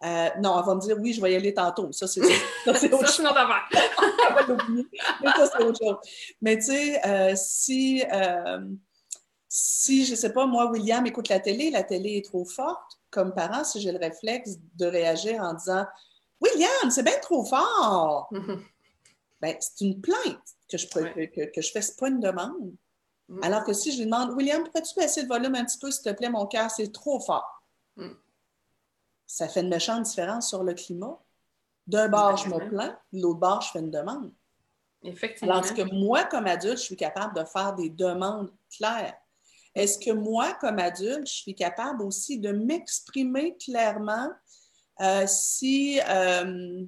Euh, 0.05 0.29
non, 0.41 0.59
elle 0.59 0.67
va 0.67 0.75
me 0.75 0.81
dire 0.81 0.97
oui, 0.99 1.13
je 1.13 1.21
vais 1.21 1.33
y 1.33 1.37
aller 1.37 1.55
tantôt. 1.55 1.93
Ça, 1.93 2.07
c'est 2.09 2.21
autre 2.93 3.13
chose. 3.13 3.23
Mais 5.23 5.31
ça, 5.31 5.47
c'est 5.47 5.63
autre 5.63 5.79
chose. 5.79 5.97
Mais 6.41 6.57
tu 6.57 6.65
sais, 6.65 7.07
euh, 7.07 7.35
si, 7.37 8.03
euh, 8.13 8.61
si, 9.49 10.05
je 10.05 10.11
ne 10.13 10.17
sais 10.17 10.33
pas, 10.33 10.47
moi, 10.47 10.71
William 10.71 11.07
écoute 11.07 11.29
la 11.29 11.39
télé, 11.39 11.71
la 11.71 11.85
télé 11.85 12.17
est 12.17 12.25
trop 12.25 12.45
forte, 12.45 12.99
comme 13.11 13.33
parent, 13.33 13.63
si 13.63 13.81
j'ai 13.81 13.93
le 13.93 13.99
réflexe 13.99 14.57
de 14.75 14.87
réagir 14.87 15.41
en 15.41 15.55
disant 15.55 15.87
William, 16.41 16.91
c'est 16.91 17.05
bien 17.05 17.19
trop 17.21 17.45
fort. 17.45 18.29
ben, 19.43 19.55
c'est 19.61 19.85
une 19.85 20.01
plainte 20.01 20.39
que 20.71 20.79
je, 20.79 20.87
que, 20.87 21.51
que, 21.51 21.61
je 21.61 21.71
fais, 21.71 21.83
ce 21.83 21.95
pas 21.95 22.09
une 22.09 22.21
demande. 22.21 22.73
Mm. 23.29 23.41
Alors 23.43 23.65
que 23.65 23.75
si 23.75 23.93
je 23.93 23.99
lui 23.99 24.07
demande 24.07 24.31
William, 24.31 24.65
pourrais-tu 24.65 24.95
baisser 24.99 25.23
le 25.23 25.29
volume 25.29 25.55
un 25.55 25.67
petit 25.67 25.79
peu, 25.79 25.91
s'il 25.91 26.05
te 26.05 26.17
plaît, 26.17 26.31
mon 26.31 26.47
cœur, 26.47 26.71
c'est 26.71 26.91
trop 26.91 27.21
fort. 27.21 27.63
Mm 27.97 28.13
ça 29.33 29.49
fait 29.49 29.63
une 29.63 29.71
méchante 29.71 30.03
différence 30.03 30.51
sur 30.51 30.63
le 30.63 30.75
climat. 30.75 31.19
D'un 31.87 32.09
bord, 32.09 32.37
je 32.37 32.51
me 32.51 32.69
plains, 32.69 32.99
de 33.15 33.23
l'autre 33.23 33.41
bord, 33.41 33.63
je 33.63 33.71
fais 33.71 33.79
une 33.79 33.91
demande. 33.91 34.31
Effectivement. 35.03 35.55
Alors 35.55 35.75
que 35.75 35.83
moi, 35.95 36.25
comme 36.25 36.47
adulte, 36.47 36.77
je 36.77 36.83
suis 36.83 36.97
capable 36.97 37.35
de 37.35 37.45
faire 37.45 37.75
des 37.75 37.89
demandes 37.89 38.53
claires? 38.71 39.17
Est-ce 39.75 39.99
que 39.99 40.11
moi, 40.11 40.53
comme 40.61 40.79
adulte, 40.79 41.27
je 41.27 41.33
suis 41.33 41.55
capable 41.55 42.03
aussi 42.03 42.39
de 42.39 42.53
m'exprimer 42.53 43.57
clairement 43.57 44.29
euh, 45.01 45.25
si, 45.27 45.99
euh, 46.07 46.85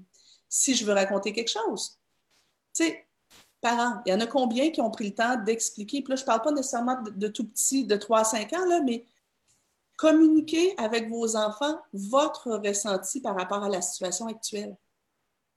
si 0.46 0.74
je 0.74 0.84
veux 0.84 0.92
raconter 0.92 1.32
quelque 1.32 1.50
chose? 1.50 1.98
Tu 2.74 2.84
sais, 2.84 3.06
parents, 3.60 4.02
il 4.04 4.10
y 4.10 4.14
en 4.14 4.20
a 4.20 4.26
combien 4.26 4.70
qui 4.70 4.80
ont 4.80 4.90
pris 4.90 5.08
le 5.08 5.14
temps 5.14 5.36
d'expliquer? 5.36 6.02
Puis 6.02 6.10
là, 6.10 6.16
je 6.16 6.22
ne 6.22 6.26
parle 6.26 6.42
pas 6.42 6.52
nécessairement 6.52 7.00
de, 7.02 7.10
de 7.10 7.28
tout 7.28 7.46
petit, 7.48 7.84
de 7.86 7.96
3 7.96 8.20
à 8.20 8.24
5 8.24 8.52
ans, 8.52 8.66
là, 8.66 8.80
mais 8.82 9.06
communiquez 9.96 10.74
avec 10.78 11.08
vos 11.08 11.36
enfants 11.36 11.78
votre 11.92 12.50
ressenti 12.52 13.20
par 13.20 13.36
rapport 13.36 13.62
à 13.62 13.68
la 13.68 13.80
situation 13.80 14.26
actuelle. 14.26 14.76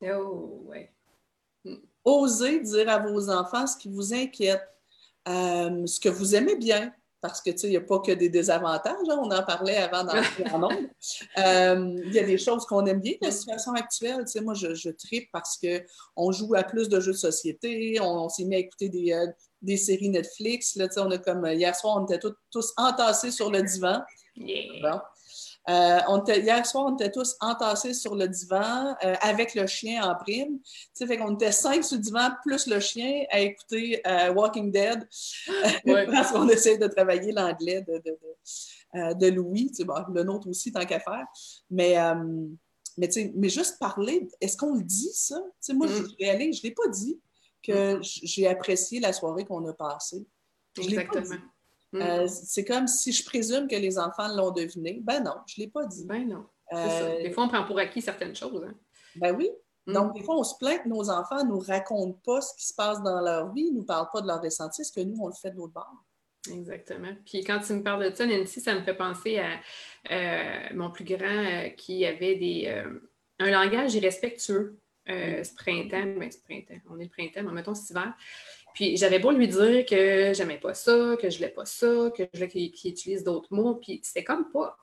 Oh, 0.02 0.62
ouais. 0.66 0.94
Mm. 1.66 1.76
Osez 2.06 2.60
dire 2.60 2.90
à 2.90 3.00
vos 3.00 3.30
enfants 3.30 3.68
ce 3.68 3.78
qui 3.78 3.90
vous 3.90 4.14
inquiète, 4.14 4.64
euh, 5.28 5.86
ce 5.86 6.00
que 6.00 6.10
vous 6.10 6.36
aimez 6.36 6.56
bien, 6.56 6.94
parce 7.22 7.42
que, 7.42 7.50
tu 7.50 7.58
sais, 7.58 7.68
il 7.68 7.72
n'y 7.72 7.78
a 7.78 7.82
pas 7.82 8.00
que 8.00 8.12
des 8.12 8.30
désavantages, 8.30 8.96
hein, 9.10 9.20
on 9.20 9.32
en 9.32 9.44
parlait 9.44 9.78
avant 9.78 10.04
dans 10.04 10.14
le 10.14 10.58
monde. 10.58 10.74
Euh, 11.38 11.96
il 12.06 12.14
y 12.14 12.20
a 12.20 12.24
des 12.24 12.38
choses 12.38 12.66
qu'on 12.66 12.86
aime 12.86 13.00
bien, 13.00 13.14
la 13.22 13.32
situation 13.32 13.74
actuelle. 13.74 14.20
Tu 14.26 14.32
sais, 14.32 14.42
moi, 14.42 14.54
je, 14.54 14.74
je 14.74 14.90
tripe 14.90 15.30
parce 15.32 15.58
qu'on 15.58 16.32
joue 16.32 16.56
à 16.56 16.64
plus 16.64 16.90
de 16.90 17.00
jeux 17.00 17.12
de 17.12 17.18
société, 17.18 18.00
on, 18.02 18.28
s'est 18.30 18.46
mis 18.46 18.56
à 18.56 18.60
écouter 18.60 18.90
des, 18.90 19.14
euh, 19.14 19.28
des 19.62 19.78
séries 19.78 20.10
Netflix. 20.10 20.76
Là, 20.76 20.88
tu 20.88 20.96
sais, 20.96 21.00
on 21.00 21.12
a 21.12 21.18
comme, 21.18 21.46
hier 21.46 21.76
soir, 21.76 21.98
on 21.98 22.06
était 22.06 22.20
tous 22.52 22.74
entassés 22.78 23.32
sur 23.32 23.52
le 23.52 23.62
divan. 23.62 24.02
Euh, 25.70 26.00
on 26.08 26.24
hier 26.24 26.66
soir, 26.66 26.86
on 26.86 26.96
était 26.96 27.12
tous 27.12 27.36
entassés 27.42 27.94
sur 27.94 28.16
le 28.16 28.28
divan 28.28 28.96
euh, 29.04 29.16
avec 29.22 29.54
le 29.54 29.68
chien 29.68 30.02
en 30.04 30.16
prime. 30.16 30.60
Tu 30.96 31.06
fait 31.06 31.18
qu'on 31.18 31.36
était 31.36 31.52
cinq 31.52 31.84
sur 31.84 31.98
le 31.98 32.04
divan 32.04 32.30
plus 32.44 32.68
le 32.68 32.80
chien 32.80 33.26
à 33.32 33.42
écouter 33.42 34.02
euh, 34.08 34.34
Walking 34.34 34.72
Dead 34.72 35.08
parce 36.12 36.32
qu'on 36.32 36.48
essaie 36.48 36.78
de 36.78 36.88
travailler 36.88 37.34
l'anglais 37.34 37.82
de, 37.82 38.02
de, 39.14 39.28
Louis. 39.28 39.72
Tu 39.76 39.84
le 39.84 40.24
nôtre 40.24 40.48
aussi, 40.48 40.72
tant 40.72 40.86
qu'à 40.86 41.02
faire. 41.02 41.26
Mais, 41.70 41.96
mais, 42.98 43.10
mais 43.36 43.50
juste 43.50 43.78
parler, 43.78 44.28
est-ce 44.40 44.56
qu'on 44.56 44.76
le 44.76 44.84
dit, 44.84 45.12
ça? 45.14 45.42
Tu 45.62 45.74
moi, 45.74 45.88
je, 45.88 46.02
mm. 46.02 46.08
je 46.20 46.26
ne 46.26 46.64
l'ai 46.64 46.72
pas 46.72 46.88
dit 46.88 47.20
que 47.62 47.98
mm. 47.98 48.04
j'ai 48.04 48.48
apprécié 48.48 49.02
la 49.02 49.12
soirée 49.12 49.44
qu'on 49.44 49.68
a 49.68 49.74
passée. 49.74 50.26
Exactement. 50.78 51.36
Mm. 51.94 52.02
Euh, 52.02 52.28
c'est 52.28 52.66
comme 52.66 52.88
si 52.88 53.12
je 53.12 53.24
présume 53.26 53.68
que 53.68 53.76
les 53.76 53.98
enfants 53.98 54.28
l'ont 54.36 54.52
deviné. 54.52 55.00
Ben 55.04 55.24
non, 55.24 55.36
je 55.48 55.60
ne 55.60 55.66
l'ai 55.66 55.72
pas 55.72 55.86
dit. 55.86 56.06
Ben 56.06 56.28
non. 56.28 56.46
Euh, 56.74 57.22
des 57.22 57.32
fois, 57.32 57.46
on 57.46 57.48
prend 57.48 57.64
pour 57.64 57.80
acquis 57.80 58.02
certaines 58.02 58.36
choses. 58.36 58.64
Hein. 58.68 58.76
Ben 59.16 59.36
oui. 59.36 59.50
Mm. 59.86 59.94
Donc, 59.94 60.14
des 60.16 60.24
fois, 60.24 60.38
on 60.38 60.44
se 60.44 60.56
plaint 60.58 60.84
que 60.84 60.90
nos 60.90 61.10
enfants 61.10 61.44
ne 61.44 61.50
nous 61.50 61.60
racontent 61.60 62.20
pas 62.26 62.42
ce 62.42 62.54
qui 62.56 62.66
se 62.66 62.74
passe 62.74 63.02
dans 63.02 63.22
leur 63.22 63.54
vie, 63.54 63.72
ne 63.72 63.78
nous 63.78 63.86
parlent 63.86 64.10
pas 64.12 64.22
de 64.22 64.28
leur 64.28 64.42
ressenti, 64.42 64.84
ce 64.84 64.92
que 64.92 65.02
nous, 65.02 65.18
on 65.22 65.28
le 65.28 65.34
fait 65.34 65.52
de 65.52 65.56
l'autre 65.56 65.74
bord. 65.74 66.04
Exactement. 66.52 67.14
Puis 67.26 67.44
quand 67.44 67.60
tu 67.60 67.74
me 67.74 67.84
parles 67.84 68.10
de 68.10 68.16
ça, 68.16 68.26
Nancy, 68.26 68.62
ça 68.62 68.74
me 68.74 68.82
fait 68.82 68.96
penser 68.96 69.40
à 69.40 69.60
euh, 70.12 70.76
mon 70.76 70.92
plus 70.92 71.04
grand 71.04 71.70
qui 71.76 72.06
avait 72.06 72.36
des, 72.36 72.84
un 73.40 73.50
langage 73.50 73.96
irrespectueux 73.96 74.80
ce 75.08 75.56
printemps. 75.56 76.16
Ben, 76.18 76.32
ce 76.32 76.40
printemps, 76.40 76.82
on 76.90 77.00
est 77.00 77.04
le 77.04 77.10
printemps, 77.10 77.44
mais 77.44 77.52
mettons 77.52 77.76
cet 77.76 77.90
hiver. 77.90 78.14
Puis 78.78 78.96
j'avais 78.96 79.18
beau 79.18 79.32
lui 79.32 79.48
dire 79.48 79.88
que 79.88 80.34
j'aimais 80.36 80.60
pas 80.60 80.76
ça, 80.76 81.16
que 81.20 81.32
je 81.32 81.38
voulais 81.38 81.50
pas 81.50 81.66
ça, 81.66 82.12
que 82.16 82.22
je 82.32 82.38
voulais 82.38 82.48
qu'il 82.48 82.92
utilise 82.92 83.24
d'autres 83.24 83.52
mots, 83.52 83.74
puis 83.74 84.00
c'était 84.04 84.24
comme 84.24 84.52
pas, 84.52 84.78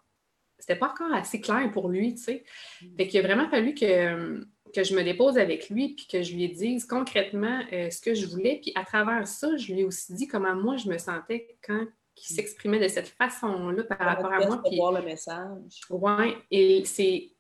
c'était 0.59 0.75
pas 0.75 0.89
encore 0.89 1.15
assez 1.15 1.41
clair 1.41 1.71
pour 1.73 1.89
lui, 1.89 2.17
tu 2.17 2.23
sais. 2.25 2.45
Mm. 2.83 2.97
Fait 2.97 3.07
qu'il 3.07 3.21
a 3.21 3.23
vraiment 3.23 3.49
fallu 3.49 3.73
que, 3.73 4.45
que 4.75 4.83
je 4.83 4.97
me 4.97 5.05
dépose 5.05 5.39
avec 5.39 5.71
lui, 5.71 5.95
puis 5.95 6.09
que 6.09 6.25
je 6.25 6.35
lui 6.35 6.49
dise 6.49 6.87
concrètement 6.87 7.61
euh, 7.73 7.89
ce 7.89 8.01
que 8.01 8.15
je 8.15 8.27
voulais. 8.27 8.59
Puis 8.61 8.73
à 8.75 8.85
travers 8.85 9.29
ça, 9.29 9.57
je 9.57 9.73
lui 9.73 9.83
ai 9.83 9.85
aussi 9.85 10.13
dit 10.13 10.27
comment 10.27 10.57
moi 10.57 10.77
je 10.77 10.89
me 10.89 10.99
sentais 10.99 11.57
quand 11.65 11.87
il 12.17 12.33
mm. 12.33 12.35
s'exprimait 12.35 12.81
de 12.81 12.89
cette 12.89 13.11
façon-là 13.11 13.85
par 13.85 14.01
rapport 14.01 14.33
à 14.33 14.45
moi. 14.45 14.61
Puis, 14.65 14.77
voir 14.77 14.91
le 14.91 15.03
message. 15.03 15.83
Oui, 15.89 16.35
et 16.51 16.85
c'est 16.85 17.31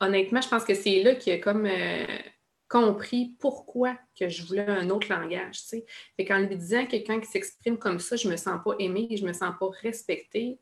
honnêtement, 0.00 0.40
je 0.40 0.48
pense 0.48 0.64
que 0.64 0.72
c'est 0.72 1.02
là 1.02 1.16
qu'il 1.16 1.34
y 1.34 1.36
a 1.36 1.38
comme 1.38 1.66
euh, 1.66 2.06
compris 2.68 3.34
pourquoi 3.38 3.98
que 4.18 4.28
je 4.28 4.44
voulais 4.44 4.66
un 4.66 4.90
autre 4.90 5.08
langage. 5.08 5.62
Tu 5.62 5.82
sais. 6.16 6.26
Qu'en 6.26 6.38
lui 6.38 6.56
disant 6.56 6.86
quelqu'un 6.86 7.20
qui 7.20 7.26
s'exprime 7.26 7.78
comme 7.78 7.98
ça, 7.98 8.16
je 8.16 8.28
me 8.28 8.36
sens 8.36 8.60
pas 8.64 8.74
aimée, 8.78 9.08
je 9.16 9.24
me 9.24 9.32
sens 9.32 9.54
pas 9.58 9.68
respectée. 9.82 10.58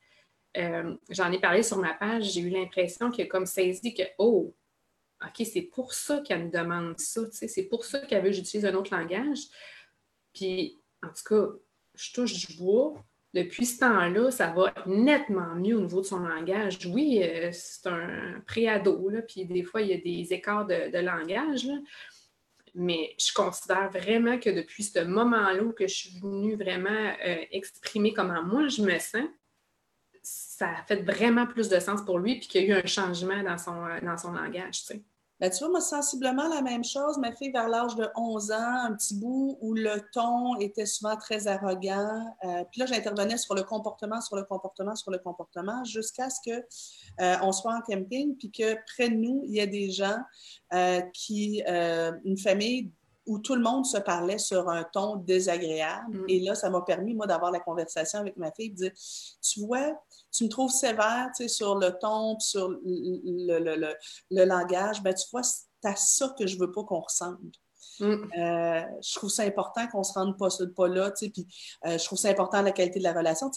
Euh, 0.56 0.96
j'en 1.10 1.30
ai 1.32 1.40
parlé 1.40 1.62
sur 1.62 1.78
ma 1.78 1.92
page, 1.92 2.32
j'ai 2.32 2.40
eu 2.40 2.48
l'impression 2.48 3.10
qu'il 3.10 3.24
a 3.24 3.28
comme 3.28 3.46
saisi 3.46 3.92
que, 3.92 4.04
oh, 4.18 4.54
OK, 5.22 5.46
c'est 5.46 5.62
pour 5.62 5.92
ça 5.92 6.20
qu'elle 6.20 6.46
me 6.46 6.50
demande 6.50 6.98
ça, 6.98 7.24
tu 7.24 7.36
sais, 7.36 7.48
c'est 7.48 7.64
pour 7.64 7.84
ça 7.84 8.00
qu'elle 8.00 8.22
veut 8.22 8.30
que 8.30 8.36
j'utilise 8.36 8.66
un 8.66 8.74
autre 8.74 8.94
langage. 8.94 9.40
Puis, 10.32 10.78
en 11.02 11.08
tout 11.08 11.24
cas, 11.28 11.52
je 11.94 12.12
touche 12.12 12.46
du 12.46 12.56
bois. 12.56 12.94
Depuis 13.36 13.66
ce 13.66 13.80
temps-là, 13.80 14.30
ça 14.30 14.50
va 14.50 14.72
nettement 14.86 15.54
mieux 15.56 15.76
au 15.76 15.82
niveau 15.82 16.00
de 16.00 16.06
son 16.06 16.20
langage. 16.20 16.78
Oui, 16.86 17.20
euh, 17.22 17.50
c'est 17.52 17.86
un 17.86 18.40
préado, 18.46 19.10
puis 19.28 19.44
des 19.44 19.62
fois, 19.62 19.82
il 19.82 19.88
y 19.88 19.92
a 19.92 19.98
des 19.98 20.32
écarts 20.32 20.64
de, 20.64 20.98
langage, 21.00 21.68
mais 22.74 23.14
je 23.20 23.34
considère 23.34 23.90
vraiment 23.90 24.38
que 24.38 24.48
depuis 24.48 24.84
ce 24.84 25.00
moment-là 25.00 25.62
où 25.62 25.72
que 25.72 25.86
je 25.86 25.94
suis 25.94 26.18
venue 26.18 26.56
vraiment 26.56 26.88
euh, 27.26 27.44
exprimer 27.50 28.14
comment 28.14 28.42
moi 28.42 28.68
je 28.68 28.80
me 28.80 28.98
sens, 28.98 29.28
ça 30.22 30.70
a 30.70 30.82
fait 30.84 31.02
vraiment 31.02 31.46
plus 31.46 31.68
de 31.68 31.78
sens 31.78 32.02
pour 32.06 32.18
lui, 32.18 32.38
puis 32.38 32.48
qu'il 32.48 32.62
y 32.62 32.72
a 32.72 32.78
eu 32.78 32.80
un 32.82 32.86
changement 32.86 33.42
dans 33.42 33.58
son, 33.58 33.84
euh, 33.84 34.32
langage. 34.32 34.82
Ben, 35.38 35.50
tu 35.50 35.58
vois, 35.58 35.68
moi, 35.68 35.80
sensiblement 35.82 36.48
la 36.48 36.62
même 36.62 36.82
chose. 36.82 37.18
Ma 37.18 37.30
fille, 37.30 37.50
vers 37.50 37.68
l'âge 37.68 37.94
de 37.94 38.08
11 38.16 38.52
ans, 38.52 38.86
un 38.86 38.94
petit 38.94 39.14
bout 39.18 39.58
où 39.60 39.74
le 39.74 40.00
ton 40.12 40.58
était 40.60 40.86
souvent 40.86 41.14
très 41.16 41.46
arrogant. 41.46 42.24
Euh, 42.44 42.64
puis 42.70 42.80
là, 42.80 42.86
j'intervenais 42.86 43.36
sur 43.36 43.54
le 43.54 43.62
comportement, 43.62 44.22
sur 44.22 44.36
le 44.36 44.44
comportement, 44.44 44.96
sur 44.96 45.10
le 45.10 45.18
comportement, 45.18 45.84
jusqu'à 45.84 46.30
ce 46.30 46.40
qu'on 46.42 46.62
euh, 47.20 47.52
soit 47.52 47.74
en 47.74 47.82
camping, 47.82 48.34
puis 48.38 48.50
que 48.50 48.76
près 48.94 49.10
de 49.10 49.16
nous, 49.16 49.42
il 49.44 49.54
y 49.54 49.60
a 49.60 49.66
des 49.66 49.90
gens 49.90 50.16
euh, 50.72 51.02
qui, 51.12 51.62
une 51.66 52.38
famille 52.38 52.90
où 53.26 53.38
tout 53.38 53.54
le 53.54 53.62
monde 53.62 53.84
se 53.84 53.98
parlait 53.98 54.38
sur 54.38 54.68
un 54.68 54.84
ton 54.84 55.16
désagréable. 55.16 56.18
Mm. 56.18 56.24
Et 56.28 56.40
là, 56.40 56.54
ça 56.54 56.70
m'a 56.70 56.80
permis, 56.82 57.14
moi, 57.14 57.26
d'avoir 57.26 57.50
la 57.50 57.60
conversation 57.60 58.20
avec 58.20 58.36
ma 58.36 58.52
fille, 58.52 58.70
de 58.70 58.76
dire, 58.76 58.92
tu 59.42 59.60
vois, 59.60 59.92
tu 60.32 60.44
me 60.44 60.48
trouves 60.48 60.70
sévère 60.70 61.28
sur 61.48 61.76
le 61.76 61.90
ton, 61.98 62.38
sur 62.38 62.68
le, 62.68 64.44
langage, 64.44 65.02
ben, 65.02 65.14
tu 65.14 65.26
vois, 65.32 65.42
c'est 65.42 65.88
à 65.88 65.96
ça 65.96 66.34
que 66.38 66.46
je 66.46 66.58
veux 66.58 66.70
pas 66.70 66.84
qu'on 66.84 67.00
ressemble. 67.00 67.50
Mm. 68.00 68.04
Euh, 68.04 68.82
je 69.02 69.14
trouve 69.16 69.30
ça 69.30 69.42
important 69.42 69.86
qu'on 69.88 70.02
se 70.02 70.12
rende 70.12 70.38
pas, 70.38 70.48
pas 70.76 70.88
là, 70.88 71.10
puis 71.10 71.46
euh, 71.86 71.98
je 71.98 72.04
trouve 72.04 72.18
ça 72.18 72.28
important 72.28 72.62
la 72.62 72.72
qualité 72.72 72.98
de 72.98 73.04
la 73.04 73.12
relation. 73.12 73.50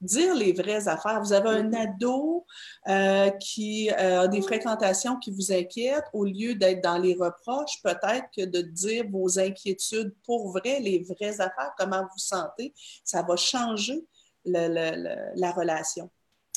Dire 0.00 0.34
les 0.34 0.52
vraies 0.52 0.88
affaires. 0.88 1.20
Vous 1.20 1.32
avez 1.32 1.50
un 1.50 1.72
ado 1.72 2.46
euh, 2.88 3.30
qui 3.30 3.90
a 3.90 4.28
des 4.28 4.42
fréquentations 4.42 5.16
qui 5.16 5.30
vous 5.30 5.52
inquiètent, 5.52 6.06
au 6.12 6.24
lieu 6.24 6.54
d'être 6.54 6.82
dans 6.82 6.98
les 6.98 7.14
reproches, 7.14 7.82
peut-être 7.82 8.26
que 8.36 8.44
de 8.44 8.60
dire 8.60 9.04
vos 9.10 9.38
inquiétudes 9.38 10.14
pour 10.24 10.50
vrai, 10.50 10.80
les 10.80 11.04
vraies 11.04 11.40
affaires, 11.40 11.72
comment 11.78 12.02
vous 12.02 12.18
sentez, 12.18 12.74
ça 13.04 13.22
va 13.22 13.36
changer 13.36 14.04
la 14.44 15.52
relation. 15.52 16.10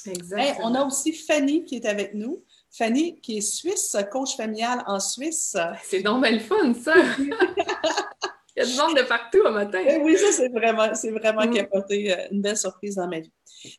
Exactement. 0.05 0.67
on 0.67 0.75
a 0.75 0.85
aussi 0.85 1.13
Fanny 1.13 1.65
qui 1.65 1.75
est 1.75 1.85
avec 1.85 2.13
nous. 2.13 2.43
Fanny, 2.71 3.19
qui 3.19 3.37
est 3.37 3.41
suisse, 3.41 3.97
coach 4.11 4.37
familial 4.37 4.83
en 4.85 4.99
Suisse. 4.99 5.57
C'est 5.83 6.01
donc 6.01 6.21
belle 6.21 6.39
fun, 6.39 6.73
ça! 6.73 6.93
Il 8.59 8.67
y 8.67 8.67
a 8.67 8.71
du 8.71 8.77
monde 8.77 8.97
de 8.97 9.07
partout 9.07 9.39
au 9.45 9.51
matin. 9.51 9.79
Eh 9.87 9.97
oui, 9.97 10.17
ça, 10.17 10.31
c'est 10.31 10.49
vraiment, 10.49 10.93
c'est 10.93 11.11
vraiment 11.11 11.45
mm. 11.45 11.53
capoté, 11.53 12.13
euh, 12.13 12.27
une 12.31 12.41
belle 12.41 12.57
surprise 12.57 12.95
dans 12.95 13.07
ma 13.07 13.19
vie. 13.19 13.31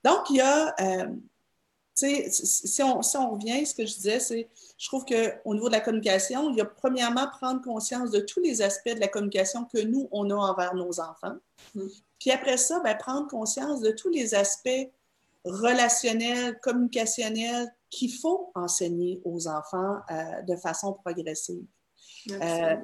Donc, 0.02 0.30
il 0.30 0.36
y 0.36 0.40
a, 0.40 0.74
euh, 0.80 1.06
tu 1.96 2.06
sais, 2.06 2.30
si 2.30 2.82
on, 2.82 3.02
si 3.02 3.16
on 3.18 3.32
revient, 3.32 3.66
ce 3.66 3.74
que 3.74 3.84
je 3.84 3.94
disais, 3.94 4.20
c'est, 4.20 4.48
je 4.78 4.88
trouve 4.88 5.04
qu'au 5.04 5.54
niveau 5.54 5.68
de 5.68 5.74
la 5.74 5.80
communication, 5.80 6.50
il 6.50 6.56
y 6.56 6.60
a 6.62 6.64
premièrement 6.64 7.28
prendre 7.28 7.60
conscience 7.60 8.10
de 8.10 8.20
tous 8.20 8.40
les 8.40 8.62
aspects 8.62 8.94
de 8.94 9.00
la 9.00 9.08
communication 9.08 9.66
que 9.66 9.82
nous, 9.82 10.08
on 10.12 10.30
a 10.30 10.34
envers 10.34 10.74
nos 10.74 10.98
enfants. 10.98 11.36
Mm. 11.74 11.86
Puis 12.18 12.30
après 12.30 12.56
ça, 12.56 12.80
ben, 12.80 12.96
prendre 12.96 13.28
conscience 13.28 13.80
de 13.80 13.90
tous 13.90 14.08
les 14.08 14.34
aspects 14.34 14.90
relationnels, 15.44 16.58
communicationnels 16.60 17.68
qu'il 17.90 18.12
faut 18.12 18.50
enseigner 18.54 19.20
aux 19.24 19.48
enfants 19.48 19.98
euh, 20.10 20.42
de 20.42 20.56
façon 20.56 20.94
progressive. 20.94 21.64
Euh, 22.30 22.76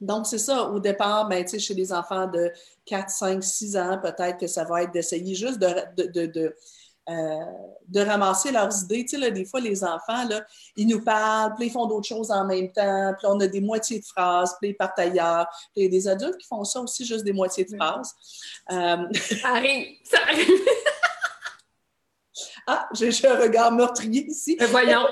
donc, 0.00 0.26
c'est 0.26 0.38
ça. 0.38 0.70
Au 0.70 0.80
départ, 0.80 1.28
ben, 1.28 1.46
chez 1.46 1.74
les 1.74 1.92
enfants 1.92 2.26
de 2.26 2.50
4, 2.86 3.10
5, 3.10 3.42
6 3.44 3.76
ans, 3.76 3.98
peut-être 4.02 4.38
que 4.38 4.46
ça 4.46 4.64
va 4.64 4.82
être 4.82 4.92
d'essayer 4.92 5.34
juste 5.34 5.58
de, 5.58 6.02
de, 6.06 6.26
de, 6.26 6.56
euh, 7.08 7.44
de, 7.88 8.00
ramasser 8.00 8.52
leurs 8.52 8.82
idées. 8.84 9.04
Tu 9.04 9.10
sais, 9.10 9.18
là, 9.18 9.30
des 9.30 9.44
fois, 9.44 9.60
les 9.60 9.82
enfants, 9.82 10.26
là, 10.28 10.42
ils 10.76 10.86
nous 10.86 11.02
parlent, 11.02 11.54
puis 11.54 11.66
ils 11.66 11.70
font 11.70 11.86
d'autres 11.86 12.06
choses 12.06 12.30
en 12.30 12.44
même 12.44 12.70
temps, 12.72 13.14
puis 13.18 13.26
on 13.28 13.40
a 13.40 13.46
des 13.46 13.60
moitiés 13.60 14.00
de 14.00 14.06
phrases, 14.06 14.56
puis 14.60 14.70
ils 14.70 14.76
partent 14.76 14.98
ailleurs. 14.98 15.46
Puis 15.72 15.82
il 15.82 15.84
y 15.84 15.86
a 15.86 15.90
des 15.90 16.08
adultes 16.08 16.38
qui 16.38 16.46
font 16.46 16.64
ça 16.64 16.80
aussi, 16.80 17.04
juste 17.04 17.24
des 17.24 17.32
moitiés 17.32 17.64
de 17.64 17.76
phrases. 17.76 18.14
ça 18.68 18.74
arrive, 19.44 19.96
ça 20.04 20.18
arrive. 20.22 20.60
Ah, 22.66 22.88
j'ai 22.92 23.26
un 23.26 23.38
regard 23.38 23.72
meurtrier 23.72 24.26
ici. 24.26 24.56
Mais 24.60 24.66
voyons. 24.66 25.06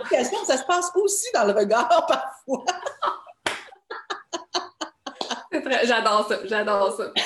Ça 0.47 0.57
se 0.57 0.65
passe 0.65 0.91
aussi 0.95 1.27
dans 1.35 1.45
le 1.45 1.53
regard 1.53 1.89
parfois. 2.07 2.65
J'adore 5.85 6.29
ça, 6.29 6.39
j'adore 6.45 6.97
ça. 6.97 7.13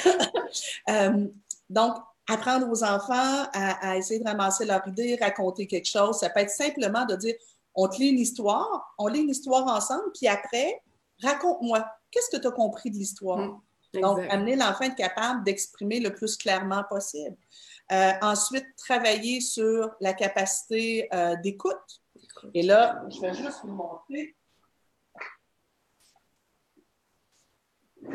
Euh, 0.91 1.29
donc, 1.71 1.97
apprendre 2.29 2.69
aux 2.71 2.85
enfants 2.85 3.47
à, 3.55 3.97
essayer 3.97 4.21
de 4.21 4.29
ramasser 4.29 4.67
leur 4.67 4.87
idée, 4.87 5.19
raconter 5.19 5.67
quelque 5.67 5.89
chose, 5.89 6.19
ça 6.19 6.29
peut 6.29 6.41
être 6.41 6.51
simplement 6.51 7.07
de 7.07 7.17
dire 7.17 7.35
on 7.75 7.89
te 7.89 7.97
lit 7.97 8.09
une 8.09 8.19
histoire, 8.19 8.95
on 8.99 9.07
lit 9.07 9.21
une 9.21 9.31
histoire 9.31 9.67
ensemble, 9.67 10.13
puis 10.15 10.29
après, 10.29 10.83
raconte-moi, 11.23 11.87
qu'est-ce 12.11 12.37
que 12.37 12.41
tu 12.41 12.49
as 12.49 12.51
compris 12.51 12.91
de 12.91 12.97
l'histoire? 12.97 13.39
Mm, 13.95 14.01
donc, 14.01 14.19
amener 14.29 14.57
l'enfant 14.57 14.85
à 14.85 14.87
être 14.89 14.95
capable 14.95 15.43
d'exprimer 15.45 16.01
le 16.01 16.13
plus 16.13 16.37
clairement 16.37 16.85
possible. 16.89 17.37
Euh, 17.93 18.13
ensuite, 18.21 18.67
travailler 18.77 19.41
sur 19.41 19.91
la 20.01 20.13
capacité 20.13 21.09
euh, 21.15 21.37
d'écoute. 21.37 22.03
Et 22.55 22.63
là, 22.63 23.03
je 23.09 23.21
vais 23.21 23.35
juste 23.35 23.61
vous 23.65 23.73
montrer. 23.73 24.35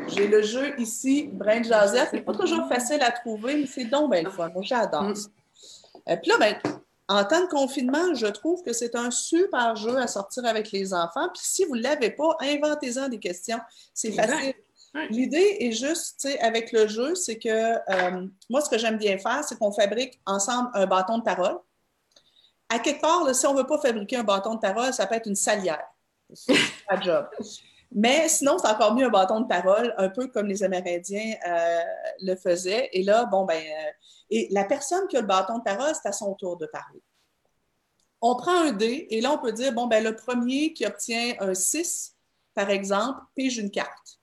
J'ai 0.08 0.28
le 0.28 0.42
jeu 0.42 0.78
ici, 0.78 1.28
Brain 1.32 1.62
Joseph. 1.62 2.08
C'est 2.10 2.20
pas 2.20 2.34
toujours 2.34 2.68
facile 2.68 3.02
à 3.02 3.10
trouver, 3.10 3.56
mais 3.56 3.66
c'est 3.66 3.84
donc 3.84 4.12
bien 4.12 4.22
le 4.22 4.30
fun. 4.30 4.48
Moi, 4.50 4.62
j'adore 4.62 5.04
mm. 5.04 5.14
euh, 6.08 6.16
Puis 6.16 6.30
là, 6.30 6.38
ben, 6.38 6.56
en 7.08 7.24
temps 7.24 7.40
de 7.40 7.48
confinement, 7.48 8.14
je 8.14 8.26
trouve 8.26 8.62
que 8.62 8.72
c'est 8.72 8.94
un 8.94 9.10
super 9.10 9.76
jeu 9.76 9.96
à 9.96 10.06
sortir 10.06 10.44
avec 10.44 10.70
les 10.72 10.92
enfants. 10.92 11.28
Puis 11.32 11.42
si 11.42 11.64
vous 11.64 11.76
ne 11.76 11.82
l'avez 11.82 12.10
pas, 12.10 12.36
inventez-en 12.40 13.08
des 13.08 13.18
questions. 13.18 13.58
C'est 13.94 14.12
facile. 14.12 14.54
L'idée 15.10 15.56
est 15.60 15.72
juste, 15.72 16.26
avec 16.40 16.72
le 16.72 16.86
jeu, 16.86 17.14
c'est 17.14 17.38
que 17.38 17.48
euh, 17.48 18.26
moi, 18.50 18.60
ce 18.60 18.68
que 18.68 18.78
j'aime 18.78 18.98
bien 18.98 19.18
faire, 19.18 19.44
c'est 19.44 19.58
qu'on 19.58 19.72
fabrique 19.72 20.20
ensemble 20.26 20.70
un 20.74 20.86
bâton 20.86 21.18
de 21.18 21.22
parole. 21.22 21.58
À 22.68 22.78
quelque 22.78 23.00
part, 23.00 23.34
si 23.34 23.46
on 23.46 23.54
ne 23.54 23.58
veut 23.58 23.66
pas 23.66 23.78
fabriquer 23.78 24.16
un 24.16 24.24
bâton 24.24 24.54
de 24.54 24.60
parole, 24.60 24.92
ça 24.92 25.06
peut 25.06 25.14
être 25.14 25.26
une 25.26 25.36
salière. 25.36 25.84
C'est 26.32 26.54
job. 27.02 27.26
Mais 27.92 28.28
sinon, 28.28 28.58
c'est 28.58 28.68
encore 28.68 28.94
mieux 28.94 29.06
un 29.06 29.10
bâton 29.10 29.40
de 29.40 29.46
parole, 29.46 29.94
un 29.96 30.10
peu 30.10 30.28
comme 30.28 30.46
les 30.46 30.62
Amérindiens 30.62 31.34
euh, 31.46 31.80
le 32.20 32.36
faisaient. 32.36 32.90
Et 32.92 33.02
là, 33.02 33.24
bon, 33.24 33.44
ben, 33.44 33.58
euh, 33.58 33.90
et 34.30 34.48
la 34.50 34.64
personne 34.64 35.06
qui 35.08 35.16
a 35.16 35.20
le 35.20 35.26
bâton 35.26 35.58
de 35.58 35.62
parole, 35.62 35.92
c'est 35.94 36.08
à 36.08 36.12
son 36.12 36.34
tour 36.34 36.56
de 36.58 36.66
parler. 36.66 37.02
On 38.20 38.36
prend 38.36 38.62
un 38.62 38.72
dé 38.72 39.06
et 39.10 39.20
là, 39.20 39.32
on 39.32 39.38
peut 39.38 39.52
dire, 39.52 39.72
bon, 39.72 39.86
ben, 39.86 40.04
le 40.04 40.14
premier 40.14 40.72
qui 40.74 40.84
obtient 40.84 41.34
un 41.40 41.54
6, 41.54 42.14
par 42.54 42.68
exemple, 42.68 43.20
pige 43.34 43.56
une 43.58 43.70
carte. 43.70 44.18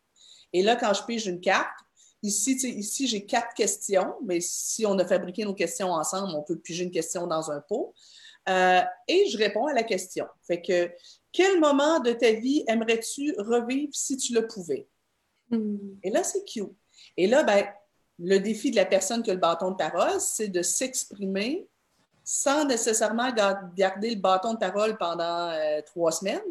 Et 0.53 0.61
là, 0.61 0.75
quand 0.75 0.93
je 0.93 1.03
pige 1.03 1.25
une 1.25 1.41
carte, 1.41 1.79
ici, 2.21 2.51
ici 2.51 3.07
j'ai 3.07 3.25
quatre 3.25 3.53
questions, 3.53 4.15
mais 4.25 4.39
si 4.41 4.85
on 4.85 4.97
a 4.99 5.05
fabriqué 5.05 5.43
nos 5.43 5.53
questions 5.53 5.91
ensemble, 5.91 6.33
on 6.35 6.43
peut 6.43 6.57
piger 6.57 6.83
une 6.83 6.91
question 6.91 7.27
dans 7.27 7.51
un 7.51 7.61
pot. 7.61 7.93
Euh, 8.47 8.81
et 9.07 9.27
je 9.29 9.37
réponds 9.37 9.65
à 9.65 9.73
la 9.73 9.83
question. 9.83 10.27
Fait 10.45 10.61
que, 10.61 10.91
quel 11.35 11.59
moment 11.59 11.99
de 11.99 12.13
ta 12.13 12.31
vie 12.31 12.63
aimerais-tu 12.65 13.35
revivre 13.37 13.93
si 13.93 14.15
tu 14.15 14.33
le 14.33 14.47
pouvais? 14.47 14.87
Hmm. 15.49 15.97
Et 16.01 16.09
là, 16.09 16.23
c'est 16.23 16.45
cute. 16.45 16.71
Et 17.17 17.27
là, 17.27 17.43
ben, 17.43 17.65
le 18.19 18.37
défi 18.37 18.71
de 18.71 18.77
la 18.77 18.85
personne 18.85 19.21
qui 19.21 19.31
a 19.31 19.33
le 19.33 19.39
bâton 19.39 19.71
de 19.71 19.75
parole, 19.75 20.21
c'est 20.21 20.47
de 20.47 20.61
s'exprimer 20.61 21.67
sans 22.23 22.65
nécessairement 22.65 23.31
garder 23.75 24.15
le 24.15 24.21
bâton 24.21 24.53
de 24.53 24.59
parole 24.59 24.97
pendant 24.97 25.49
euh, 25.49 25.81
trois 25.85 26.11
semaines, 26.11 26.41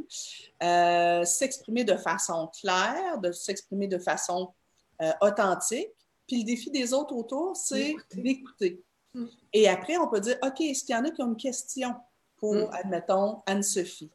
euh, 0.63 1.25
s'exprimer 1.25 1.83
de 1.83 1.97
façon 1.97 2.49
claire, 2.61 3.19
de 3.19 3.33
s'exprimer 3.33 3.89
de 3.89 3.99
façon 3.99 4.53
euh, 5.03 5.11
authentique. 5.23 5.89
Puis 6.29 6.41
le 6.41 6.45
défi 6.45 6.71
des 6.71 6.93
autres 6.93 7.15
autour, 7.15 7.57
c'est 7.57 7.97
d'écouter. 8.15 8.85
Mm. 9.15 9.25
Et 9.53 9.69
après, 9.69 9.97
on 9.97 10.09
peut 10.09 10.21
dire, 10.21 10.37
OK, 10.43 10.61
est-ce 10.61 10.85
qu'il 10.85 10.95
y 10.95 10.99
en 10.99 11.05
a 11.05 11.11
qui 11.11 11.23
ont 11.23 11.29
une 11.29 11.37
question 11.37 11.93
pour, 12.37 12.55
mm. 12.55 12.71
admettons, 12.73 13.43
Anne-Sophie? 13.47 14.13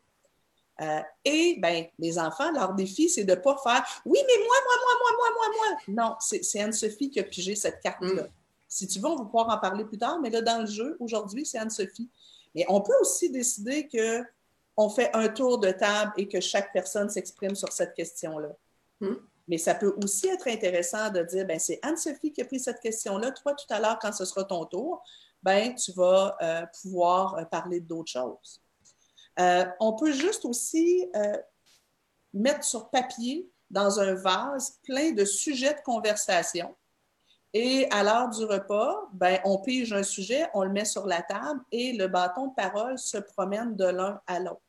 Et 1.25 1.57
ben, 1.59 1.85
les 1.97 2.19
enfants, 2.19 2.51
leur 2.51 2.73
défi, 2.73 3.09
c'est 3.09 3.23
de 3.23 3.31
ne 3.31 3.39
pas 3.39 3.57
faire 3.63 3.83
Oui, 4.05 4.19
mais 4.25 4.43
moi, 4.43 4.55
moi, 4.65 4.75
moi, 4.81 4.93
moi, 4.99 5.11
moi, 5.17 5.29
moi, 5.35 5.47
moi. 5.57 5.77
Non, 5.87 6.15
c'est 6.19 6.59
Anne-Sophie 6.59 7.09
qui 7.09 7.19
a 7.19 7.23
pigé 7.23 7.55
cette 7.55 7.81
carte-là. 7.81 8.23
Mm. 8.23 8.29
Si 8.67 8.87
tu 8.87 8.99
veux, 8.99 9.07
on 9.07 9.17
va 9.17 9.25
pouvoir 9.25 9.49
en 9.49 9.57
parler 9.57 9.83
plus 9.83 9.97
tard, 9.97 10.19
mais 10.21 10.29
là, 10.29 10.41
dans 10.41 10.61
le 10.61 10.67
jeu, 10.67 10.95
aujourd'hui, 10.99 11.45
c'est 11.45 11.57
Anne-Sophie. 11.57 12.09
Mais 12.55 12.65
on 12.69 12.81
peut 12.81 12.93
aussi 13.01 13.29
décider 13.29 13.87
que 13.87 14.23
on 14.77 14.89
fait 14.89 15.09
un 15.13 15.27
tour 15.27 15.59
de 15.59 15.71
table 15.71 16.13
et 16.15 16.27
que 16.27 16.39
chaque 16.39 16.71
personne 16.71 17.09
s'exprime 17.09 17.53
sur 17.53 17.71
cette 17.73 17.93
question-là. 17.93 18.49
Hmm. 19.01 19.15
Mais 19.49 19.57
ça 19.57 19.75
peut 19.75 19.93
aussi 20.01 20.27
être 20.27 20.47
intéressant 20.47 21.09
de 21.09 21.21
dire, 21.23 21.45
ben 21.45 21.59
c'est 21.59 21.79
Anne-Sophie 21.81 22.31
qui 22.31 22.41
a 22.41 22.45
pris 22.45 22.59
cette 22.59 22.79
question-là. 22.79 23.31
Toi, 23.31 23.55
tout 23.55 23.73
à 23.73 23.79
l'heure, 23.79 23.99
quand 23.99 24.13
ce 24.13 24.23
sera 24.23 24.45
ton 24.45 24.63
tour, 24.65 25.03
ben 25.43 25.75
tu 25.75 25.91
vas 25.91 26.37
euh, 26.41 26.65
pouvoir 26.81 27.35
euh, 27.35 27.43
parler 27.43 27.81
d'autres 27.81 28.11
choses. 28.11 28.61
Euh, 29.39 29.65
on 29.79 29.93
peut 29.93 30.11
juste 30.11 30.45
aussi 30.45 31.09
mettre 32.33 32.63
sur 32.63 32.89
papier, 32.89 33.49
dans 33.69 33.99
un 33.99 34.15
vase, 34.15 34.79
plein 34.83 35.11
de 35.11 35.25
sujets 35.25 35.73
de 35.73 35.81
conversation. 35.81 36.75
Et 37.53 37.87
à 37.91 38.03
l'heure 38.03 38.29
du 38.29 38.45
repas, 38.45 39.09
ben, 39.13 39.39
on 39.43 39.59
pige 39.59 39.93
un 39.93 40.03
sujet, 40.03 40.47
on 40.53 40.63
le 40.63 40.69
met 40.69 40.85
sur 40.85 41.07
la 41.07 41.21
table 41.21 41.61
et 41.71 41.93
le 41.93 42.07
bâton 42.07 42.47
de 42.47 42.53
parole 42.53 42.97
se 42.97 43.17
promène 43.17 43.75
de 43.75 43.85
l'un 43.85 44.21
à 44.27 44.39
l'autre. 44.39 44.61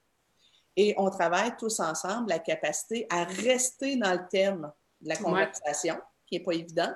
Et 0.76 0.94
on 0.96 1.10
travaille 1.10 1.54
tous 1.58 1.80
ensemble 1.80 2.30
la 2.30 2.38
capacité 2.38 3.06
à 3.10 3.24
rester 3.24 3.96
dans 3.96 4.12
le 4.12 4.26
thème 4.30 4.70
de 5.02 5.08
la 5.08 5.16
conversation, 5.16 5.98
qui 6.26 6.36
n'est 6.36 6.44
pas 6.44 6.52
évident, 6.52 6.92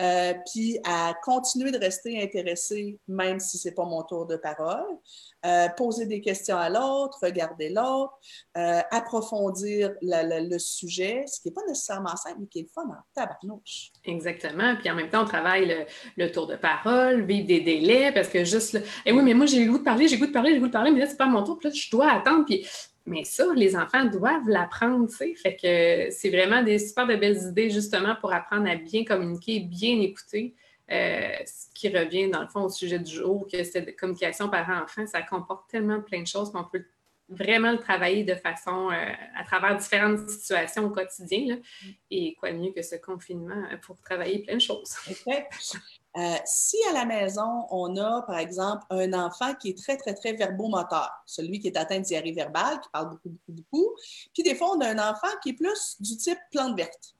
euh, 0.00 0.34
puis 0.50 0.78
à 0.84 1.14
continuer 1.22 1.70
de 1.70 1.78
rester 1.78 2.22
intéressé, 2.22 2.98
même 3.06 3.38
si 3.38 3.58
ce 3.58 3.68
n'est 3.68 3.74
pas 3.74 3.84
mon 3.84 4.02
tour 4.02 4.26
de 4.26 4.36
parole, 4.36 4.96
euh, 5.44 5.68
poser 5.76 6.06
des 6.06 6.20
questions 6.20 6.56
à 6.56 6.68
l'autre, 6.68 7.18
regarder 7.22 7.68
l'autre, 7.70 8.12
euh, 8.56 8.80
approfondir 8.90 9.92
le 10.02 10.58
sujet, 10.58 11.24
ce 11.26 11.40
qui 11.40 11.48
n'est 11.48 11.54
pas 11.54 11.64
nécessairement 11.68 12.16
simple, 12.16 12.36
mais 12.40 12.46
qui 12.46 12.60
est 12.60 12.62
le 12.62 12.68
fun 12.74 12.88
en 12.88 13.02
tabarnouche. 13.14 13.90
Exactement. 14.04 14.76
Puis 14.76 14.90
en 14.90 14.94
même 14.94 15.10
temps, 15.10 15.22
on 15.22 15.26
travaille 15.26 15.86
le, 16.16 16.30
tour 16.30 16.46
de 16.46 16.56
parole, 16.56 17.22
vivre 17.24 17.46
des 17.46 17.60
délais, 17.60 18.12
parce 18.12 18.28
que 18.28 18.44
juste, 18.44 18.74
là, 18.74 18.80
eh 19.04 19.12
oui, 19.12 19.22
mais 19.22 19.34
moi, 19.34 19.46
j'ai 19.46 19.64
le 19.64 19.70
goût 19.70 19.78
de 19.78 19.84
parler, 19.84 20.08
j'ai 20.08 20.16
le 20.16 20.20
goût 20.20 20.28
de 20.28 20.32
parler, 20.32 20.50
j'ai 20.50 20.56
le 20.56 20.60
goût 20.60 20.68
de 20.68 20.72
parler, 20.72 20.90
mais 20.92 21.00
là, 21.00 21.06
c'est 21.06 21.16
pas 21.16 21.26
mon 21.26 21.42
tour, 21.42 21.58
puis 21.58 21.68
là, 21.68 21.74
je 21.74 21.90
dois 21.90 22.10
attendre. 22.10 22.44
Puis 22.44 22.66
mais 23.06 23.24
ça, 23.24 23.46
les 23.54 23.76
enfants 23.76 24.04
doivent 24.04 24.48
l'apprendre, 24.48 25.08
tu 25.08 25.16
sais. 25.16 25.34
Fait 25.34 25.56
que 25.56 26.12
c'est 26.14 26.30
vraiment 26.30 26.62
des 26.62 26.78
super 26.78 27.06
de 27.06 27.16
belles 27.16 27.42
idées, 27.48 27.70
justement, 27.70 28.14
pour 28.20 28.32
apprendre 28.32 28.68
à 28.68 28.76
bien 28.76 29.04
communiquer, 29.04 29.60
bien 29.60 30.00
écouter. 30.00 30.54
Euh, 30.90 31.30
ce 31.46 31.72
qui 31.74 31.88
revient, 31.88 32.28
dans 32.28 32.42
le 32.42 32.48
fond, 32.48 32.62
au 32.64 32.68
sujet 32.68 32.98
du 32.98 33.12
jour, 33.12 33.46
que 33.50 33.62
cette 33.64 33.96
communication 33.98 34.48
parent-enfant, 34.48 35.06
ça 35.06 35.22
comporte 35.22 35.70
tellement 35.70 36.00
plein 36.00 36.22
de 36.22 36.26
choses 36.26 36.50
qu'on 36.50 36.64
peut 36.64 36.84
vraiment 37.28 37.70
le 37.70 37.78
travailler 37.78 38.24
de 38.24 38.34
façon, 38.34 38.90
euh, 38.90 39.12
à 39.36 39.44
travers 39.44 39.76
différentes 39.76 40.28
situations 40.28 40.84
au 40.84 40.90
quotidien. 40.90 41.60
Et 42.10 42.34
quoi 42.34 42.52
de 42.52 42.58
mieux 42.58 42.72
que 42.72 42.82
ce 42.82 42.96
confinement 42.96 43.64
pour 43.82 44.00
travailler 44.00 44.40
plein 44.40 44.56
de 44.56 44.60
choses. 44.60 44.96
Euh, 46.16 46.34
si 46.44 46.76
à 46.88 46.92
la 46.92 47.04
maison, 47.04 47.66
on 47.70 47.96
a, 47.96 48.22
par 48.22 48.38
exemple, 48.38 48.84
un 48.90 49.12
enfant 49.12 49.54
qui 49.54 49.70
est 49.70 49.78
très, 49.78 49.96
très, 49.96 50.14
très 50.14 50.32
verbomoteur, 50.32 51.10
celui 51.24 51.60
qui 51.60 51.68
est 51.68 51.76
atteint 51.76 52.00
de 52.00 52.04
diarrhée 52.04 52.32
verbale, 52.32 52.80
qui 52.80 52.88
parle 52.92 53.10
beaucoup, 53.10 53.28
beaucoup, 53.28 53.52
beaucoup, 53.52 53.94
puis 54.34 54.42
des 54.42 54.56
fois, 54.56 54.72
on 54.76 54.80
a 54.80 54.88
un 54.88 55.10
enfant 55.10 55.28
qui 55.42 55.50
est 55.50 55.54
plus 55.54 55.96
du 56.00 56.16
type 56.16 56.38
plante 56.50 56.76
verte. 56.76 57.14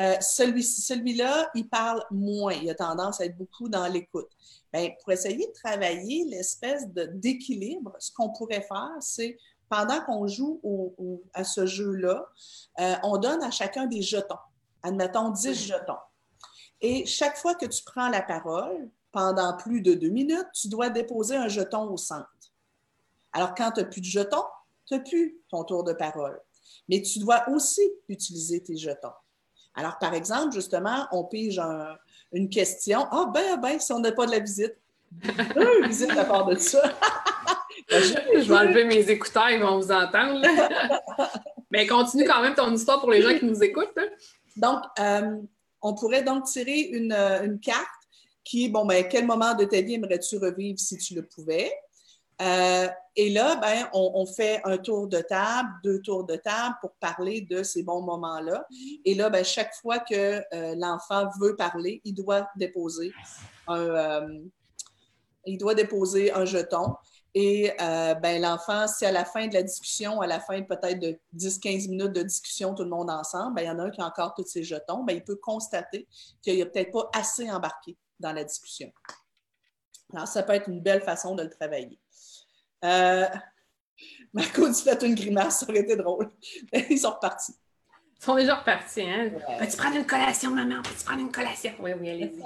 Euh, 0.00 0.16
celui-là, 0.20 1.50
il 1.54 1.68
parle 1.68 2.04
moins, 2.10 2.54
il 2.54 2.68
a 2.68 2.74
tendance 2.74 3.20
à 3.20 3.26
être 3.26 3.36
beaucoup 3.36 3.68
dans 3.68 3.86
l'écoute. 3.86 4.28
Bien, 4.72 4.90
pour 5.00 5.12
essayer 5.12 5.46
de 5.46 5.52
travailler 5.52 6.24
l'espèce 6.24 6.88
d'équilibre, 6.88 7.94
ce 8.00 8.10
qu'on 8.12 8.30
pourrait 8.30 8.62
faire, 8.62 8.96
c'est 8.98 9.38
pendant 9.68 10.00
qu'on 10.00 10.26
joue 10.26 10.60
à 11.32 11.44
ce 11.44 11.66
jeu-là, 11.66 12.26
euh, 12.80 12.94
on 13.04 13.18
donne 13.18 13.42
à 13.42 13.52
chacun 13.52 13.86
des 13.86 14.02
jetons. 14.02 14.34
admettons 14.82 15.30
10 15.30 15.54
jetons. 15.54 15.94
Et 16.86 17.06
chaque 17.06 17.38
fois 17.38 17.54
que 17.54 17.64
tu 17.64 17.82
prends 17.82 18.10
la 18.10 18.20
parole, 18.20 18.90
pendant 19.10 19.56
plus 19.56 19.80
de 19.80 19.94
deux 19.94 20.10
minutes, 20.10 20.48
tu 20.52 20.68
dois 20.68 20.90
déposer 20.90 21.34
un 21.34 21.48
jeton 21.48 21.90
au 21.90 21.96
centre. 21.96 22.28
Alors, 23.32 23.54
quand 23.54 23.70
tu 23.70 23.80
n'as 23.80 23.86
plus 23.86 24.02
de 24.02 24.06
jetons, 24.06 24.44
tu 24.84 24.92
n'as 24.92 25.00
plus 25.00 25.38
ton 25.48 25.64
tour 25.64 25.82
de 25.82 25.94
parole. 25.94 26.38
Mais 26.90 27.00
tu 27.00 27.20
dois 27.20 27.48
aussi 27.48 27.80
utiliser 28.10 28.62
tes 28.62 28.76
jetons. 28.76 29.14
Alors, 29.74 29.98
par 29.98 30.12
exemple, 30.12 30.52
justement, 30.52 31.06
on 31.10 31.24
pige 31.24 31.58
une 32.32 32.50
question. 32.50 33.06
Ah, 33.10 33.30
ben, 33.32 33.56
ben, 33.56 33.80
si 33.80 33.90
on 33.94 34.00
n'a 34.00 34.12
pas 34.12 34.26
de 34.26 34.32
la 34.32 34.40
visite. 34.40 34.74
Une 35.56 35.86
visite 35.86 36.10
à 36.10 36.26
part 36.26 36.44
de 36.44 36.56
ça. 36.56 36.82
Ben, 37.88 38.02
je, 38.02 38.46
vais 38.46 38.54
enlever 38.54 38.84
mes 38.84 39.08
écouteurs, 39.08 39.48
ils 39.48 39.62
vont 39.62 39.78
vous 39.78 39.90
entendre. 39.90 40.42
Mais 41.70 41.86
continue 41.86 42.26
quand 42.26 42.42
même 42.42 42.54
ton 42.54 42.70
histoire 42.74 43.00
pour 43.00 43.10
les 43.10 43.22
gens 43.22 43.38
qui 43.38 43.46
nous 43.46 43.62
écoutent. 43.62 43.98
Donc, 44.56 44.82
euh, 45.00 45.40
on 45.84 45.94
pourrait 45.94 46.22
donc 46.22 46.44
tirer 46.46 46.80
une, 46.80 47.12
une, 47.12 47.60
carte 47.60 47.86
qui 48.42 48.64
est, 48.64 48.68
bon, 48.68 48.86
ben, 48.86 49.06
quel 49.08 49.26
moment 49.26 49.54
de 49.54 49.64
ta 49.64 49.80
vie 49.82 49.94
aimerais-tu 49.94 50.38
revivre 50.38 50.78
si 50.78 50.96
tu 50.96 51.14
le 51.14 51.22
pouvais? 51.22 51.70
Euh, 52.42 52.88
et 53.14 53.30
là, 53.30 53.56
ben, 53.56 53.88
on, 53.92 54.26
fait 54.26 54.60
un 54.64 54.78
tour 54.78 55.06
de 55.06 55.18
table, 55.18 55.68
deux 55.84 56.00
tours 56.00 56.24
de 56.24 56.36
table 56.36 56.74
pour 56.80 56.92
parler 56.94 57.42
de 57.42 57.62
ces 57.62 57.82
bons 57.82 58.02
moments-là. 58.02 58.66
Et 59.04 59.14
là, 59.14 59.30
ben, 59.30 59.44
chaque 59.44 59.74
fois 59.74 60.00
que 60.00 60.42
euh, 60.52 60.74
l'enfant 60.76 61.28
veut 61.38 61.54
parler, 61.54 62.00
il 62.04 62.14
doit 62.14 62.48
déposer 62.56 63.12
un, 63.68 63.78
euh, 63.78 64.40
il 65.46 65.58
doit 65.58 65.74
déposer 65.74 66.32
un 66.32 66.44
jeton. 66.44 66.94
Et 67.34 67.72
ben, 67.78 68.40
l'enfant, 68.40 68.86
si 68.86 69.04
à 69.04 69.10
la 69.10 69.24
fin 69.24 69.48
de 69.48 69.54
la 69.54 69.62
discussion, 69.62 70.20
à 70.20 70.26
la 70.26 70.38
fin 70.38 70.62
peut-être 70.62 71.00
de 71.00 71.18
10-15 71.36 71.88
minutes 71.90 72.12
de 72.12 72.22
discussion, 72.22 72.74
tout 72.74 72.84
le 72.84 72.90
monde 72.90 73.10
ensemble, 73.10 73.56
ben, 73.56 73.62
il 73.62 73.66
y 73.66 73.70
en 73.70 73.78
a 73.80 73.82
un 73.82 73.90
qui 73.90 74.00
a 74.00 74.06
encore 74.06 74.34
tous 74.34 74.46
ses 74.46 74.62
jetons, 74.62 75.02
ben, 75.02 75.16
il 75.16 75.24
peut 75.24 75.36
constater 75.36 76.06
qu'il 76.42 76.62
a 76.62 76.66
peut-être 76.66 76.92
pas 76.92 77.10
assez 77.12 77.50
embarqué 77.50 77.96
dans 78.20 78.32
la 78.32 78.44
discussion. 78.44 78.92
Alors, 80.12 80.28
ça 80.28 80.42
peut 80.42 80.52
être 80.52 80.68
une 80.68 80.80
belle 80.80 81.02
façon 81.02 81.34
de 81.34 81.42
le 81.42 81.50
travailler. 81.50 81.98
Euh, 82.84 83.26
Marco, 84.32 84.68
tu 84.72 84.82
fais 84.82 85.06
une 85.06 85.14
grimace, 85.14 85.60
ça 85.60 85.66
aurait 85.68 85.80
été 85.80 85.96
drôle. 85.96 86.30
Ils 86.90 86.98
sont 86.98 87.10
repartis. 87.10 87.54
Ils 88.20 88.24
sont 88.24 88.34
déjà 88.36 88.56
repartis, 88.56 89.02
hein? 89.02 89.30
Peux-tu 89.58 89.76
prendre 89.76 89.96
une 89.96 90.06
collation, 90.06 90.50
maman? 90.50 90.82
Peux-tu 90.82 91.04
prendre 91.04 91.20
une 91.20 91.32
collation? 91.32 91.72
Oui, 91.80 91.92
oui, 91.98 92.10
allez-y. 92.10 92.42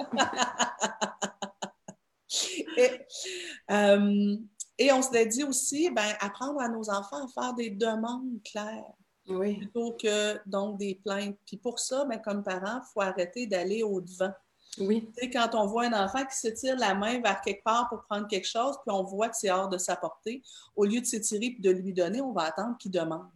euh, 3.71 4.37
et, 4.79 4.91
on 4.91 5.01
s'est 5.01 5.25
dit 5.25 5.43
aussi, 5.43 5.89
ben, 5.91 6.15
apprendre 6.19 6.59
à 6.59 6.67
nos 6.67 6.89
enfants 6.89 7.25
à 7.25 7.27
faire 7.27 7.53
des 7.53 7.69
demandes 7.69 8.41
claires. 8.43 8.93
Oui. 9.27 9.57
Plutôt 9.57 9.91
que 9.93 10.39
donc 10.47 10.79
des 10.79 10.95
plaintes. 10.95 11.37
Puis 11.45 11.57
pour 11.57 11.79
ça, 11.79 12.05
ben, 12.05 12.19
comme 12.19 12.43
parents, 12.43 12.81
il 12.81 12.87
faut 12.93 13.01
arrêter 13.01 13.45
d'aller 13.45 13.83
au-devant. 13.83 14.31
Oui. 14.79 15.07
Tu 15.17 15.23
sais, 15.23 15.29
quand 15.29 15.49
on 15.53 15.67
voit 15.67 15.85
un 15.85 16.05
enfant 16.05 16.25
qui 16.25 16.37
se 16.37 16.47
tire 16.47 16.77
la 16.77 16.95
main 16.95 17.19
vers 17.21 17.41
quelque 17.41 17.63
part 17.63 17.89
pour 17.89 18.03
prendre 18.03 18.27
quelque 18.27 18.47
chose, 18.47 18.75
puis 18.85 18.95
on 18.95 19.03
voit 19.03 19.29
que 19.29 19.35
c'est 19.35 19.51
hors 19.51 19.67
de 19.67 19.77
sa 19.77 19.95
portée, 19.95 20.41
au 20.75 20.85
lieu 20.85 21.01
de 21.01 21.05
s'étirer 21.05 21.57
et 21.57 21.61
de 21.61 21.71
lui 21.71 21.93
donner, 21.93 22.21
on 22.21 22.31
va 22.31 22.43
attendre 22.43 22.77
qu'il 22.77 22.91
demande. 22.91 23.27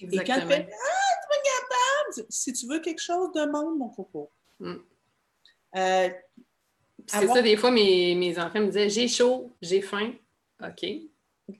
Et 0.00 0.18
quand 0.18 0.36
il 0.36 0.46
fait 0.46 0.68
Ah, 0.70 1.14
tu 1.22 1.38
es 1.38 1.42
capable! 1.42 2.26
Si 2.28 2.52
tu 2.52 2.66
veux 2.66 2.80
quelque 2.80 3.02
chose, 3.02 3.32
demande, 3.34 3.78
mon 3.78 3.88
coco. 3.88 4.30
Mm. 4.60 4.74
Euh, 5.76 6.08
c'est 7.06 7.26
ça, 7.26 7.42
des 7.42 7.56
fois, 7.56 7.70
mes, 7.70 8.14
mes, 8.14 8.38
enfants 8.38 8.60
me 8.60 8.66
disaient 8.66 8.88
J'ai 8.88 9.08
chaud, 9.08 9.52
j'ai 9.60 9.82
faim. 9.82 10.12
OK. 10.62 10.86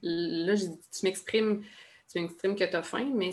Là, 0.01 0.55
tu 0.55 1.03
m'exprimes 1.03 1.63
tu 2.11 2.21
m'exprimes 2.21 2.55
que 2.55 2.63
tu 2.63 2.75
as 2.75 2.83
faim, 2.83 3.11
mais 3.13 3.31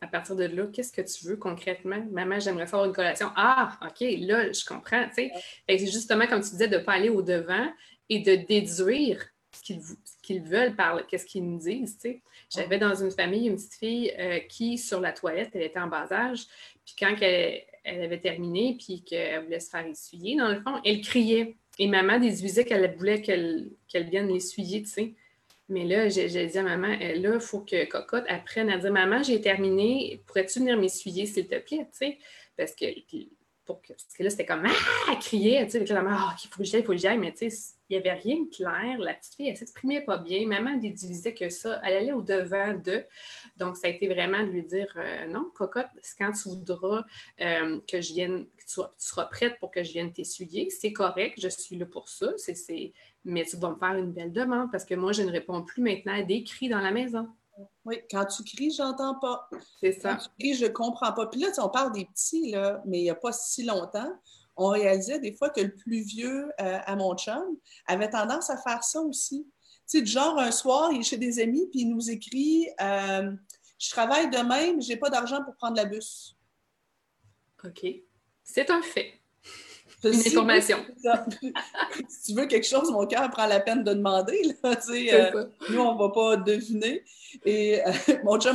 à 0.00 0.06
partir 0.06 0.36
de 0.36 0.44
là, 0.44 0.66
qu'est-ce 0.72 0.92
que 0.92 1.02
tu 1.02 1.26
veux 1.26 1.36
concrètement? 1.36 2.04
Maman, 2.10 2.40
j'aimerais 2.40 2.66
faire 2.66 2.84
une 2.84 2.92
collation. 2.92 3.30
Ah, 3.36 3.78
OK, 3.82 4.00
là, 4.18 4.52
je 4.52 4.64
comprends. 4.64 5.08
C'est 5.14 5.30
justement, 5.78 6.26
comme 6.26 6.42
tu 6.42 6.50
disais, 6.50 6.68
de 6.68 6.78
ne 6.78 6.82
pas 6.82 6.92
aller 6.92 7.08
au-devant 7.08 7.68
et 8.08 8.20
de 8.20 8.34
déduire 8.34 9.24
ce 9.52 9.60
qu'ils 10.22 10.42
veulent 10.42 10.74
par 10.74 11.06
qu'est-ce 11.06 11.26
qu'ils 11.26 11.44
nous 11.44 11.58
disent. 11.58 11.98
J'avais 12.50 12.78
dans 12.78 12.94
une 12.94 13.10
famille 13.10 13.48
une 13.48 13.56
petite 13.56 13.74
fille 13.74 14.12
euh, 14.18 14.40
qui, 14.48 14.78
sur 14.78 15.00
la 15.00 15.12
toilette, 15.12 15.50
elle 15.54 15.62
était 15.62 15.78
en 15.78 15.88
bas 15.88 16.10
âge. 16.10 16.46
Puis 16.84 16.94
quand 16.98 17.14
elle, 17.20 17.62
avait 17.84 18.18
terminé, 18.18 18.76
puis 18.78 19.04
qu'elle 19.04 19.44
voulait 19.44 19.60
se 19.60 19.70
faire 19.70 19.86
essuyer, 19.86 20.36
dans 20.36 20.48
le 20.48 20.60
fond, 20.62 20.80
elle 20.84 21.00
criait. 21.00 21.56
Et 21.78 21.88
maman 21.88 22.18
déduisait 22.18 22.64
qu'elle 22.64 22.94
voulait 22.96 23.22
qu'elle 23.22 23.70
vienne 24.10 24.28
l'essuyer, 24.28 24.82
tu 24.82 24.88
sais. 24.88 25.14
Mais 25.68 25.84
là, 25.84 26.08
j'ai 26.08 26.46
dit 26.46 26.58
à 26.58 26.62
maman, 26.62 26.88
euh, 27.00 27.14
là, 27.14 27.34
il 27.34 27.40
faut 27.40 27.60
que 27.60 27.86
Cocotte 27.86 28.26
apprenne 28.28 28.68
à 28.68 28.78
dire 28.78 28.92
Maman, 28.92 29.22
j'ai 29.22 29.40
terminé, 29.40 30.22
pourrais-tu 30.26 30.58
venir 30.58 30.76
m'essuyer, 30.76 31.24
s'il 31.24 31.46
te 31.46 31.58
plaît? 31.58 31.88
parce 32.56 32.74
que, 32.74 32.84
pour 33.64 33.80
que, 33.80 33.88
parce 33.88 34.14
que 34.16 34.22
là, 34.22 34.30
c'était 34.30 34.44
comme 34.44 34.66
Ah, 34.66 35.16
crier, 35.16 35.64
tu 35.64 35.72
sais, 35.72 35.84
la 35.84 36.02
maman, 36.02 36.16
ah, 36.18 36.36
il 36.44 36.48
faut 36.48 36.58
que 36.58 36.64
j'aille, 36.64 36.80
il 36.80 36.84
faut 36.84 36.92
que 36.92 36.98
j'aille, 36.98 37.18
mais 37.18 37.32
tu 37.32 37.48
sais, 37.48 37.74
il 37.88 37.98
n'y 37.98 37.98
avait 37.98 38.18
rien 38.18 38.42
de 38.42 38.54
clair. 38.54 38.98
La 38.98 39.14
petite 39.14 39.34
fille, 39.34 39.46
elle 39.46 39.52
ne 39.52 39.58
s'exprimait 39.58 40.02
pas 40.02 40.18
bien. 40.18 40.46
Maman 40.46 40.76
déduisait 40.76 41.32
que 41.32 41.48
ça, 41.48 41.80
elle 41.84 41.94
allait 41.94 42.12
au-devant 42.12 42.74
d'eux. 42.74 43.04
Donc, 43.56 43.76
ça 43.76 43.86
a 43.86 43.90
été 43.90 44.08
vraiment 44.08 44.40
de 44.40 44.50
lui 44.50 44.62
dire 44.64 44.92
euh, 44.96 45.26
Non, 45.26 45.50
Cocotte, 45.54 45.88
quand 46.18 46.32
tu 46.32 46.48
voudras 46.48 47.04
euh, 47.40 47.80
que 47.90 48.00
je 48.00 48.12
vienne, 48.12 48.46
tu, 48.72 48.80
seras 48.98 49.26
prête 49.26 49.58
pour 49.58 49.70
que 49.70 49.82
je 49.82 49.92
vienne 49.92 50.12
t'essuyer, 50.12 50.70
c'est 50.70 50.92
correct, 50.92 51.38
je 51.40 51.48
suis 51.48 51.76
là 51.76 51.86
pour 51.86 52.08
ça. 52.08 52.32
Mais 53.24 53.44
tu 53.44 53.56
vas 53.56 53.70
me 53.70 53.76
faire 53.76 53.94
une 53.94 54.12
belle 54.12 54.32
demande 54.32 54.70
parce 54.70 54.84
que 54.84 54.94
moi, 54.94 55.12
je 55.12 55.22
ne 55.22 55.30
réponds 55.30 55.62
plus 55.62 55.82
maintenant 55.82 56.14
à 56.14 56.22
des 56.22 56.42
cris 56.44 56.68
dans 56.68 56.80
la 56.80 56.90
maison. 56.90 57.28
Oui, 57.84 58.00
quand 58.10 58.24
tu 58.24 58.42
cries, 58.44 58.72
j'entends 58.72 59.16
pas. 59.16 59.48
C'est 59.80 59.92
ça. 59.92 60.14
Quand 60.14 60.22
tu 60.22 60.28
cries, 60.38 60.54
je 60.54 60.66
comprends 60.66 61.12
pas. 61.12 61.26
Puis 61.26 61.40
là, 61.40 61.48
on 61.58 61.68
parle 61.68 61.92
des 61.92 62.06
petits, 62.06 62.50
là, 62.50 62.82
mais 62.86 62.98
il 62.98 63.02
n'y 63.02 63.10
a 63.10 63.14
pas 63.14 63.32
si 63.32 63.64
longtemps, 63.64 64.10
on 64.56 64.68
réalisait 64.68 65.18
des 65.18 65.32
fois 65.32 65.50
que 65.50 65.60
le 65.60 65.74
plus 65.74 66.02
vieux 66.02 66.50
euh, 66.60 66.78
à 66.84 66.96
mon 66.96 67.16
chum 67.16 67.56
avait 67.86 68.10
tendance 68.10 68.50
à 68.50 68.56
faire 68.56 68.82
ça 68.84 69.00
aussi. 69.00 69.46
Tu 69.88 69.98
sais, 69.98 70.06
genre, 70.06 70.38
un 70.38 70.50
soir, 70.50 70.92
il 70.92 71.00
est 71.00 71.04
chez 71.04 71.18
des 71.18 71.40
amis, 71.40 71.66
puis 71.70 71.80
il 71.80 71.88
nous 71.88 72.10
écrit 72.10 72.68
euh, 72.80 73.32
Je 73.78 73.90
travaille 73.90 74.30
demain, 74.30 74.74
mais 74.74 74.80
je 74.80 74.88
n'ai 74.88 74.96
pas 74.96 75.10
d'argent 75.10 75.42
pour 75.44 75.54
prendre 75.56 75.76
la 75.76 75.84
bus. 75.84 76.36
OK. 77.64 77.84
C'est 78.44 78.70
un 78.70 78.82
fait. 78.82 79.14
Une 80.04 80.18
information. 80.18 80.78
si 82.08 82.32
tu 82.32 82.40
veux 82.40 82.46
quelque 82.46 82.66
chose, 82.66 82.90
mon 82.90 83.06
cœur 83.06 83.30
prend 83.30 83.46
la 83.46 83.60
peine 83.60 83.84
de 83.84 83.94
demander. 83.94 84.42
Là, 84.64 84.74
euh, 84.90 85.44
nous, 85.70 85.80
on 85.80 85.94
ne 85.94 85.98
va 85.98 86.08
pas 86.08 86.36
deviner. 86.36 87.04
Et 87.44 87.80
euh, 87.80 87.92
mon 88.24 88.38
chum 88.40 88.50